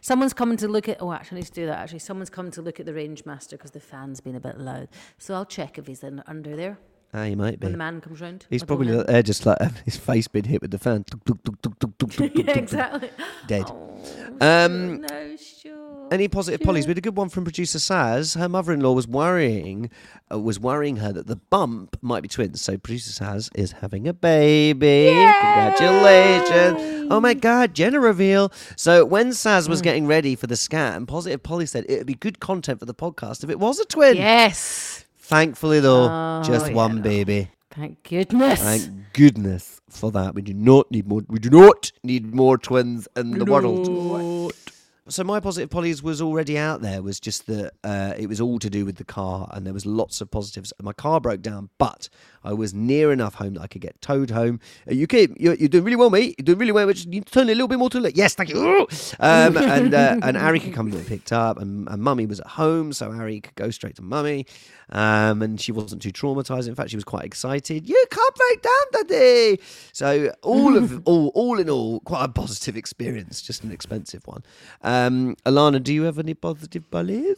Someone's 0.00 0.32
coming 0.32 0.56
to 0.58 0.68
look 0.68 0.88
at. 0.88 1.00
Oh, 1.00 1.12
actually, 1.12 1.36
I 1.36 1.40
need 1.40 1.46
to 1.46 1.52
do 1.52 1.66
that. 1.66 1.78
Actually, 1.78 2.00
someone's 2.00 2.30
coming 2.30 2.52
to 2.52 2.62
look 2.62 2.80
at 2.80 2.86
the 2.86 2.92
Rangemaster 2.92 3.50
because 3.50 3.70
the 3.70 3.80
fan's 3.80 4.20
been 4.20 4.36
a 4.36 4.40
bit 4.40 4.58
loud. 4.58 4.88
So 5.18 5.34
I'll 5.34 5.46
check 5.46 5.78
if 5.78 5.86
he's 5.86 6.02
in 6.02 6.22
under 6.26 6.56
there 6.56 6.78
Ah, 7.14 7.24
he 7.24 7.34
might 7.34 7.58
be. 7.58 7.64
when 7.64 7.72
the 7.72 7.78
man 7.78 8.00
comes 8.02 8.20
round. 8.20 8.44
He's 8.50 8.62
probably 8.62 9.02
there, 9.02 9.22
just 9.22 9.46
like 9.46 9.58
his 9.84 9.96
face 9.96 10.28
been 10.28 10.44
hit 10.44 10.60
with 10.60 10.70
the 10.70 10.78
fan. 10.78 11.04
Tuk, 11.04 11.24
tuk, 11.24 11.42
tuk, 11.42 11.60
tuk, 11.62 11.78
tuk, 11.78 11.98
tuk, 11.98 12.10
tuk, 12.10 12.10
tuk, 12.34 12.34
yeah, 12.34 12.42
tuk, 12.52 12.56
exactly. 12.56 13.10
Dead. 13.46 13.64
Oh, 13.66 14.36
Um, 14.40 15.00
no, 15.00 15.36
sure. 15.36 16.08
Any 16.10 16.28
positive 16.28 16.60
pollies? 16.62 16.86
We 16.86 16.90
had 16.90 16.98
a 16.98 17.02
good 17.02 17.16
one 17.16 17.28
from 17.28 17.44
producer 17.44 17.78
Saz. 17.78 18.38
Her 18.38 18.48
mother-in-law 18.48 18.92
was 18.92 19.06
worrying, 19.08 19.90
uh, 20.32 20.38
was 20.38 20.58
worrying 20.60 20.96
her 20.96 21.12
that 21.12 21.26
the 21.26 21.36
bump 21.36 21.96
might 22.02 22.22
be 22.22 22.28
twins. 22.28 22.60
So 22.62 22.76
producer 22.78 23.10
Saz 23.24 23.50
is 23.54 23.72
having 23.72 24.06
a 24.08 24.12
baby. 24.14 25.06
Congratulations! 25.40 27.08
Oh 27.10 27.20
my 27.20 27.34
God, 27.34 27.74
gender 27.74 28.00
reveal. 28.00 28.52
So 28.76 29.04
when 29.04 29.30
Saz 29.30 29.64
Hmm. 29.66 29.70
was 29.70 29.82
getting 29.82 30.06
ready 30.06 30.34
for 30.34 30.46
the 30.46 30.56
scan, 30.56 31.06
positive 31.06 31.42
Polly 31.42 31.66
said 31.66 31.84
it 31.88 31.98
would 31.98 32.06
be 32.06 32.14
good 32.14 32.40
content 32.40 32.80
for 32.80 32.86
the 32.86 32.94
podcast 32.94 33.44
if 33.44 33.50
it 33.50 33.58
was 33.58 33.78
a 33.78 33.84
twin. 33.84 34.16
Yes. 34.16 35.04
Thankfully, 35.28 35.80
though, 35.80 36.08
Oh, 36.10 36.42
just 36.42 36.68
yeah, 36.68 36.72
one 36.74 36.96
no. 36.96 37.02
baby. 37.02 37.50
Thank 37.70 38.02
goodness. 38.02 38.60
Thank 38.62 39.12
goodness 39.12 39.80
for 39.90 40.10
that. 40.12 40.34
We 40.34 40.40
do 40.40 40.54
not 40.54 40.90
need 40.90 41.06
more. 41.06 41.20
We 41.28 41.38
do 41.38 41.50
not 41.50 41.92
need 42.02 42.34
more 42.34 42.56
twins 42.56 43.06
in 43.14 43.32
the 43.32 43.44
world. 43.44 44.54
So 45.10 45.24
my 45.24 45.40
positive 45.40 45.70
polys 45.70 46.02
was 46.02 46.20
already 46.20 46.58
out 46.58 46.80
there. 46.82 47.02
Was 47.02 47.18
just 47.20 47.46
that 47.46 47.72
uh, 47.84 48.12
it 48.18 48.26
was 48.26 48.40
all 48.40 48.58
to 48.58 48.68
do 48.68 48.84
with 48.84 48.96
the 48.96 49.04
car, 49.04 49.48
and 49.52 49.64
there 49.66 49.72
was 49.72 49.86
lots 49.86 50.20
of 50.20 50.30
positives. 50.30 50.72
My 50.82 50.92
car 50.92 51.20
broke 51.20 51.40
down, 51.42 51.68
but 51.78 52.08
I 52.44 52.52
was 52.52 52.72
near 52.74 53.10
enough 53.12 53.34
home 53.34 53.54
that 53.54 53.62
I 53.62 53.66
could 53.68 53.80
get 53.82 54.00
towed 54.02 54.30
home. 54.30 54.60
Uh, 54.90 54.94
you 54.94 55.06
keep 55.06 55.32
you're, 55.38 55.54
you're 55.54 55.68
doing 55.70 55.84
really 55.84 55.96
well, 55.96 56.10
mate. 56.10 56.34
You're 56.38 56.44
doing 56.44 56.58
really 56.58 56.72
well. 56.72 56.90
You 56.90 57.06
need 57.06 57.26
to 57.26 57.32
turn 57.32 57.44
a 57.44 57.52
little 57.54 57.68
bit 57.68 57.78
more 57.78 57.88
to 57.90 57.98
the 57.98 58.02
left. 58.02 58.16
Yes, 58.16 58.34
thank 58.34 58.50
you. 58.50 58.86
Um, 59.20 59.56
and 59.56 59.94
uh, 59.94 60.18
and 60.22 60.36
Ari 60.36 60.60
could 60.60 60.74
come 60.74 60.86
and 60.88 60.96
get 60.96 61.06
picked 61.06 61.32
up, 61.32 61.58
and, 61.58 61.88
and 61.88 62.02
Mummy 62.02 62.26
was 62.26 62.40
at 62.40 62.46
home, 62.46 62.92
so 62.92 63.10
Ari 63.12 63.40
could 63.42 63.54
go 63.54 63.70
straight 63.70 63.96
to 63.96 64.02
Mummy. 64.02 64.46
Um, 64.90 65.42
and 65.42 65.60
she 65.60 65.70
wasn't 65.72 66.02
too 66.02 66.12
traumatized. 66.12 66.68
In 66.68 66.74
fact, 66.74 66.90
she 66.90 66.96
was 66.96 67.04
quite 67.04 67.24
excited. 67.24 67.88
You 67.88 68.04
can't 68.10 68.34
break 68.34 68.62
down, 68.62 69.04
Daddy. 69.06 69.60
So 69.92 70.32
all 70.42 70.76
of 70.76 71.02
all, 71.04 71.28
all 71.34 71.58
in 71.58 71.68
all, 71.68 72.00
quite 72.00 72.24
a 72.24 72.28
positive 72.28 72.76
experience. 72.76 73.42
Just 73.42 73.64
an 73.64 73.72
expensive 73.72 74.26
one. 74.26 74.42
Um, 74.82 75.36
Alana, 75.44 75.82
do 75.82 75.92
you 75.92 76.04
have 76.04 76.18
any 76.18 76.34
positive 76.34 76.90
polys? 76.90 77.36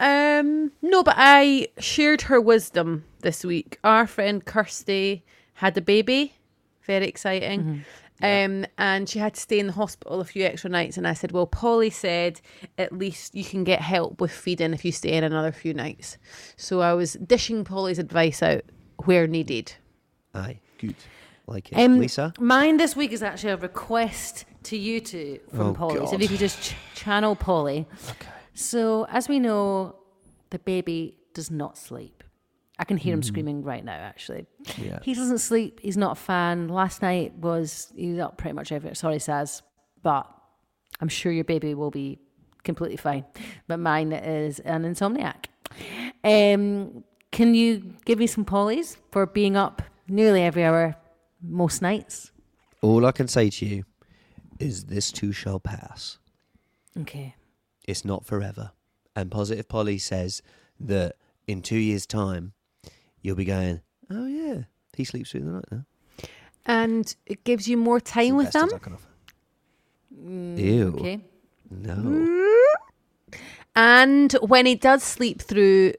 Um, 0.00 0.72
no, 0.80 1.02
but 1.02 1.16
I 1.18 1.68
shared 1.78 2.22
her 2.22 2.40
wisdom 2.40 3.04
this 3.20 3.44
week. 3.44 3.78
Our 3.84 4.06
friend 4.06 4.42
Kirsty 4.42 5.22
had 5.54 5.76
a 5.76 5.82
baby. 5.82 6.32
Very 6.86 7.06
exciting. 7.06 7.84
Um, 8.22 8.66
and 8.78 9.08
she 9.08 9.18
had 9.18 9.34
to 9.34 9.40
stay 9.40 9.58
in 9.58 9.66
the 9.66 9.72
hospital 9.72 10.20
a 10.20 10.24
few 10.24 10.44
extra 10.44 10.68
nights. 10.70 10.96
And 10.96 11.06
I 11.06 11.14
said, 11.14 11.32
Well, 11.32 11.46
Polly 11.46 11.90
said 11.90 12.40
at 12.78 12.92
least 12.92 13.34
you 13.34 13.44
can 13.44 13.64
get 13.64 13.80
help 13.80 14.20
with 14.20 14.30
feeding 14.30 14.72
if 14.74 14.84
you 14.84 14.92
stay 14.92 15.12
in 15.12 15.24
another 15.24 15.52
few 15.52 15.72
nights. 15.74 16.18
So 16.56 16.80
I 16.80 16.92
was 16.94 17.14
dishing 17.14 17.64
Polly's 17.64 17.98
advice 17.98 18.42
out 18.42 18.62
where 19.04 19.26
needed. 19.26 19.72
Aye, 20.34 20.58
good. 20.78 20.94
Like 21.46 21.72
it. 21.72 21.76
Um, 21.78 21.98
Lisa? 21.98 22.32
Mine 22.38 22.76
this 22.76 22.94
week 22.94 23.12
is 23.12 23.22
actually 23.22 23.52
a 23.52 23.56
request 23.56 24.44
to 24.64 24.76
you 24.76 25.00
two 25.00 25.40
from 25.50 25.68
Oh, 25.68 25.74
Polly. 25.74 26.06
So 26.06 26.14
if 26.14 26.22
you 26.22 26.28
could 26.28 26.38
just 26.38 26.62
ch- 26.62 26.76
channel 26.94 27.34
Polly. 27.34 27.86
Okay. 28.10 28.28
So 28.54 29.06
as 29.10 29.28
we 29.28 29.38
know, 29.40 29.96
the 30.50 30.58
baby 30.58 31.16
does 31.34 31.50
not 31.50 31.78
sleep. 31.78 32.19
I 32.80 32.84
can 32.84 32.96
hear 32.96 33.12
him 33.12 33.22
screaming 33.22 33.62
right 33.62 33.84
now. 33.84 33.92
Actually, 33.92 34.46
Yeah. 34.78 35.00
he 35.02 35.12
doesn't 35.12 35.38
sleep. 35.38 35.80
He's 35.82 35.98
not 35.98 36.12
a 36.12 36.20
fan. 36.20 36.68
Last 36.68 37.02
night 37.02 37.34
was 37.34 37.92
he 37.94 38.08
was 38.12 38.18
up 38.20 38.38
pretty 38.38 38.54
much 38.54 38.72
every. 38.72 38.94
Sorry, 38.96 39.16
Saz, 39.18 39.60
but 40.02 40.26
I'm 40.98 41.08
sure 41.08 41.30
your 41.30 41.44
baby 41.44 41.74
will 41.74 41.90
be 41.90 42.18
completely 42.64 42.96
fine. 42.96 43.26
But 43.68 43.80
mine 43.80 44.12
is 44.12 44.60
an 44.60 44.84
insomniac. 44.84 45.44
Um, 46.24 47.04
can 47.30 47.54
you 47.54 47.94
give 48.06 48.18
me 48.18 48.26
some 48.26 48.46
pollies 48.46 48.96
for 49.12 49.26
being 49.26 49.56
up 49.56 49.82
nearly 50.08 50.42
every 50.42 50.64
hour 50.64 50.96
most 51.42 51.82
nights? 51.82 52.32
All 52.80 53.04
I 53.04 53.12
can 53.12 53.28
say 53.28 53.50
to 53.50 53.66
you 53.66 53.84
is 54.58 54.86
this 54.86 55.12
too 55.12 55.32
shall 55.32 55.60
pass. 55.60 56.18
Okay. 56.98 57.34
It's 57.86 58.06
not 58.06 58.24
forever. 58.24 58.72
And 59.14 59.30
Positive 59.30 59.68
Polly 59.68 59.98
says 59.98 60.40
that 60.80 61.16
in 61.46 61.60
two 61.60 61.76
years' 61.78 62.06
time, 62.06 62.54
you'll 63.22 63.36
be 63.36 63.44
going, 63.44 63.80
oh, 64.10 64.26
yeah, 64.26 64.62
he 64.96 65.04
sleeps 65.04 65.30
through 65.30 65.40
the 65.42 65.50
night 65.50 65.64
now. 65.70 65.84
And 66.66 67.14
it 67.26 67.44
gives 67.44 67.68
you 67.68 67.76
more 67.76 67.98
It's 67.98 68.10
time 68.10 68.30
the 68.30 68.34
with 68.34 68.52
them. 68.52 68.68
I 68.74 68.78
can 68.78 68.92
offer. 68.94 69.06
Mm, 70.22 70.58
Ew. 70.58 70.94
Okay. 70.98 71.20
No. 71.70 72.56
And 73.76 74.32
when 74.42 74.66
he 74.66 74.74
does 74.74 75.02
sleep 75.02 75.40
through, 75.40 75.94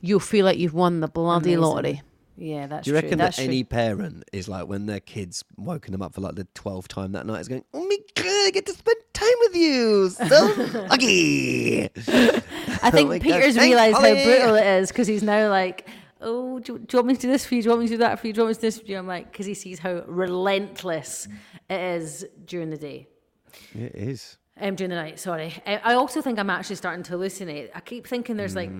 you'll 0.00 0.20
feel 0.20 0.44
like 0.44 0.58
you've 0.58 0.74
won 0.74 1.00
the 1.00 1.08
bloody 1.08 1.54
Amazing. 1.54 1.60
lottery. 1.60 2.02
Yeah, 2.40 2.68
that's 2.68 2.84
true. 2.86 2.92
Do 2.92 2.96
you 2.96 3.00
true. 3.00 3.06
reckon 3.08 3.18
That's 3.18 3.36
that 3.36 3.42
true. 3.42 3.52
any 3.52 3.64
parent 3.64 4.24
is 4.32 4.48
like 4.48 4.68
when 4.68 4.86
their 4.86 5.00
kids 5.00 5.44
woken 5.56 5.90
them 5.90 6.00
up 6.02 6.14
for 6.14 6.20
like 6.20 6.36
the 6.36 6.46
twelfth 6.54 6.86
time 6.86 7.10
that 7.12 7.26
night 7.26 7.40
is 7.40 7.48
going, 7.48 7.64
Oh 7.74 7.84
my 7.84 7.96
god, 8.14 8.26
I 8.46 8.50
get 8.54 8.64
to 8.66 8.72
spend 8.72 8.96
time 9.12 9.28
with 9.40 9.56
you. 9.56 10.08
So 10.10 10.24
lucky. 10.88 11.84
I 11.86 12.90
think 12.92 13.10
Oh 13.10 13.18
Peter's 13.18 13.56
thanks, 13.56 13.56
realised 13.56 13.96
how 13.96 14.02
brutal 14.14 14.54
it 14.54 14.66
is 14.66 14.88
because 14.88 15.08
he's 15.08 15.24
now 15.24 15.50
like, 15.50 15.88
oh, 16.20 16.58
do, 16.60 16.74
you- 16.74 16.78
do 16.80 16.96
you 16.96 16.98
want 16.98 17.06
me 17.08 17.14
to 17.14 17.20
do 17.20 17.28
this 17.28 17.46
for 17.46 17.54
you? 17.54 17.62
Do 17.62 17.66
you 17.66 17.70
want 17.70 17.80
me 17.82 17.86
to 17.88 17.94
do 17.94 17.98
that 17.98 18.18
for 18.20 18.26
you? 18.26 18.32
Do 18.32 18.40
you 18.40 18.44
want 18.44 18.50
me 18.50 18.54
to 18.56 18.60
do 18.60 18.66
this 18.66 18.78
for 18.80 18.86
you? 18.86 18.98
I'm 18.98 19.06
like, 19.06 19.30
because 19.32 19.46
he 19.46 19.54
sees 19.54 19.78
how 19.78 20.02
relentless 20.06 21.28
it 21.68 21.80
is 21.80 22.26
during 22.44 22.70
the 22.70 22.76
day. 22.76 23.08
It 23.74 23.94
is. 23.94 24.36
Um, 24.60 24.74
during 24.74 24.90
the 24.90 24.96
night, 24.96 25.20
sorry. 25.20 25.54
Uh, 25.66 25.78
I 25.84 25.94
also 25.94 26.20
think 26.20 26.38
I'm 26.38 26.50
actually 26.50 26.76
starting 26.76 27.04
to 27.04 27.12
hallucinate. 27.12 27.70
I 27.74 27.80
keep 27.80 28.06
thinking 28.06 28.36
there's 28.36 28.56
like 28.56 28.70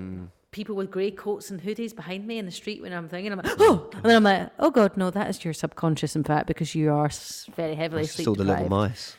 people 0.51 0.74
with 0.74 0.91
grey 0.91 1.11
coats 1.12 1.51
and 1.51 1.61
hoodies 1.62 1.95
behind 1.95 2.26
me 2.26 2.39
in 2.39 2.47
the 2.47 2.51
street 2.51 2.82
when 2.82 2.93
I'm 2.93 3.09
thinking, 3.09 3.30
I'm 3.30 3.39
like, 3.39 3.53
oh, 3.61 3.89
and 3.95 4.03
then 4.03 4.16
I'm 4.16 4.24
like, 4.24 4.51
oh 4.59 4.70
god, 4.70 4.97
no, 4.97 5.11
that 5.11 5.28
is 5.30 5.45
your 5.45 5.53
subconscious, 5.55 6.16
in 6.16 6.24
fact, 6.24 6.47
because 6.49 6.74
you 6.74 6.91
are 6.93 7.11
very 7.55 7.74
heavily 7.76 8.03
It's 8.03 8.12
sleep 8.12 8.26
all 8.28 8.34
the 8.34 8.45
little 8.45 8.68
mice. 8.68 9.16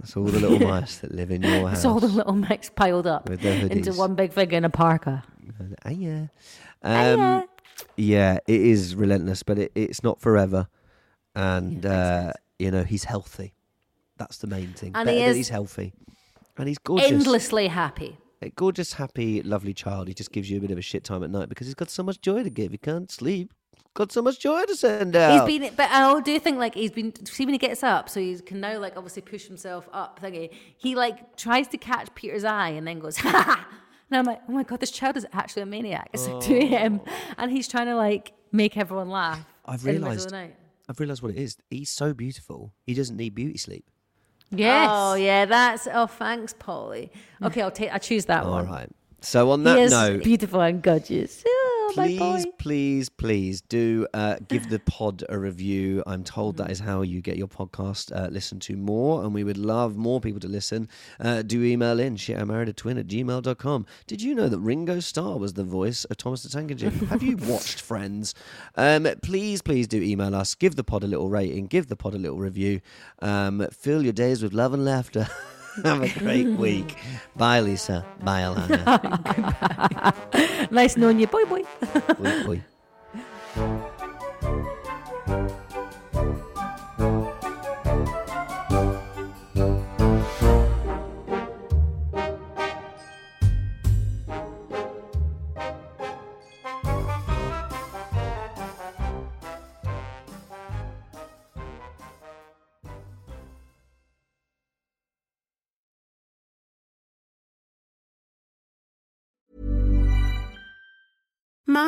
That's 0.00 0.16
all 0.16 0.24
the 0.24 0.38
little 0.38 0.58
mice 0.68 0.98
that 0.98 1.12
live 1.12 1.30
in 1.30 1.42
your 1.42 1.68
house. 1.68 1.78
It's 1.78 1.84
all 1.84 2.00
the 2.00 2.06
little 2.08 2.34
mice 2.34 2.70
piled 2.74 3.06
up 3.06 3.28
into 3.28 3.92
one 3.94 4.14
big 4.14 4.32
figure 4.32 4.56
in 4.56 4.64
a 4.64 4.70
parka. 4.70 5.24
Ah, 5.84 5.90
yeah. 5.90 6.26
Um, 6.82 7.44
yeah, 7.96 8.38
it 8.46 8.60
is 8.60 8.94
relentless, 8.94 9.42
but 9.42 9.58
it, 9.58 9.72
it's 9.74 10.02
not 10.02 10.20
forever. 10.20 10.68
And 11.34 11.84
uh, 11.84 12.32
you 12.58 12.70
know, 12.70 12.84
he's 12.84 13.04
healthy. 13.04 13.54
That's 14.16 14.38
the 14.38 14.46
main 14.46 14.68
thing. 14.72 14.92
And 14.94 15.06
Better 15.06 15.18
he 15.18 15.24
that 15.24 15.30
is 15.30 15.36
he's 15.36 15.48
healthy, 15.50 15.92
and 16.56 16.68
he's 16.68 16.78
gorgeous. 16.78 17.10
Endlessly 17.10 17.68
happy. 17.68 18.16
A 18.42 18.50
gorgeous, 18.50 18.94
happy, 18.94 19.42
lovely 19.42 19.72
child. 19.74 20.08
He 20.08 20.14
just 20.14 20.30
gives 20.30 20.50
you 20.50 20.58
a 20.58 20.60
bit 20.60 20.70
of 20.70 20.78
a 20.78 20.82
shit 20.82 21.04
time 21.04 21.22
at 21.22 21.30
night 21.30 21.48
because 21.48 21.66
he's 21.66 21.74
got 21.74 21.90
so 21.90 22.02
much 22.02 22.20
joy 22.20 22.42
to 22.42 22.50
give. 22.50 22.72
He 22.72 22.78
can't 22.78 23.10
sleep. 23.10 23.52
Got 23.94 24.12
so 24.12 24.20
much 24.20 24.40
joy 24.40 24.62
to 24.64 24.76
send 24.76 25.16
out. 25.16 25.48
He's 25.48 25.58
been, 25.58 25.74
but 25.74 25.90
I 25.90 26.20
do 26.20 26.38
think 26.38 26.58
like 26.58 26.74
he's 26.74 26.90
been. 26.90 27.14
See 27.24 27.46
when 27.46 27.54
he 27.54 27.58
gets 27.58 27.82
up, 27.82 28.10
so 28.10 28.20
he 28.20 28.38
can 28.38 28.60
now 28.60 28.78
like 28.78 28.94
obviously 28.96 29.22
push 29.22 29.46
himself 29.46 29.88
up. 29.92 30.20
Thingy. 30.20 30.50
He 30.76 30.94
like 30.94 31.36
tries 31.36 31.66
to 31.68 31.78
catch 31.78 32.14
Peter's 32.14 32.44
eye 32.44 32.70
and 32.70 32.86
then 32.86 32.98
goes 32.98 33.16
ha. 33.18 33.66
And 34.10 34.18
I'm 34.18 34.24
like, 34.24 34.40
oh 34.48 34.52
my 34.52 34.62
god, 34.62 34.80
this 34.80 34.90
child 34.90 35.16
is 35.16 35.26
actually 35.32 35.62
a 35.62 35.66
maniac. 35.66 36.10
It's 36.12 36.28
like 36.28 36.42
2 36.42 36.54
a.m. 36.54 37.00
and 37.38 37.50
he's 37.50 37.66
trying 37.68 37.86
to 37.86 37.96
like 37.96 38.32
make 38.52 38.76
everyone 38.76 39.10
laugh. 39.10 39.44
I've 39.64 39.80
in 39.80 39.86
the 39.86 39.92
middle 39.92 40.04
of 40.04 40.10
realised. 40.10 40.28
the 40.28 40.32
night. 40.32 40.56
I've 40.88 41.00
realised 41.00 41.22
what 41.22 41.32
it 41.32 41.38
is. 41.38 41.56
He's 41.70 41.90
so 41.90 42.14
beautiful. 42.14 42.72
He 42.86 42.94
doesn't 42.94 43.16
need 43.16 43.34
beauty 43.34 43.58
sleep. 43.58 43.84
Yes. 44.50 44.88
Oh 44.92 45.14
yeah, 45.14 45.44
that's 45.44 45.88
oh 45.92 46.06
thanks, 46.06 46.54
Polly. 46.56 47.10
Okay, 47.42 47.62
I'll 47.62 47.70
take. 47.72 47.92
I 47.92 47.98
choose 47.98 48.26
that 48.26 48.44
All 48.44 48.52
one. 48.52 48.66
right. 48.68 48.88
So 49.20 49.50
on 49.50 49.64
that 49.64 49.70
He 49.70 49.80
that 49.80 49.82
is 49.86 49.90
note, 49.90 50.22
beautiful 50.22 50.60
and 50.60 50.80
gorgeous. 50.80 51.42
Oh, 51.88 51.92
please, 51.92 52.46
please, 52.58 53.08
please 53.08 53.60
do 53.60 54.06
uh, 54.12 54.36
give 54.48 54.68
the 54.68 54.80
pod 54.80 55.22
a 55.28 55.38
review. 55.38 56.02
I'm 56.06 56.24
told 56.24 56.56
that 56.56 56.70
is 56.70 56.80
how 56.80 57.02
you 57.02 57.20
get 57.20 57.36
your 57.36 57.46
podcast 57.46 58.14
uh, 58.14 58.28
listened 58.28 58.62
to 58.62 58.76
more, 58.76 59.22
and 59.22 59.32
we 59.32 59.44
would 59.44 59.56
love 59.56 59.96
more 59.96 60.20
people 60.20 60.40
to 60.40 60.48
listen. 60.48 60.88
Uh, 61.20 61.42
do 61.42 61.62
email 61.62 62.00
in 62.00 62.16
shitimarriedatwin 62.16 62.98
at 62.98 63.06
gmail.com. 63.06 63.86
Did 64.06 64.20
you 64.20 64.34
know 64.34 64.48
that 64.48 64.58
Ringo 64.58 64.98
Starr 64.98 65.38
was 65.38 65.54
the 65.54 65.64
voice 65.64 66.04
of 66.06 66.16
Thomas 66.16 66.42
the 66.42 66.48
Tank 66.48 66.72
Engine? 66.72 66.92
Have 67.06 67.22
you 67.22 67.36
watched 67.42 67.80
Friends? 67.80 68.34
Um, 68.74 69.06
please, 69.22 69.62
please 69.62 69.86
do 69.86 70.02
email 70.02 70.34
us. 70.34 70.54
Give 70.56 70.74
the 70.74 70.84
pod 70.84 71.04
a 71.04 71.06
little 71.06 71.28
rating. 71.28 71.68
Give 71.68 71.86
the 71.86 71.96
pod 71.96 72.14
a 72.14 72.18
little 72.18 72.38
review. 72.38 72.80
Um, 73.20 73.66
fill 73.70 74.02
your 74.02 74.12
days 74.12 74.42
with 74.42 74.52
love 74.52 74.74
and 74.74 74.84
laughter. 74.84 75.28
Have 75.84 76.02
a 76.02 76.18
great 76.18 76.46
week. 76.58 76.96
Bye, 77.36 77.60
Lisa. 77.60 78.04
Bye, 78.22 78.42
Alana. 78.42 80.14
Nice 80.70 80.96
knowing 80.96 81.20
you, 81.20 81.26
boy, 81.28 81.44
boy. 81.44 81.62
Boy, 82.18 82.60
boy. 83.56 83.82